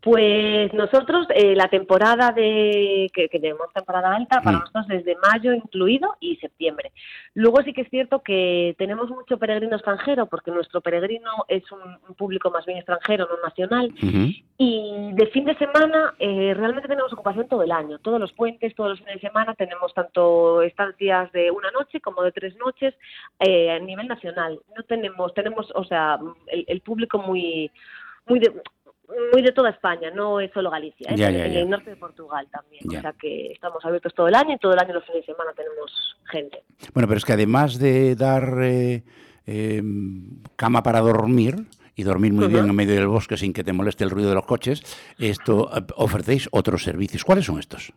[0.03, 4.61] Pues nosotros, eh, la temporada de que, que tenemos temporada alta, para Mm.
[4.61, 6.91] nosotros es de mayo incluido y septiembre.
[7.35, 11.99] Luego sí que es cierto que tenemos mucho peregrino extranjero, porque nuestro peregrino es un,
[12.09, 13.93] un público más bien extranjero, no nacional.
[14.57, 18.75] Y de fin de semana eh, realmente tenemos ocupación todo el año, todos los puentes,
[18.75, 22.95] todos los fines de semana tenemos tanto estancias de una noche como de tres noches
[23.39, 24.59] eh, a nivel nacional.
[24.77, 27.71] No tenemos, tenemos, o sea, el, el público muy,
[28.27, 28.53] muy de,
[29.33, 31.17] muy de toda España, no es solo Galicia, ¿eh?
[31.17, 31.61] Ya, en ya, en ya.
[31.61, 32.83] el norte de Portugal también.
[32.89, 35.33] O sea que estamos abiertos todo el año y todo el año los fines de
[35.33, 36.63] semana tenemos gente.
[36.95, 39.03] Bueno, pero es que además de dar eh,
[39.47, 39.83] eh,
[40.57, 41.57] cama para dormir
[41.95, 44.35] y dormir muy bien en medio del bosque sin que te moleste el ruido de
[44.35, 44.83] los coches,
[45.19, 47.25] esto eh, ofrecéis otros servicios.
[47.25, 47.93] ¿Cuáles son estos?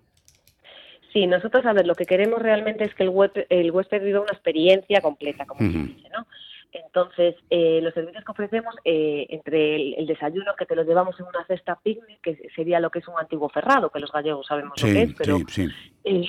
[1.13, 4.19] Sí, nosotros, a ver, lo que queremos realmente es que el, huésped, el huésped viva
[4.19, 6.25] una experiencia completa, como se dice, ¿no?
[6.73, 11.19] Entonces, eh, los servicios que ofrecemos, eh, entre el, el desayuno, que te lo llevamos
[11.19, 14.47] en una cesta picnic, que sería lo que es un antiguo ferrado, que los gallegos
[14.47, 15.69] sabemos lo que es, pero sí, sí.
[16.03, 16.25] eh,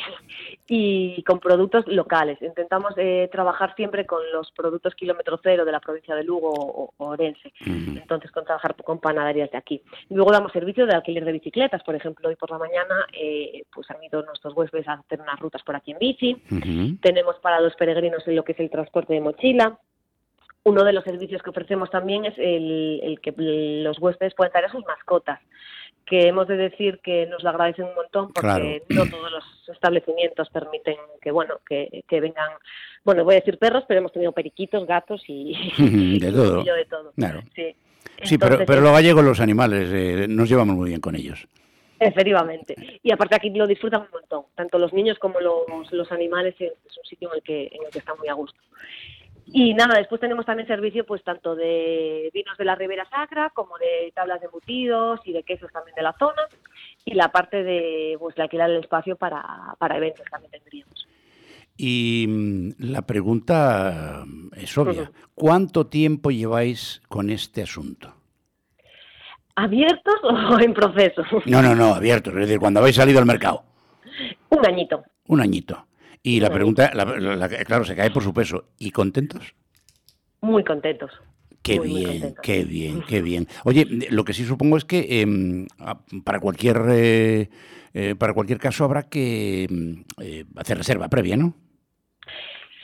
[0.69, 2.41] y con productos locales.
[2.43, 6.91] Intentamos eh, trabajar siempre con los productos kilómetro cero de la provincia de Lugo o,
[6.97, 7.53] o Orense.
[7.65, 9.83] Entonces, con trabajar con panaderías de aquí.
[10.11, 11.83] Luego damos servicio de alquiler de bicicletas.
[11.83, 15.39] Por ejemplo, hoy por la mañana eh, pues han ido nuestros huéspedes a hacer unas
[15.41, 16.43] rutas por aquí en bici.
[17.01, 19.79] Tenemos para los peregrinos lo que es el transporte de mochila.
[20.65, 24.67] Uno de los servicios que ofrecemos también es el, el que los huéspedes pueden traer
[24.67, 25.41] a sus mascotas,
[26.07, 30.51] que hemos de decir que nos lo agradecen un montón porque no todos los establecimientos
[30.51, 32.51] permiten que bueno que, que vengan,
[33.05, 35.55] bueno voy a decir perros, pero hemos tenido periquitos, gatos y
[36.19, 36.63] de todo.
[36.63, 37.13] y de todo.
[37.13, 37.43] Claro.
[37.55, 37.75] Sí.
[38.23, 41.47] Sí, pero, pero los gallegos, los animales, eh, nos llevamos muy bien con ellos.
[41.99, 42.75] Efectivamente.
[43.03, 44.45] Y aparte aquí lo disfrutan un montón.
[44.55, 47.85] Tanto los niños como los, los animales es, es un sitio en el, que, en
[47.85, 48.59] el que están muy a gusto.
[49.47, 53.77] Y nada, después tenemos también servicio pues tanto de vinos de la Ribera Sacra como
[53.79, 56.43] de tablas de embutidos y de quesos también de la zona.
[57.05, 59.43] Y la parte de pues de alquilar el espacio para,
[59.79, 61.07] para eventos también tendríamos.
[61.77, 65.11] Y mm, la pregunta eh, es obvia.
[65.35, 68.15] ¿Cuánto tiempo lleváis con este asunto?
[69.57, 71.23] ¿Abiertos o en proceso?
[71.47, 72.31] No, no, no, abierto.
[72.31, 73.63] Es decir, cuando habéis salido al mercado.
[74.51, 75.03] Un añito.
[75.27, 75.87] Un añito.
[76.27, 78.65] Y la Un pregunta, la- la- la- claro, se cae por su peso.
[78.79, 79.55] ¿Y contentos?
[80.41, 81.13] Muy contentos.
[81.63, 83.47] Qué Muy, bien, qué bien, qué bien.
[83.65, 87.49] Oye, lo que sí supongo es que em, a- para cualquier eh,
[87.93, 91.55] eh, para cualquier caso habrá que em, eh, hacer reserva previa, ¿no?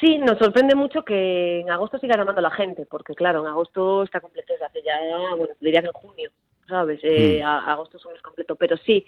[0.01, 4.03] Sí, nos sorprende mucho que en agosto siga llamando la gente, porque claro, en agosto
[4.03, 4.99] está completo desde hace ya,
[5.37, 6.31] bueno, diría que en junio,
[6.71, 7.01] ¿sabes?
[7.03, 7.47] Eh, Mm.
[7.47, 9.05] a- agosto es un mes completo, pero sí.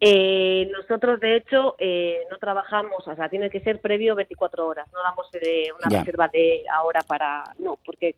[0.00, 4.88] Eh, nosotros, de hecho, eh, no trabajamos, o sea, tiene que ser previo 24 horas,
[4.92, 8.16] no damos eh, una reserva de ahora para, no, porque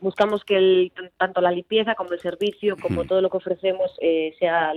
[0.00, 3.06] buscamos que el, tanto la limpieza como el servicio, como Mm.
[3.06, 4.72] todo lo que ofrecemos eh, sea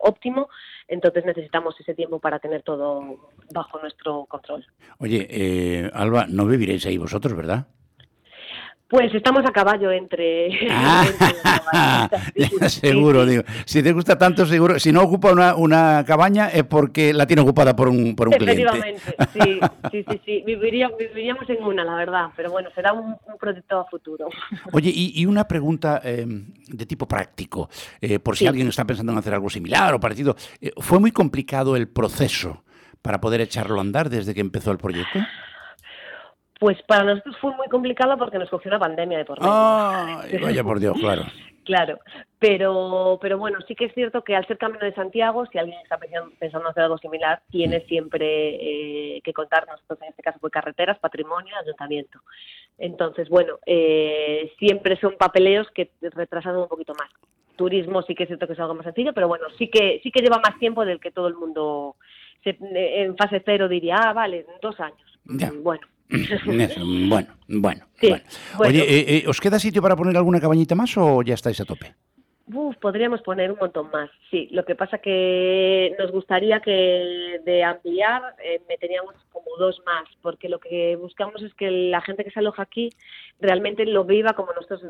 [0.00, 0.48] óptimo,
[0.88, 3.18] entonces necesitamos ese tiempo para tener todo
[3.50, 4.64] bajo nuestro control.
[4.98, 7.66] Oye, eh, Alba, no viviréis ahí vosotros, ¿verdad?
[8.88, 10.50] Pues estamos a caballo entre...
[11.76, 12.08] Ah,
[12.68, 13.42] seguro, digo.
[13.64, 14.78] Si te gusta tanto, seguro.
[14.78, 18.34] Si no ocupa una, una cabaña es porque la tiene ocupada por un, por un
[18.34, 18.62] cliente.
[18.62, 20.42] Efectivamente, sí, sí, sí, sí.
[20.46, 24.28] Viviría- viviríamos en una, la verdad, pero bueno, será un, un proyecto a futuro.
[24.72, 26.24] Oye, y, y una pregunta eh,
[26.68, 27.68] de tipo práctico,
[28.00, 28.48] eh, por si Sí.
[28.48, 30.36] alguien está pensando en hacer algo similar o parecido.
[30.60, 32.62] Eh, ¿Fue muy complicado el proceso
[33.02, 35.18] para poder echarlo a andar desde que empezó el proyecto?
[36.64, 39.52] Pues para nosotros fue muy complicado porque nos cogió una pandemia de por medio.
[39.54, 41.24] Ay, vaya por Dios, claro.
[41.64, 41.98] Claro,
[42.38, 45.78] pero, pero bueno, sí que es cierto que al ser Camino de Santiago, si alguien
[45.82, 45.98] está
[46.38, 50.98] pensando, hacer algo similar, tiene siempre eh, que contar, nosotros en este caso fue carreteras,
[51.00, 52.20] patrimonio, ayuntamiento.
[52.78, 57.10] Entonces, bueno, eh, siempre son papeleos que retrasan un poquito más.
[57.56, 60.10] Turismo sí que es cierto que es algo más sencillo, pero bueno, sí que sí
[60.10, 61.96] que lleva más tiempo del que todo el mundo
[62.42, 65.18] se- en fase cero diría, ah, vale, dos años.
[65.26, 65.50] Ya.
[65.62, 65.86] Bueno,
[66.46, 66.68] bueno,
[67.48, 68.24] bueno, bueno.
[68.58, 71.64] Oye, eh, eh, ¿os queda sitio para poner alguna cabañita más o ya estáis a
[71.64, 71.94] tope?
[72.46, 74.48] Uf, podríamos poner un montón más, sí.
[74.50, 80.50] Lo que pasa que nos gustaría que de ampliar eh, meteríamos como dos más, porque
[80.50, 82.90] lo que buscamos es que la gente que se aloja aquí
[83.40, 84.82] realmente lo viva como nosotros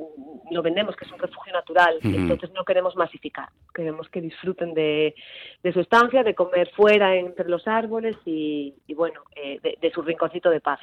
[0.51, 2.01] lo vendemos, que es un refugio natural.
[2.03, 5.15] Entonces no queremos masificar, queremos que disfruten de,
[5.63, 9.93] de su estancia, de comer fuera entre los árboles y, y bueno, eh, de, de
[9.93, 10.81] su rinconcito de paz.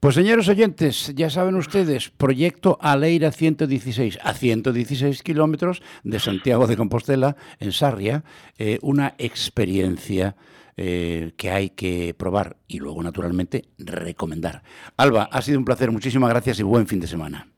[0.00, 6.76] Pues señores oyentes, ya saben ustedes, proyecto Aleira 116, a 116 kilómetros de Santiago de
[6.76, 8.22] Compostela, en Sarria,
[8.58, 10.36] eh, una experiencia
[10.76, 14.62] eh, que hay que probar y luego, naturalmente, recomendar.
[14.96, 17.48] Alba, ha sido un placer, muchísimas gracias y buen fin de semana.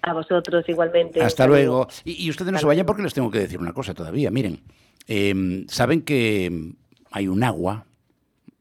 [0.00, 1.22] A vosotros igualmente.
[1.22, 1.86] Hasta luego.
[2.04, 4.30] Y, y ustedes no se vayan porque les tengo que decir una cosa todavía.
[4.30, 4.62] Miren,
[5.06, 6.72] eh, saben que
[7.10, 7.86] hay un agua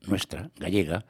[0.08, 1.06] nuestra, gallega,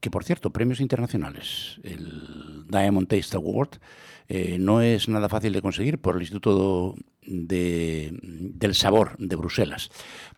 [0.00, 3.80] que por cierto, premios internacionales, el Diamond Taste Award,
[4.28, 9.90] eh, no es nada fácil de conseguir por el Instituto de- del Sabor de Bruselas.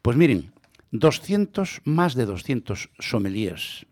[0.02, 0.52] Pues miren,
[0.92, 3.86] 200, más de 200 sommeliers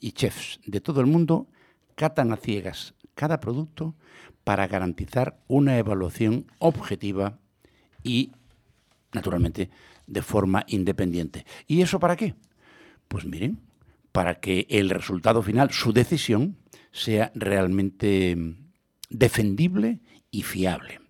[0.00, 1.46] y chefs de todo el mundo
[1.94, 3.94] catan a ciegas cada producto
[4.42, 7.38] para garantizar una evaluación objetiva
[8.02, 8.32] y,
[9.12, 9.70] naturalmente,
[10.06, 11.46] de forma independiente.
[11.66, 12.34] ¿Y eso para qué?
[13.08, 13.60] Pues miren,
[14.14, 16.56] para que el resultado final, su decisión,
[16.92, 18.36] sea realmente
[19.10, 21.00] defendible y fiable.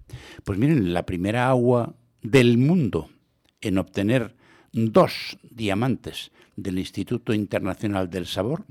[0.42, 3.10] Pues miren, la primera agua del mundo
[3.60, 4.34] en obtener
[4.72, 8.64] dos diamantes del Instituto Internacional del Sabor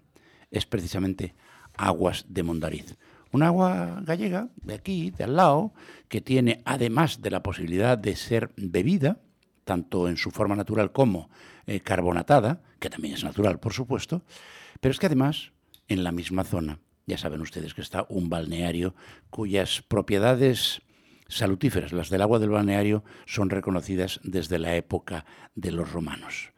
[0.49, 1.35] es precisamente
[1.77, 2.97] Aguas de Mondariz.
[3.31, 5.75] Un agua gallega de aquí, de al lado,
[6.07, 9.21] que tiene, además de la posibilidad de ser bebida,
[9.63, 11.29] tanto en su forma natural como
[11.65, 14.23] eh, carbonatada, que también es natural, por supuesto,
[14.79, 15.51] pero es que además,
[15.87, 18.95] en la misma zona, ya saben ustedes que está un balneario
[19.29, 20.81] cuyas propiedades
[21.27, 25.25] salutíferas, las del agua del balneario, son reconocidas desde la época
[25.55, 26.51] de los romanos.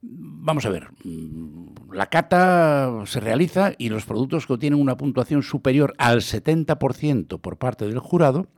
[0.00, 5.42] Vamos a ver, mm, la cata se realiza y los productos que obtienen una puntuación
[5.42, 8.48] superior al 70% por parte del jurado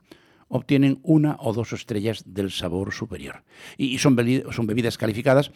[0.49, 3.43] obtienen una o dos estrellas del sabor superior.
[3.77, 4.17] Y son,
[4.51, 5.51] son bebidas calificadas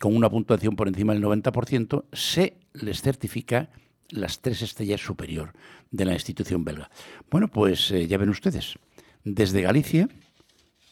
[0.00, 3.70] con una puntuación por encima del 90%, se les certifica
[4.08, 5.52] las tres estrellas superior
[5.90, 6.90] de la institución belga.
[7.30, 8.78] Bueno, pues eh, ya ven ustedes,
[9.24, 10.08] desde Galicia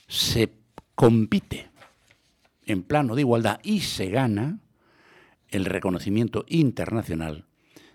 [0.08, 0.52] se
[0.94, 1.68] compite
[2.66, 4.58] en plano de igualdad y se gana
[5.48, 7.44] el reconocimiento internacional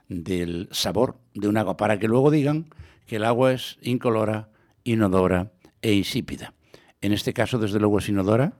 [0.07, 2.67] del sabor de un agua, para que luego digan
[3.05, 4.49] que el agua es incolora,
[4.83, 5.51] inodora
[5.81, 6.53] e insípida.
[7.01, 8.53] En este caso, desde luego es inodora,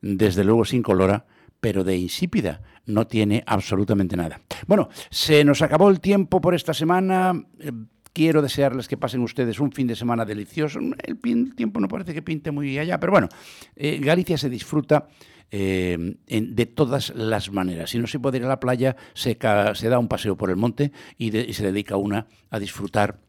[0.00, 1.26] desde luego es incolora,
[1.60, 4.40] pero de insípida no tiene absolutamente nada.
[4.66, 7.34] Bueno, se nos acabó el tiempo por esta semana.
[7.60, 7.72] Eh,
[8.12, 10.78] Quiero desearles que pasen ustedes un fin de semana delicioso.
[11.02, 13.28] El tiempo no parece que pinte muy allá, pero bueno,
[13.74, 15.08] eh, Galicia se disfruta
[15.50, 17.90] eh, de todas las maneras.
[17.90, 19.36] Si no se puede ir a la playa, se,
[19.74, 23.20] se da un paseo por el monte y se dedica una a disfrutar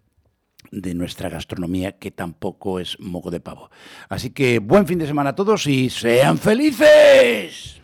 [0.72, 3.70] de nuestra gastronomía, que tampoco es moco de pavo.
[4.10, 7.82] Así que buen fin de semana a todos y sean felices.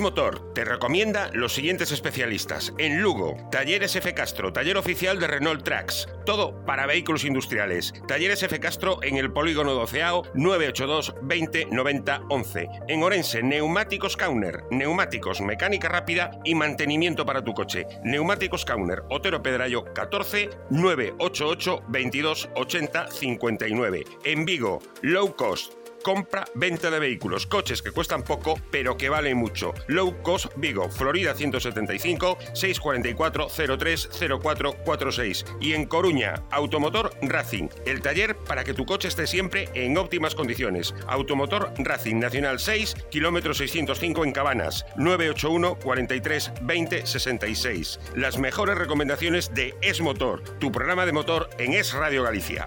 [0.00, 2.72] Motor te recomienda los siguientes especialistas.
[2.78, 4.14] En Lugo, Talleres F.
[4.14, 6.08] Castro, taller oficial de Renault Trax.
[6.24, 7.92] Todo para vehículos industriales.
[8.06, 8.60] Talleres F.
[8.60, 12.68] Castro en el polígono doceao 982 20 90 11.
[12.88, 14.64] En Orense, Neumáticos Kauner.
[14.70, 17.86] Neumáticos, mecánica rápida y mantenimiento para tu coche.
[18.04, 24.04] Neumáticos Kauner, Otero Pedrayo 14 988 22 80 59.
[24.24, 25.81] En Vigo, Low Cost.
[26.02, 29.72] Compra, venta de vehículos, coches que cuestan poco, pero que valen mucho.
[29.86, 33.48] Low Cost Vigo, Florida 175, 644
[33.78, 34.10] 03
[34.42, 35.44] 0446.
[35.60, 40.34] Y en Coruña, Automotor Racing, el taller para que tu coche esté siempre en óptimas
[40.34, 40.94] condiciones.
[41.06, 48.00] Automotor Racing Nacional 6, kilómetro 605 en Cabanas, 981 43 20 66.
[48.16, 52.66] Las mejores recomendaciones de Es Motor, tu programa de motor en Es Radio Galicia.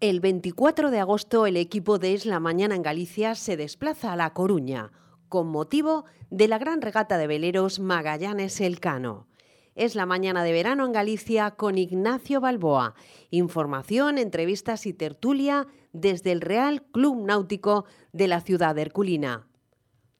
[0.00, 4.16] El 24 de agosto el equipo de Es la Mañana en Galicia se desplaza a
[4.16, 4.90] La Coruña
[5.28, 9.26] con motivo de la gran regata de veleros Magallanes Elcano.
[9.74, 12.94] Es la mañana de verano en Galicia con Ignacio Balboa.
[13.30, 19.46] Información, entrevistas y tertulia desde el Real Club Náutico de la ciudad herculina.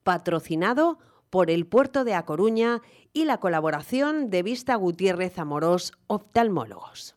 [0.02, 0.98] Patrocinado
[1.28, 2.80] por el puerto de A Coruña
[3.12, 7.16] y la colaboración de Vista Gutiérrez Amorós Oftalmólogos.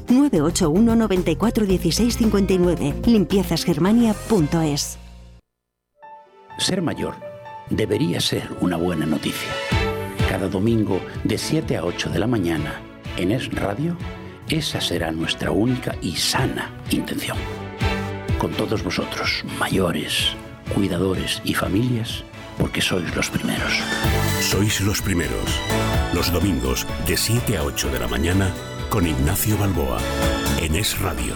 [0.00, 2.94] 981 94 16 59.
[3.06, 4.98] Limpiezasgermania.es.
[6.58, 7.14] Ser mayor
[7.70, 9.50] debería ser una buena noticia.
[10.28, 12.80] Cada domingo de 7 a 8 de la mañana
[13.16, 13.96] en Es Radio,
[14.48, 17.36] esa será nuestra única y sana intención.
[18.38, 20.34] Con todos vosotros, mayores,
[20.74, 22.24] cuidadores y familias,
[22.58, 23.80] porque sois los primeros.
[24.40, 25.60] Sois los primeros.
[26.14, 28.52] Los domingos de 7 a 8 de la mañana
[28.92, 29.96] con Ignacio Balboa
[30.60, 31.32] en Es Radio.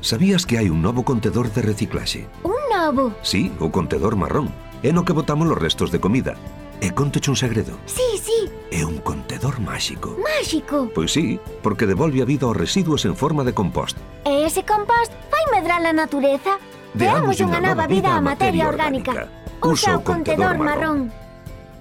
[0.00, 2.30] ¿Sabías que hai un novo contedor de reciclaxe?
[2.46, 3.10] Un novo?
[3.26, 4.54] Sí, o contedor marrón.
[4.86, 6.38] É no que botamos os restos de comida.
[6.78, 7.74] E contoche un segredo.
[7.90, 8.46] Sí, sí.
[8.70, 10.14] É un contedor máxico.
[10.22, 10.86] Máxico?
[10.94, 13.98] Pois sí, porque devolve a vida aos residuos en forma de compost.
[14.22, 16.62] E ese compost fai medrar a natureza.
[16.94, 19.26] Deamos unha nova vida á materia orgánica.
[19.58, 21.10] Usa o contedor marrón.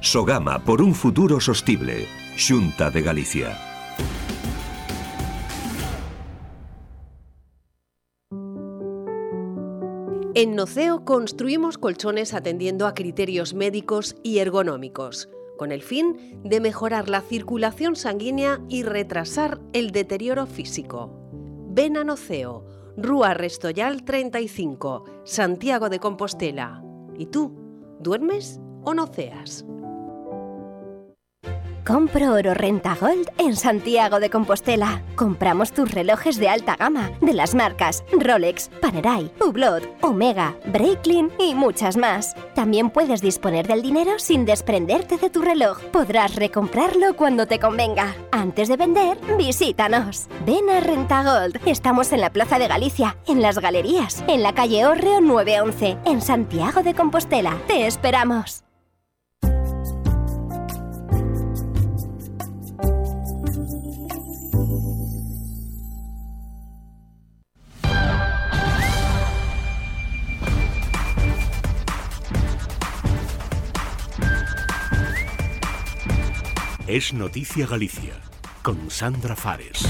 [0.02, 2.23] Sogama por un futuro sostible.
[2.36, 3.56] Xunta de Galicia.
[10.34, 15.30] En Noceo construimos colchones atendiendo a criterios médicos y ergonómicos,
[15.60, 21.12] con el fin de mejorar la circulación sanguínea y retrasar el deterioro físico.
[21.70, 22.66] Ven a Noceo,
[22.98, 26.84] Rúa Restoyal 35, Santiago de Compostela.
[27.16, 27.56] ¿Y tú?
[28.00, 29.66] ¿Duermes o noceas?
[31.86, 35.02] Compro oro renta gold en Santiago de Compostela.
[35.18, 41.56] Compramos tus relojes de alta gama de las marcas Rolex, Panerai, Hublot, Omega, Breitling y
[41.56, 42.36] muchas más.
[42.56, 45.82] También puedes disponer del dinero sin desprenderte de tu reloj.
[45.92, 48.16] Podrás recomprarlo cuando te convenga.
[48.32, 50.28] Antes de vender, visítanos.
[50.46, 51.60] Ven a Renta Gold.
[51.66, 56.22] Estamos en la Plaza de Galicia, en las Galerías, en la calle Orreo 911, en
[56.22, 57.58] Santiago de Compostela.
[57.68, 58.63] Te esperamos.
[76.94, 78.14] Es Noticia Galicia
[78.62, 79.84] con Sandra Fares.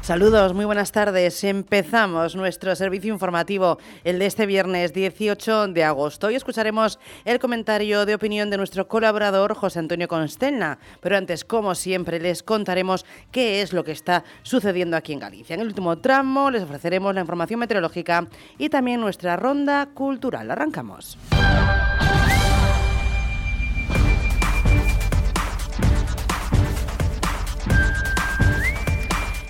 [0.00, 1.44] Saludos, muy buenas tardes.
[1.44, 6.28] Empezamos nuestro servicio informativo, el de este viernes 18 de agosto.
[6.28, 10.78] Hoy escucharemos el comentario de opinión de nuestro colaborador José Antonio Constenna.
[11.02, 15.52] Pero antes, como siempre, les contaremos qué es lo que está sucediendo aquí en Galicia.
[15.52, 18.26] En el último tramo les ofreceremos la información meteorológica
[18.56, 20.50] y también nuestra ronda cultural.
[20.50, 21.18] Arrancamos.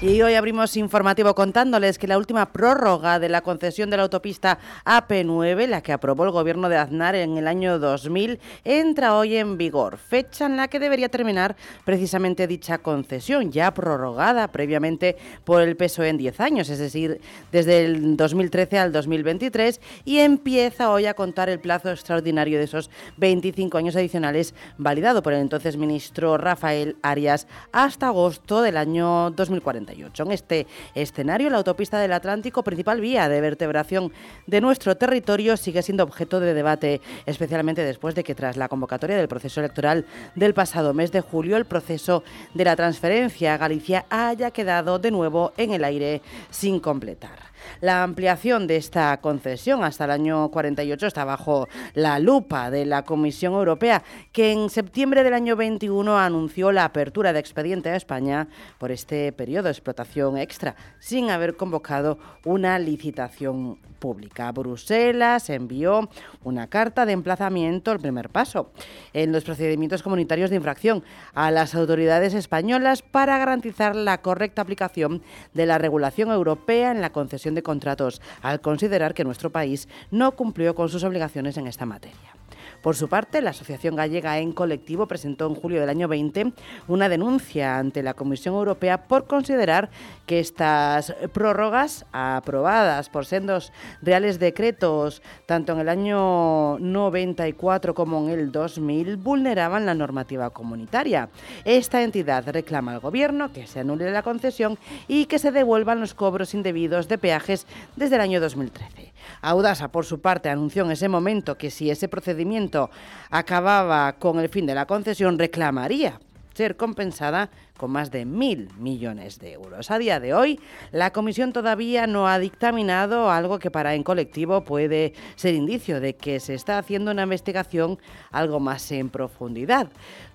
[0.03, 4.59] Y hoy abrimos informativo contándoles que la última prórroga de la concesión de la autopista
[4.87, 9.59] AP9, la que aprobó el gobierno de Aznar en el año 2000, entra hoy en
[9.59, 11.55] vigor, fecha en la que debería terminar
[11.85, 17.21] precisamente dicha concesión, ya prorrogada previamente por el PSOE en 10 años, es decir,
[17.53, 22.89] desde el 2013 al 2023, y empieza hoy a contar el plazo extraordinario de esos
[23.19, 29.90] 25 años adicionales validado por el entonces ministro Rafael Arias hasta agosto del año 2040.
[29.91, 34.13] En este escenario, la autopista del Atlántico, principal vía de vertebración
[34.47, 39.17] de nuestro territorio, sigue siendo objeto de debate, especialmente después de que tras la convocatoria
[39.17, 42.23] del proceso electoral del pasado mes de julio, el proceso
[42.55, 47.50] de la transferencia a Galicia haya quedado de nuevo en el aire sin completar.
[47.81, 53.05] La ampliación de esta concesión hasta el año 48 está bajo la lupa de la
[53.05, 58.49] Comisión Europea, que en septiembre del año 21 anunció la apertura de expediente a España
[58.79, 64.51] por este periodo de explotación extra, sin haber convocado una licitación pública.
[64.51, 66.09] Bruselas envió
[66.43, 68.73] una carta de emplazamiento, el primer paso,
[69.13, 71.05] en los procedimientos comunitarios de infracción
[71.35, 75.23] a las autoridades españolas para garantizar la correcta aplicación
[75.55, 80.33] de la regulación europea en la concesión de contratos, al considerar que nuestro país no
[80.33, 82.35] cumplió con sus obligaciones en esta materia.
[82.83, 86.53] Por su parte, la Asociación Gallega en Colectivo presentó en julio del año 20
[86.89, 89.91] una denuncia ante la Comisión Europea por considerar
[90.27, 98.31] que estas prórrogas aprobadas por sendos reales decretos, tanto en el año 94 como en
[98.31, 101.29] el 2000, vulneraban la normativa comunitaria.
[101.65, 106.15] Esta entidad reclama al Gobierno que se anule la concesión y que se devuelvan los
[106.15, 107.67] cobros indebidos de peajes
[107.97, 109.10] desde el año 2013.
[109.43, 112.91] Audasa, por su parte, anunció en ese momento que si ese procedimiento
[113.31, 116.21] acababa con el fin de la concesión, reclamaría
[116.55, 119.91] ser compensada con más de mil millones de euros.
[119.91, 120.61] A día de hoy,
[120.93, 126.17] la Comisión todavía no ha dictaminado algo que para en colectivo puede ser indicio de
[126.17, 127.99] que se está haciendo una investigación
[128.31, 129.89] algo más en profundidad.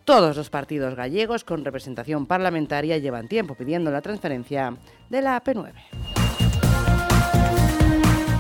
[0.04, 4.76] Todos los partidos gallegos con representación parlamentaria llevan tiempo pidiendo la transferencia
[5.10, 6.25] de la AP9.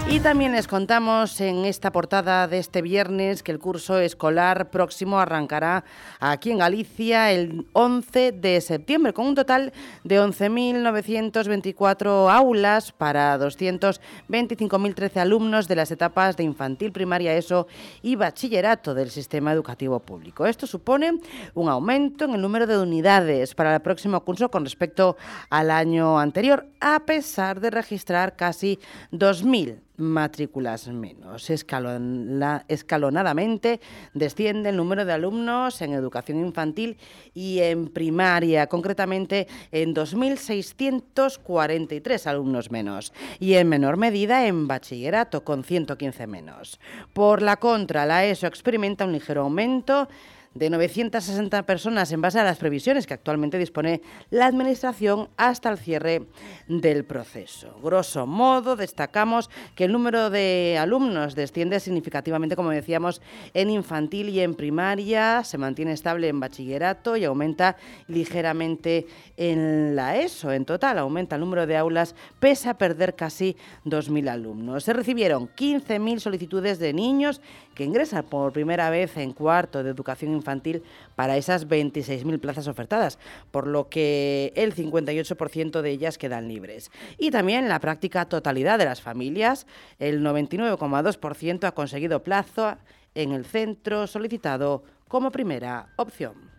[0.08, 5.20] Y también les contamos en esta portada de este viernes que el curso escolar próximo
[5.20, 5.84] arrancará
[6.20, 9.74] aquí en Galicia el 11 de septiembre con un total
[10.04, 17.66] de 11.924 aulas para 225.013 alumnos de las etapas de infantil, primaria, ESO
[18.04, 20.46] y bachillerato del sistema educativo público.
[20.46, 21.20] Esto supone
[21.56, 25.18] un aumento en el número de unidades para el próximo curso con respecto
[25.50, 28.78] al año anterior, a pesar de registrar casi
[29.12, 31.50] 2.000 matrículas menos.
[31.50, 33.82] escalonadamente
[34.14, 36.98] desciende el número de alumnos en educación infantil
[37.34, 45.64] y en primaria, concretamente en 2.643 alumnos menos, y en menor medida en bachillerato, con
[45.64, 46.80] 115 menos.
[47.14, 50.08] Por la contra, la ESO experimenta un ligero aumento
[50.56, 55.78] de 960 personas en base a las previsiones que actualmente dispone la Administración hasta el
[55.78, 56.28] cierre
[56.70, 57.78] del proceso.
[57.84, 63.22] Grosso modo, destacamos que el número de alumnos desciende significativamente, como decíamos,
[63.54, 67.76] en infantil y en primaria, se mantiene estable en bachillerato y aumenta
[68.08, 70.54] ligeramente en la ESO.
[70.54, 74.86] En total, aumenta el número de aulas pese a perder casi 2.000 alumnos.
[74.86, 77.42] Se recibieron 15.000 solicitudes de niños
[77.76, 80.82] que ingresan por primera vez en cuarto de educación infantil
[81.16, 83.20] para esas 26.000 plazas ofertadas,
[83.52, 86.90] por lo que el 58% de ellas quedan libres.
[87.18, 89.68] Y también la práctica totalidad de las familias,
[90.00, 92.78] el 99,2% ha conseguido plazo
[93.14, 96.55] en el centro solicitado como primera opción.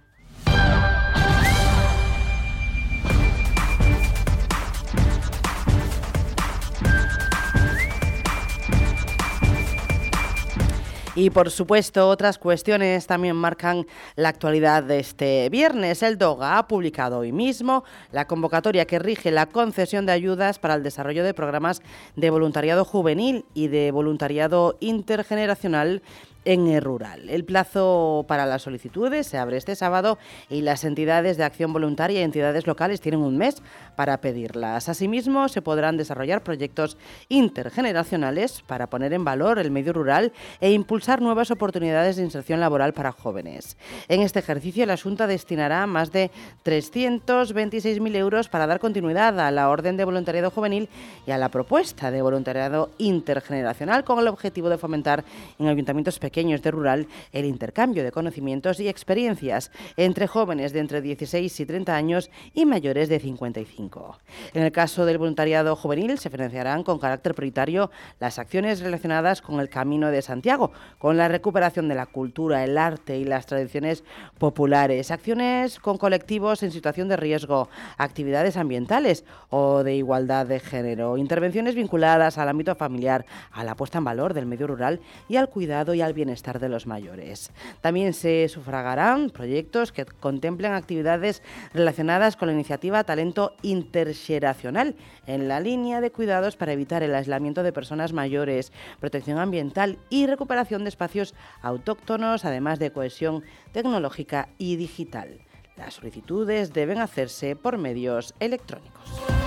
[11.19, 13.87] Y por supuesto, otras cuestiones también marcan
[14.17, 16.03] la actualidad de este viernes.
[16.03, 20.75] El DOGA ha publicado hoy mismo la convocatoria que rige la concesión de ayudas para
[20.75, 21.81] el desarrollo de programas
[22.17, 26.03] de voluntariado juvenil y de voluntariado intergeneracional
[26.47, 27.29] en el rural.
[27.29, 30.17] El plazo para las solicitudes se abre este sábado
[30.49, 33.63] y las entidades de acción voluntaria y entidades locales tienen un mes
[33.97, 34.89] para pedirlas.
[34.89, 36.97] Asimismo, se podrán desarrollar proyectos
[37.29, 42.93] intergeneracionales para poner en valor el medio rural e impulsar nuevas oportunidades de inserción laboral
[42.93, 43.77] para jóvenes.
[44.09, 46.31] En este ejercicio, la Junta destinará más de
[46.65, 50.89] 326.000 euros para dar continuidad a la orden de voluntariado juvenil
[51.27, 55.25] y a la propuesta de voluntariado intergeneracional con el objetivo de fomentar
[55.59, 60.81] en ayuntamientos pequeños pequeños de rural el intercambio de conocimientos y experiencias entre jóvenes de
[60.81, 64.19] entre 16 y 30 años y mayores de 55.
[64.53, 67.91] En el caso del voluntariado juvenil se financiarán con carácter prioritario
[68.21, 72.77] las acciones relacionadas con el Camino de Santiago, con la recuperación de la cultura, el
[72.77, 74.05] arte y las tradiciones
[74.37, 81.17] populares, acciones con colectivos en situación de riesgo, actividades ambientales o de igualdad de género,
[81.17, 85.01] intervenciones vinculadas al ámbito familiar, a la puesta en valor del medio rural
[85.31, 87.53] y al cuidado y al bienestar bienestar de los mayores.
[87.81, 91.41] También se sufragarán proyectos que contemplen actividades
[91.73, 94.97] relacionadas con la iniciativa Talento Intergeneracional
[95.27, 100.27] en la línea de cuidados para evitar el aislamiento de personas mayores, protección ambiental y
[100.27, 105.39] recuperación de espacios autóctonos, además de cohesión tecnológica y digital.
[105.77, 109.46] Las solicitudes deben hacerse por medios electrónicos.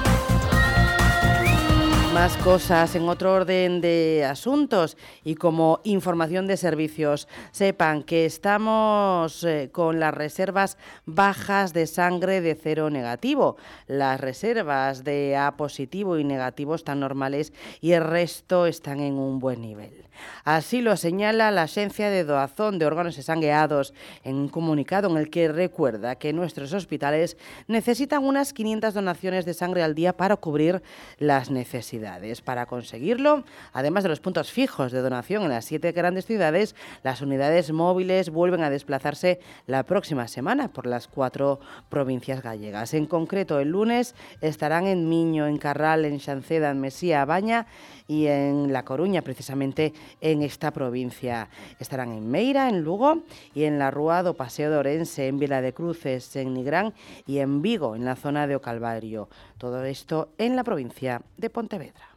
[2.14, 7.28] Más cosas en otro orden de asuntos y como información de servicios.
[7.52, 13.58] Sepan que estamos eh, con las reservas bajas de sangre de cero negativo.
[13.86, 19.40] Las reservas de A positivo y negativo están normales y el resto están en un
[19.40, 20.09] buen nivel.
[20.44, 23.94] Así lo señala la Agencia de Doazón de Órganos Esangueados
[24.24, 27.38] en un comunicado en el que recuerda que nuestros hospitales
[27.68, 30.82] necesitan unas 500 donaciones de sangre al día para cubrir
[31.18, 32.42] las necesidades.
[32.42, 33.44] Para conseguirlo,
[33.74, 38.30] además de los puntos fijos de donación en las siete grandes ciudades, las unidades móviles
[38.30, 41.60] vuelven a desplazarse la próxima semana por las cuatro
[41.90, 42.94] provincias gallegas.
[42.94, 47.68] En concreto, el lunes estarán en Miño, en Carral, en Xanceda, en Mesía, Baña
[48.10, 51.48] y en La Coruña, precisamente en esta provincia.
[51.80, 53.20] Estarán en Meira, en Lugo
[53.54, 56.92] y en La Rúa do Paseo de Orense, en Vila de Cruces, en Nigrán
[57.30, 59.30] y en Vigo, en la zona de Ocalvario.
[59.60, 62.10] Todo esto en la provincia de Pontevedra.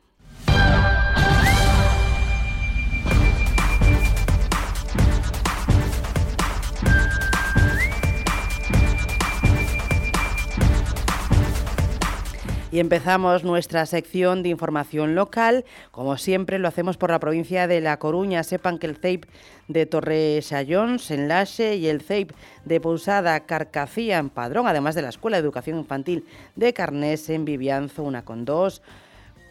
[12.72, 15.66] Y empezamos nuestra sección de información local.
[15.90, 18.42] Como siempre, lo hacemos por la provincia de La Coruña.
[18.44, 19.26] Sepan que el CEIP
[19.68, 22.32] de Torre Sayons en Laxe y el CEIP
[22.64, 26.24] de Pousada Carcacía en Padrón, además de la Escuela de Educación Infantil
[26.56, 28.80] de Carnés en Vivianzo, una con dos,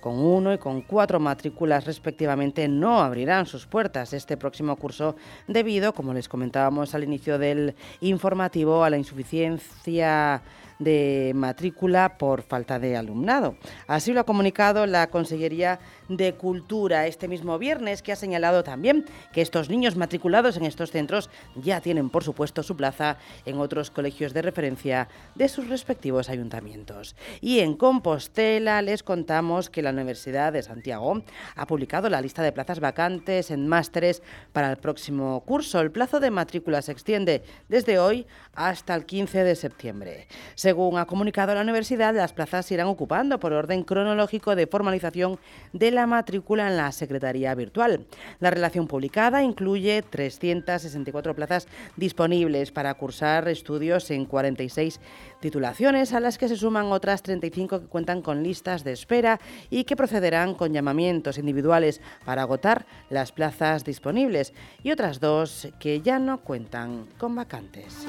[0.01, 5.15] con uno y con cuatro matrículas respectivamente, no abrirán sus puertas este próximo curso
[5.47, 10.41] debido, como les comentábamos al inicio del informativo, a la insuficiencia
[10.81, 13.55] de matrícula por falta de alumnado.
[13.85, 15.79] Así lo ha comunicado la Consellería
[16.09, 20.89] de Cultura este mismo viernes, que ha señalado también que estos niños matriculados en estos
[20.89, 26.29] centros ya tienen, por supuesto, su plaza en otros colegios de referencia de sus respectivos
[26.29, 27.15] ayuntamientos.
[27.41, 31.21] Y en Compostela les contamos que la Universidad de Santiago
[31.55, 34.23] ha publicado la lista de plazas vacantes en másteres
[34.53, 35.79] para el próximo curso.
[35.79, 40.27] El plazo de matrícula se extiende desde hoy hasta el 15 de septiembre.
[40.55, 45.39] Según ha comunicado la universidad, las plazas se irán ocupando por orden cronológico de formalización
[45.73, 48.05] de la matrícula en la Secretaría Virtual.
[48.39, 54.99] La relación publicada incluye 364 plazas disponibles para cursar estudios en 46
[55.41, 59.39] titulaciones, a las que se suman otras 35 que cuentan con listas de espera
[59.69, 64.53] y que procederán con llamamientos individuales para agotar las plazas disponibles,
[64.83, 68.05] y otras dos que ya no cuentan con vacantes.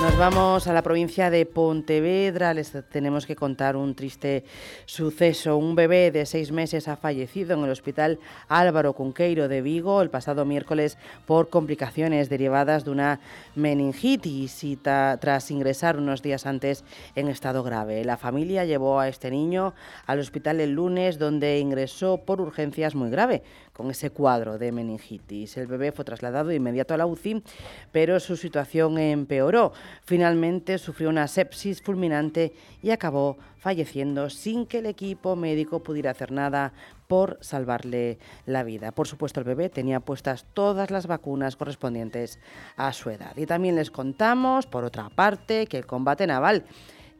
[0.00, 2.54] Nos vamos a la provincia de Pontevedra.
[2.54, 4.44] Les tenemos que contar un triste
[4.86, 5.56] suceso.
[5.56, 10.08] Un bebé de seis meses ha fallecido en el hospital Álvaro Cunqueiro de Vigo el
[10.08, 13.18] pasado miércoles por complicaciones derivadas de una
[13.56, 16.84] meningitis y tras ingresar unos días antes
[17.16, 18.04] en estado grave.
[18.04, 19.74] La familia llevó a este niño
[20.06, 23.42] al hospital el lunes donde ingresó por urgencias muy grave
[23.78, 25.56] con ese cuadro de meningitis.
[25.56, 27.44] El bebé fue trasladado de inmediato a la UCI,
[27.92, 29.72] pero su situación empeoró.
[30.04, 32.52] Finalmente sufrió una sepsis fulminante
[32.82, 36.72] y acabó falleciendo sin que el equipo médico pudiera hacer nada
[37.06, 38.90] por salvarle la vida.
[38.90, 42.40] Por supuesto, el bebé tenía puestas todas las vacunas correspondientes
[42.76, 43.36] a su edad.
[43.36, 46.64] Y también les contamos, por otra parte, que el combate naval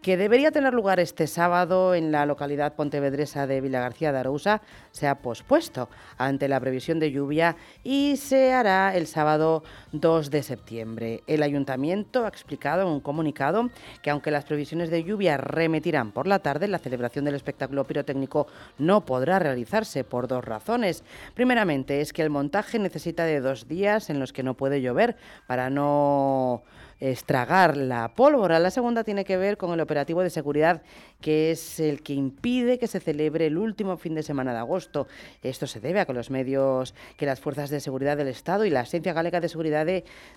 [0.03, 4.63] que debería tener lugar este sábado en la localidad pontevedresa de Villagarcía de Arousa
[4.93, 10.43] se ha pospuesto ante la previsión de lluvia y se hará el sábado 2 de
[10.43, 11.23] septiembre.
[11.27, 13.71] El ayuntamiento ha explicado en un comunicado
[14.03, 18.47] que aunque las previsiones de lluvia remitirán por la tarde, la celebración del espectáculo pirotécnico
[18.79, 21.03] no podrá realizarse por dos razones.
[21.35, 25.17] Primeramente es que el montaje necesita de dos días en los que no puede llover
[25.47, 26.63] para no
[27.01, 28.59] estragar la pólvora.
[28.59, 30.83] La segunda tiene que ver con el operativo de seguridad,
[31.21, 35.07] que es el que impide que se celebre el último fin de semana de agosto.
[35.43, 38.71] Esto se debe a que los medios, que las fuerzas de seguridad del Estado y
[38.71, 39.87] la Agencia Galega de Seguridad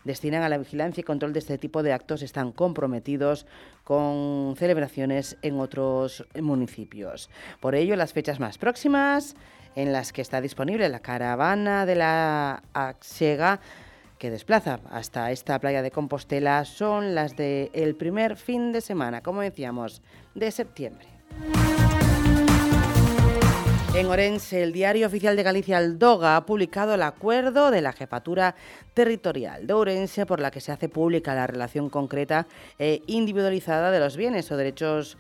[0.04, 3.46] destinan a la vigilancia y control de este tipo de actos están comprometidos
[3.84, 7.30] con celebraciones en otros municipios.
[7.60, 9.36] Por ello, las fechas más próximas
[9.76, 13.60] en las que está disponible la caravana de la Axega
[14.22, 19.42] que desplaza hasta esta playa de Compostela son las del primer fin de semana, como
[19.42, 20.04] decíamos,
[20.36, 21.08] de septiembre.
[23.96, 28.54] En Orense, el diario oficial de Galicia Aldoga ha publicado el acuerdo de la jefatura
[28.94, 32.46] territorial de Orense por la que se hace pública la relación concreta
[32.78, 35.18] e individualizada de los bienes o derechos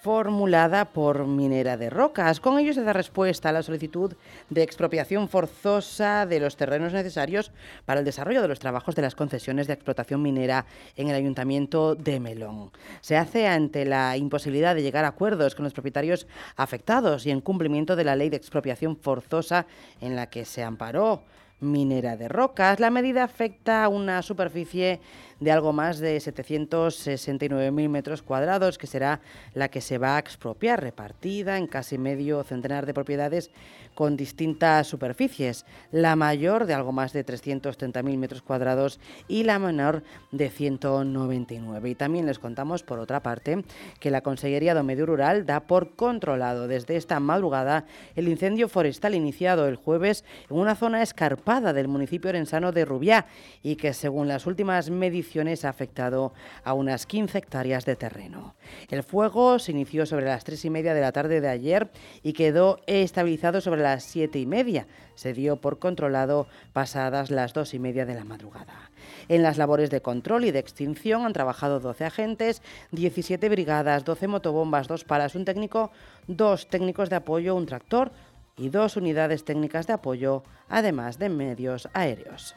[0.00, 2.40] formulada por Minera de Rocas.
[2.40, 4.14] Con ello se da respuesta a la solicitud
[4.48, 7.52] de expropiación forzosa de los terrenos necesarios
[7.84, 10.64] para el desarrollo de los trabajos de las concesiones de explotación minera
[10.96, 12.70] en el Ayuntamiento de Melón.
[13.02, 17.42] Se hace ante la imposibilidad de llegar a acuerdos con los propietarios afectados y en
[17.42, 19.66] cumplimiento de la ley de expropiación forzosa
[20.00, 21.22] en la que se amparó
[21.60, 22.80] Minera de Rocas.
[22.80, 25.00] La medida afecta a una superficie
[25.40, 29.20] de algo más de 769.000 metros cuadrados, que será
[29.54, 33.50] la que se va a expropiar, repartida en casi medio centenar de propiedades
[33.94, 40.02] con distintas superficies, la mayor de algo más de 330.000 metros cuadrados y la menor
[40.30, 41.90] de 199.
[41.90, 43.64] Y también les contamos, por otra parte,
[43.98, 47.84] que la Consellería de Medio Rural da por controlado desde esta madrugada
[48.14, 53.26] el incendio forestal iniciado el jueves en una zona escarpada del municipio orensano de Rubiá
[53.60, 56.32] y que, según las últimas mediciones, ha afectado
[56.62, 58.54] a unas 15 hectáreas de terreno.
[58.88, 61.90] El fuego se inició sobre las tres y media de la tarde de ayer
[62.22, 64.86] y quedó estabilizado sobre las siete y media.
[65.16, 68.90] Se dio por controlado pasadas las dos y media de la madrugada.
[69.28, 72.62] En las labores de control y de extinción han trabajado 12 agentes,
[72.92, 75.90] 17 brigadas, 12 motobombas, dos palas, un técnico,
[76.28, 78.12] dos técnicos de apoyo, un tractor
[78.60, 82.54] y dos unidades técnicas de apoyo, además de medios aéreos.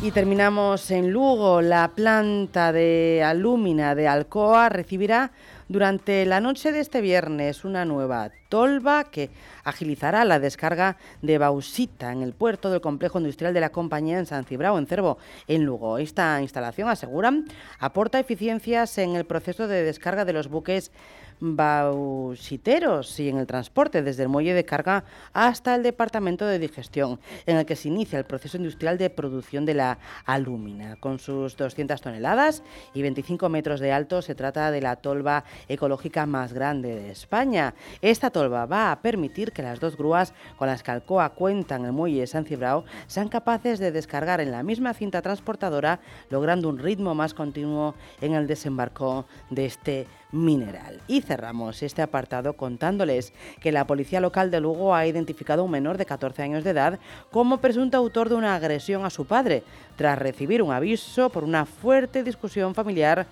[0.00, 1.60] Y terminamos en Lugo.
[1.60, 5.32] La planta de alúmina de Alcoa recibirá
[5.68, 9.30] durante la noche de este viernes una nueva tolva que
[9.64, 14.26] agilizará la descarga de bauxita en el puerto del complejo industrial de la compañía en
[14.26, 15.98] San Cibrao, en Cervo, en Lugo.
[15.98, 17.46] Esta instalación, aseguran,
[17.80, 20.92] aporta eficiencias en el proceso de descarga de los buques
[21.40, 27.20] bauxiteros y en el transporte desde el muelle de carga hasta el departamento de digestión,
[27.46, 30.96] en el que se inicia el proceso industrial de producción de la alúmina.
[30.96, 32.62] Con sus 200 toneladas
[32.94, 37.74] y 25 metros de alto, se trata de la tolva ecológica más grande de España.
[38.02, 41.92] Esta tolva va a permitir que las dos grúas con las que Alcoa cuentan el
[41.92, 46.00] muelle San Cibrao sean capaces de descargar en la misma cinta transportadora,
[46.30, 51.00] logrando un ritmo más continuo en el desembarco de este mineral.
[51.08, 55.70] Y cerramos este apartado contándoles que la policía local de Lugo ha identificado a un
[55.70, 56.98] menor de 14 años de edad
[57.30, 59.62] como presunto autor de una agresión a su padre,
[59.96, 63.26] tras recibir un aviso por una fuerte discusión familiar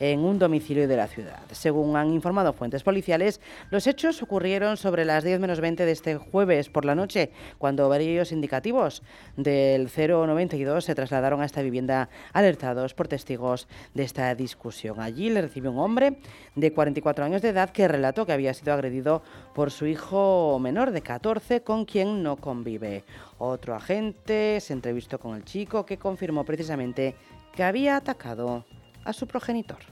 [0.00, 1.40] en un domicilio de la ciudad.
[1.52, 3.40] Según han informado fuentes policiales,
[3.70, 7.88] los hechos ocurrieron sobre las 10 menos 20 de este jueves por la noche, cuando
[7.88, 9.02] varios indicativos
[9.36, 15.00] del 092 se trasladaron a esta vivienda alertados por testigos de esta discusión.
[15.00, 16.16] Allí le recibió un hombre
[16.54, 19.22] de 44 años de edad que relató que había sido agredido
[19.54, 23.04] por su hijo menor de 14 con quien no convive.
[23.38, 27.14] Otro agente se entrevistó con el chico que confirmó precisamente
[27.54, 28.64] que había atacado
[29.04, 29.89] a su progenitor.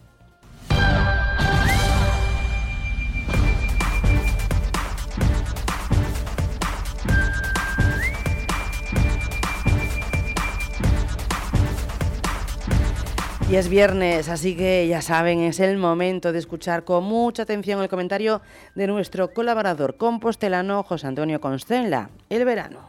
[13.51, 17.81] Y es viernes, así que ya saben, es el momento de escuchar con mucha atención
[17.81, 18.43] el comentario
[18.75, 22.11] de nuestro colaborador compostelano José Antonio Constenla.
[22.29, 22.81] El verano.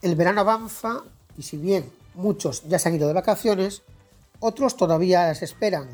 [0.00, 1.02] El verano avanza
[1.36, 3.82] y si bien muchos ya se han ido de vacaciones,
[4.38, 5.88] otros todavía las esperan,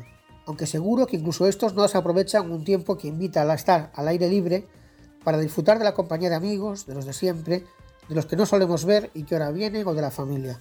[0.45, 4.09] aunque seguro que incluso estos no se aprovechan un tiempo que invita a estar al
[4.09, 4.67] aire libre
[5.23, 7.63] para disfrutar de la compañía de amigos, de los de siempre,
[8.07, 10.59] de los que no solemos ver y que ahora vienen o de la familia.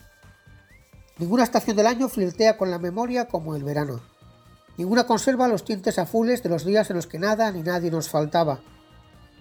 [1.21, 4.01] Ninguna estación del año flirtea con la memoria como el verano.
[4.79, 8.09] Ninguna conserva los tintes azules de los días en los que nada ni nadie nos
[8.09, 8.61] faltaba.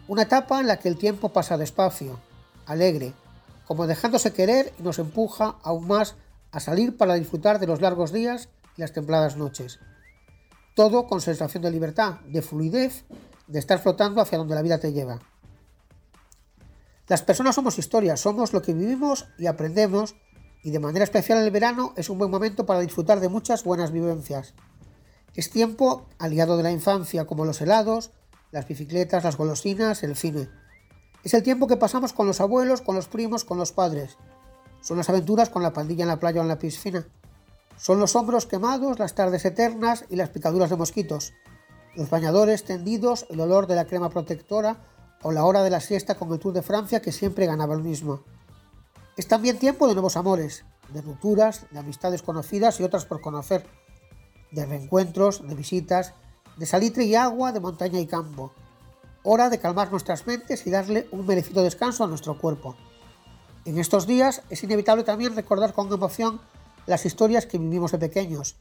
[0.09, 2.19] Una etapa en la que el tiempo pasa despacio,
[2.65, 3.13] alegre,
[3.65, 6.15] como dejándose querer y nos empuja aún más
[6.51, 9.79] a salir para disfrutar de los largos días y las templadas noches.
[10.75, 13.05] Todo con sensación de libertad, de fluidez,
[13.47, 15.19] de estar flotando hacia donde la vida te lleva.
[17.07, 20.15] Las personas somos historias, somos lo que vivimos y aprendemos,
[20.63, 23.91] y de manera especial el verano es un buen momento para disfrutar de muchas buenas
[23.91, 24.53] vivencias.
[25.35, 28.11] Es tiempo aliado de la infancia, como los helados,
[28.51, 30.49] las bicicletas, las golosinas, el cine.
[31.23, 34.17] Es el tiempo que pasamos con los abuelos, con los primos, con los padres.
[34.81, 37.05] Son las aventuras con la pandilla en la playa o en la piscina.
[37.77, 41.33] Son los hombros quemados, las tardes eternas y las picaduras de mosquitos.
[41.95, 44.77] Los bañadores tendidos, el olor de la crema protectora
[45.21, 47.81] o la hora de la siesta con el Tour de Francia que siempre ganaba el
[47.81, 48.23] mismo.
[49.19, 50.63] Es también tiempo de nuevos amores,
[50.93, 53.67] de rupturas, de amistades conocidas y otras por conocer,
[54.51, 56.13] de reencuentros, de visitas,
[56.55, 58.53] de salitre y agua, de montaña y campo.
[59.23, 62.77] Hora de calmar nuestras mentes y darle un merecido descanso a nuestro cuerpo.
[63.65, 66.39] En estos días es inevitable también recordar con emoción
[66.85, 68.55] las historias que vivimos de pequeños.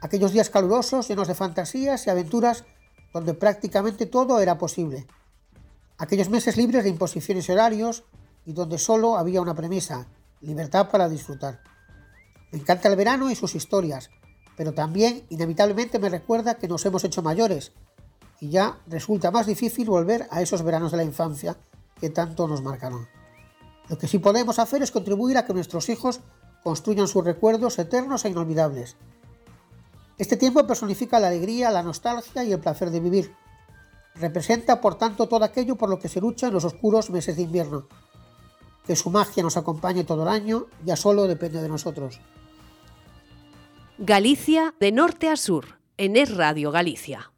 [0.00, 2.64] Aquellos días calurosos, llenos de fantasías y aventuras,
[3.12, 5.06] donde prácticamente todo era posible.
[5.98, 8.04] Aquellos meses libres de imposiciones y horarios
[8.44, 10.06] y donde solo había una premisa,
[10.40, 11.60] libertad para disfrutar.
[12.52, 14.10] Me encanta el verano y sus historias,
[14.56, 17.72] pero también inevitablemente me recuerda que nos hemos hecho mayores
[18.40, 21.56] y ya resulta más difícil volver a esos veranos de la infancia
[22.00, 23.06] que tanto nos marcaron.
[23.88, 26.20] Lo que sí podemos hacer es contribuir a que nuestros hijos
[26.62, 28.96] construyan sus recuerdos eternos e inolvidables.
[30.18, 33.34] Este tiempo personifica la alegría, la nostalgia y el placer de vivir.
[34.14, 37.42] Representa, por tanto, todo aquello por lo que se lucha en los oscuros meses de
[37.42, 37.88] invierno.
[38.86, 42.20] Que su magia nos acompañe todo el año ya solo depende de nosotros.
[43.98, 47.32] Galicia de norte a sur, en Es Radio Galicia.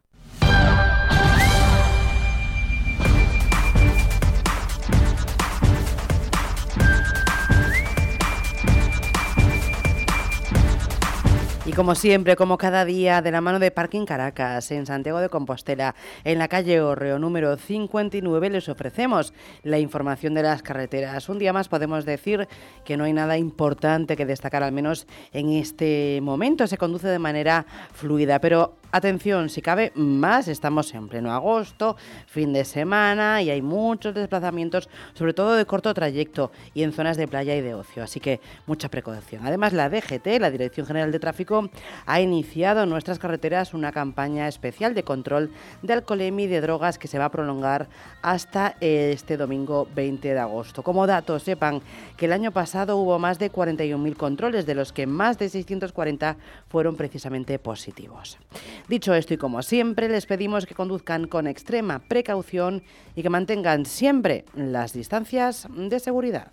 [11.65, 15.29] Y como siempre, como cada día, de la mano de Parking Caracas, en Santiago de
[15.29, 15.95] Compostela,
[16.25, 19.33] en la calle Orreo número 59, les ofrecemos
[19.63, 21.29] la información de las carreteras.
[21.29, 22.49] Un día más podemos decir
[22.83, 26.67] que no hay nada importante que destacar, al menos en este momento.
[26.67, 31.97] Se conduce de manera fluida, pero atención, si cabe más, estamos en pleno agosto,
[32.27, 37.17] fin de semana y hay muchos desplazamientos, sobre todo de corto trayecto y en zonas
[37.17, 38.03] de playa y de ocio.
[38.03, 39.45] Así que mucha precaución.
[39.47, 41.69] Además, la DGT, la Dirección General de Tráfico,
[42.05, 45.51] ha iniciado en nuestras carreteras una campaña especial de control
[45.81, 47.87] de alcoholemia y de drogas que se va a prolongar
[48.21, 50.83] hasta este domingo 20 de agosto.
[50.83, 51.81] Como datos, sepan
[52.15, 56.37] que el año pasado hubo más de 41.000 controles, de los que más de 640
[56.67, 58.37] fueron precisamente positivos.
[58.87, 62.83] Dicho esto y como siempre, les pedimos que conduzcan con extrema precaución
[63.15, 66.51] y que mantengan siempre las distancias de seguridad.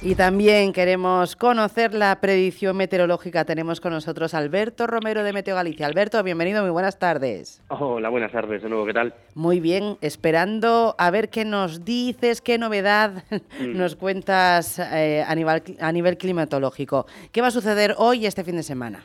[0.00, 3.44] Y también queremos conocer la predicción meteorológica.
[3.44, 5.86] Tenemos con nosotros Alberto Romero de Meteo Galicia.
[5.86, 7.60] Alberto, bienvenido, muy buenas tardes.
[7.68, 9.12] Hola, buenas tardes de nuevo, ¿qué tal?
[9.34, 13.76] Muy bien, esperando a ver qué nos dices, qué novedad mm.
[13.76, 17.06] nos cuentas eh, a, nivel, a nivel climatológico.
[17.32, 19.04] ¿Qué va a suceder hoy y este fin de semana?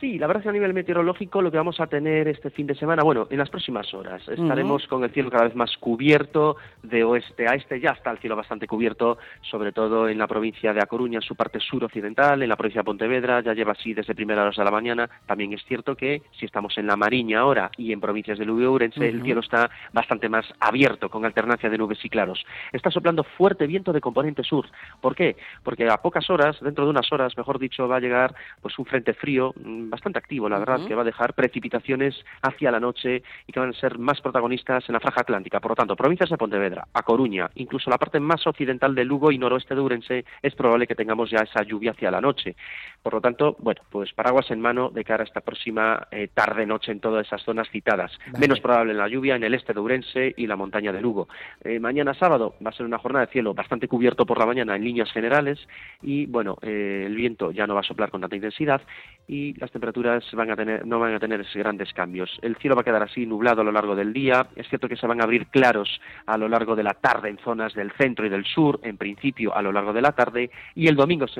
[0.00, 2.66] Sí, la verdad es que a nivel meteorológico lo que vamos a tener este fin
[2.66, 6.56] de semana, bueno, en las próximas horas, estaremos con el cielo cada vez más cubierto,
[6.82, 10.72] de oeste a este, ya está el cielo bastante cubierto, sobre todo en la provincia
[10.72, 13.92] de A Coruña, en su parte suroccidental, en la provincia de Pontevedra, ya lleva así
[13.92, 15.10] desde primeras horas de la mañana.
[15.26, 18.62] También es cierto que si estamos en la Mariña ahora y en provincias de Lugo
[18.62, 22.42] y Ourense, el cielo está bastante más abierto, con alternancia de nubes y claros.
[22.72, 24.66] Está soplando fuerte viento de componente sur.
[25.02, 25.36] ¿Por qué?
[25.62, 28.86] Porque a pocas horas, dentro de unas horas, mejor dicho, va a llegar pues un
[28.86, 33.22] frente frío mm, bastante activo, la verdad, que va a dejar precipitaciones hacia la noche
[33.46, 35.60] y que van a ser más protagonistas en la franja atlántica.
[35.60, 39.30] Por lo tanto, provincias de Pontevedra, A Coruña, incluso la parte más occidental de Lugo
[39.32, 42.56] y noroeste de Urense, es probable que tengamos ya esa lluvia hacia la noche.
[43.02, 46.92] Por lo tanto, bueno, pues paraguas en mano de cara a esta próxima eh, tarde-noche
[46.92, 48.12] en todas esas zonas citadas.
[48.38, 51.28] Menos probable en la lluvia en el este de Urense y la montaña de Lugo.
[51.62, 54.76] Eh, mañana sábado va a ser una jornada de cielo bastante cubierto por la mañana
[54.76, 55.58] en líneas generales
[56.02, 58.82] y, bueno, eh, el viento ya no va a soplar con tanta intensidad
[59.26, 62.30] y las temperaturas tener, no van a tener grandes cambios.
[62.42, 64.46] El cielo va a quedar así nublado a lo largo del día.
[64.56, 67.38] Es cierto que se van a abrir claros a lo largo de la tarde en
[67.38, 70.88] zonas del centro y del sur, en principio a lo largo de la tarde, y
[70.88, 71.36] el domingo es,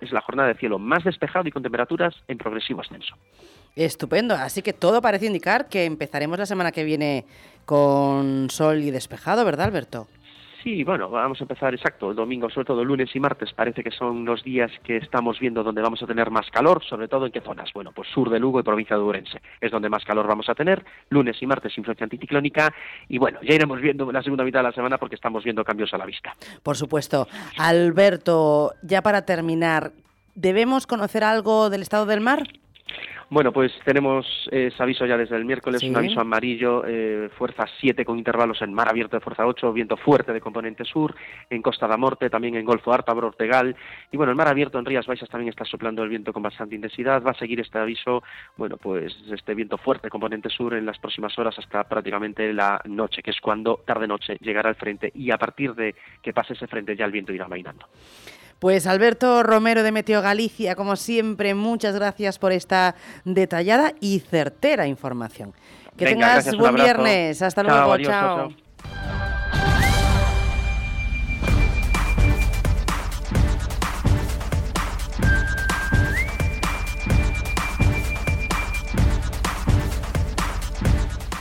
[0.00, 3.16] es la jornada de cielo más despejado y con temperaturas en progresivo ascenso.
[3.76, 7.24] Estupendo, así que todo parece indicar que empezaremos la semana que viene
[7.64, 10.08] con sol y despejado, ¿verdad, Alberto?
[10.62, 12.10] Sí, bueno, vamos a empezar exacto.
[12.10, 15.62] El domingo, sobre todo lunes y martes, parece que son los días que estamos viendo
[15.62, 17.70] donde vamos a tener más calor, sobre todo en qué zonas.
[17.72, 20.54] Bueno, pues sur de Lugo y provincia de Urense es donde más calor vamos a
[20.54, 20.84] tener.
[21.08, 22.74] Lunes y martes, influencia anticiclónica.
[23.08, 25.94] Y bueno, ya iremos viendo la segunda mitad de la semana porque estamos viendo cambios
[25.94, 26.34] a la vista.
[26.62, 27.26] Por supuesto.
[27.56, 29.92] Alberto, ya para terminar,
[30.34, 32.44] ¿Debemos conocer algo del estado del mar?
[33.30, 38.04] Bueno, pues tenemos ese aviso ya desde el miércoles, un aviso amarillo, eh, fuerza 7
[38.04, 41.14] con intervalos en mar abierto de fuerza 8, viento fuerte de componente sur,
[41.48, 43.76] en Costa da Morte, también en Golfo Ártabro, Ortegal,
[44.10, 46.74] y bueno, en mar abierto en Rías Baixas también está soplando el viento con bastante
[46.74, 48.24] intensidad, va a seguir este aviso,
[48.56, 52.80] bueno, pues este viento fuerte de componente sur en las próximas horas hasta prácticamente la
[52.86, 56.66] noche, que es cuando tarde-noche llegará el frente, y a partir de que pase ese
[56.66, 57.86] frente ya el viento irá mainando.
[58.60, 64.86] Pues Alberto Romero de Meteo Galicia, como siempre, muchas gracias por esta detallada y certera
[64.86, 65.54] información.
[65.96, 67.40] Que tengas buen viernes.
[67.40, 67.96] Hasta luego.
[67.98, 68.50] chao.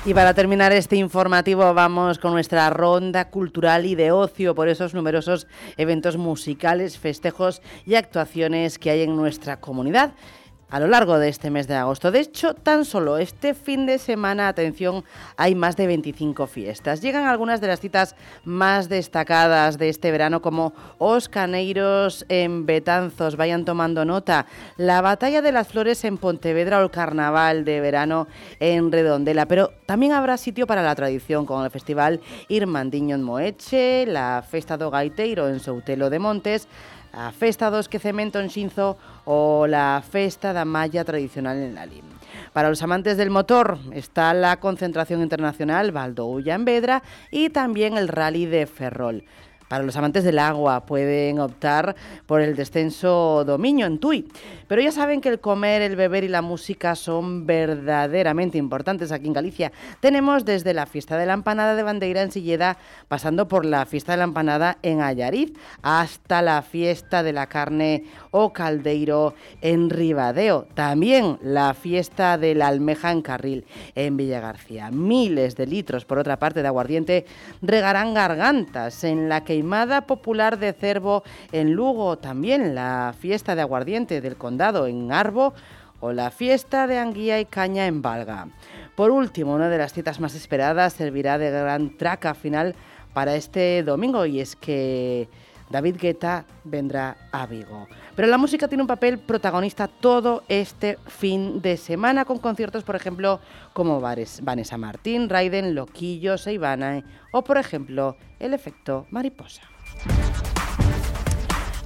[0.10, 4.96] Y para terminar este informativo vamos con nuestra ronda cultural y de ocio por esos
[4.96, 5.46] numerosos
[5.78, 10.14] eventos musicales, festejos y actuaciones que hay en nuestra comunidad
[10.70, 12.12] a lo largo de este mes de agosto.
[12.12, 15.04] De hecho, tan solo este fin de semana, atención,
[15.38, 17.02] hay más de 25 fiestas.
[17.02, 18.16] Llegan algunas de las citas
[18.46, 24.46] más destacadas de este verano como Os Caneiros en Betanzos, vayan tomando nota,
[24.78, 28.28] la Batalla de las Flores en Pontevedra o el Carnaval de verano
[28.60, 29.48] en Redondela.
[29.48, 34.78] Pero también habrá sitio para la tradición con el Festival Irmandiño en Moeche, la Festa
[34.78, 36.68] do Gaiteiro en Soutelo de Montes,
[37.14, 42.04] a Festa dos Cemento en Xinzo o la Festa da Malla tradicional en Lalín.
[42.54, 48.08] Para los amantes del motor está la concentración internacional Valdoulla en Vedra y también el
[48.08, 49.24] Rally de Ferrol.
[49.70, 54.28] Para los amantes del agua pueden optar por el descenso dominio en Tui.
[54.68, 59.28] Pero ya saben que el comer, el beber y la música son verdaderamente importantes aquí
[59.28, 59.72] en Galicia.
[60.00, 62.78] Tenemos desde la fiesta de la empanada de Bandeira en Silleda,
[63.08, 68.06] pasando por la fiesta de la empanada en Ayariz, hasta la fiesta de la carne
[68.32, 70.68] o caldeiro en Ribadeo.
[70.74, 74.90] También la fiesta de la almeja en Carril, en Villagarcía.
[74.90, 77.26] Miles de litros, por otra parte, de aguardiente
[77.62, 81.22] regarán gargantas en la que Queimada Popular de Cervo
[81.52, 85.54] en Lugo, también la fiesta de aguardiente del condado en Arbo
[86.00, 88.48] o la fiesta de anguía y caña en Valga.
[88.96, 92.74] Por último, una de las citas más esperadas servirá de gran traca final
[93.14, 95.28] para este domingo y es que
[95.70, 97.88] David Guetta vendrá a Vigo.
[98.16, 102.96] Pero la música tiene un papel protagonista todo este fin de semana con conciertos, por
[102.96, 103.40] ejemplo,
[103.74, 109.62] como Vanessa Martín, Raiden, Loquillo, Seivana o, por ejemplo, el efecto mariposa.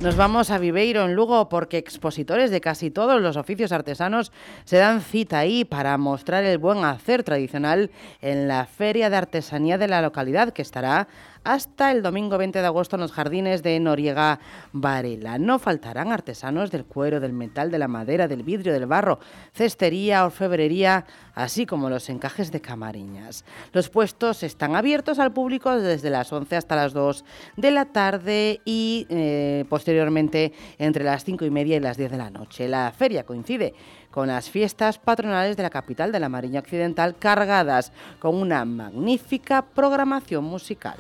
[0.04, 4.34] Nos vamos a Viveiro, en Lugo, porque expositores de casi todos los oficios artesanos
[4.66, 7.90] se dan cita ahí para mostrar el buen hacer tradicional
[8.22, 11.08] en la Feria de Artesanía de la localidad, que estará
[11.44, 14.40] hasta el domingo 20 de agosto en los jardines de Noriega
[14.72, 15.38] Varela.
[15.38, 19.20] No faltarán artesanos del cuero, del metal, de la madera, del vidrio, del barro,
[19.54, 21.06] cestería, orfebrería,
[21.36, 23.46] así como los encajes de camariñas.
[23.72, 27.26] Los puestos están abiertos al público desde las 11 hasta las 2
[27.58, 32.18] de la tarde y eh, posteriormente entre las 5 y media y las 10 de
[32.18, 32.68] la noche.
[32.68, 33.74] La feria coincide
[34.14, 39.64] con las fiestas patronales de la capital de la Mariña Occidental cargadas con una magnífica
[39.64, 40.98] programación musical.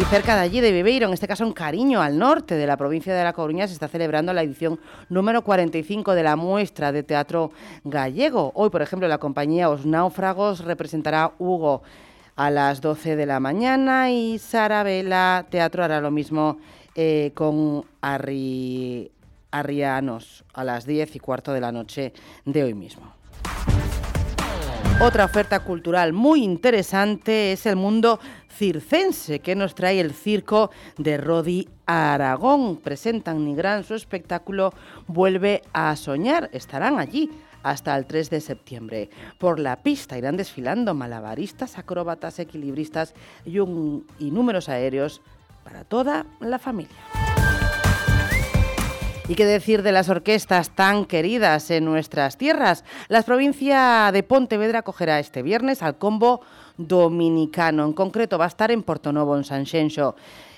[0.00, 2.76] Y cerca de allí, de Viveiro, en este caso en Cariño, al norte de la
[2.76, 4.80] provincia de La Coruña, se está celebrando la edición
[5.10, 7.50] número 45 de la muestra de teatro
[7.84, 8.52] gallego.
[8.54, 11.82] Hoy, por ejemplo, la compañía Os Náufragos representará Hugo
[12.34, 16.58] a las 12 de la mañana y Sara Vela Teatro hará lo mismo
[16.94, 19.10] eh, con Arri,
[19.50, 22.12] Arrianos a las 10 y cuarto de la noche
[22.44, 23.14] de hoy mismo.
[24.98, 28.18] Otra oferta cultural muy interesante es el mundo
[28.48, 32.78] circense que nos trae el circo de Rodi Aragón.
[32.78, 34.72] Presentan Nigrán su espectáculo
[35.06, 36.48] Vuelve a soñar.
[36.54, 37.30] Estarán allí
[37.62, 39.10] hasta el 3 de septiembre.
[39.38, 43.12] Por la pista irán desfilando malabaristas, acróbatas, equilibristas
[43.44, 45.20] y, y números aéreos
[45.62, 46.96] para toda la familia.
[49.28, 52.84] ¿Y qué decir de las orquestas tan queridas en nuestras tierras?
[53.08, 56.42] La provincia de Pontevedra acogerá este viernes al combo
[56.76, 57.84] dominicano.
[57.84, 60.14] En concreto va a estar en Portonovo, en San Xenxo.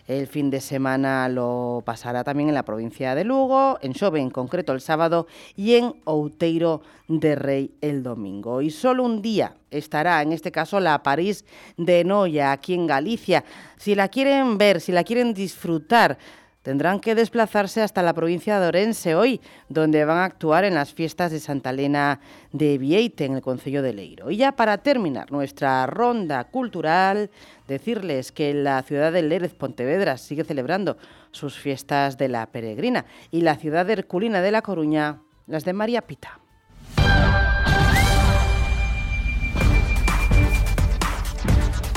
[0.07, 4.29] El fin de semana lo pasará también en la provincia de Lugo, en Xove en
[4.29, 5.27] concreto el sábado
[5.57, 8.61] y en Outeiro de Rey el domingo.
[8.61, 11.47] Y solo un día estará, en este caso, la París
[11.79, 13.45] de Noya, aquí en Galicia.
[13.79, 16.19] Si la quieren ver, si la quieren disfrutar,
[16.63, 20.93] tendrán que desplazarse hasta la provincia de Orense hoy, donde van a actuar en las
[20.93, 22.21] fiestas de Santa Elena
[22.53, 24.31] de Vieite, en el Concello de Leiro.
[24.31, 27.31] Y ya para terminar nuestra ronda cultural,
[27.67, 30.97] decirles que la ciudad de Lérez, Pontevedra, sigue celebrando
[31.31, 36.03] sus fiestas de la peregrina y la ciudad herculina de La Coruña, las de María
[36.03, 36.41] Pita.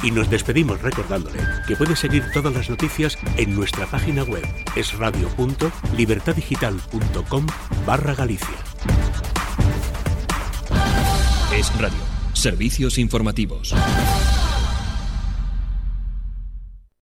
[0.03, 4.43] Y nos despedimos recordándole que puede seguir todas las noticias en nuestra página web
[4.75, 7.47] esradio.libertadigital.com
[7.85, 8.49] barra Galicia.
[11.53, 11.99] Es Radio.
[12.33, 13.75] Servicios informativos.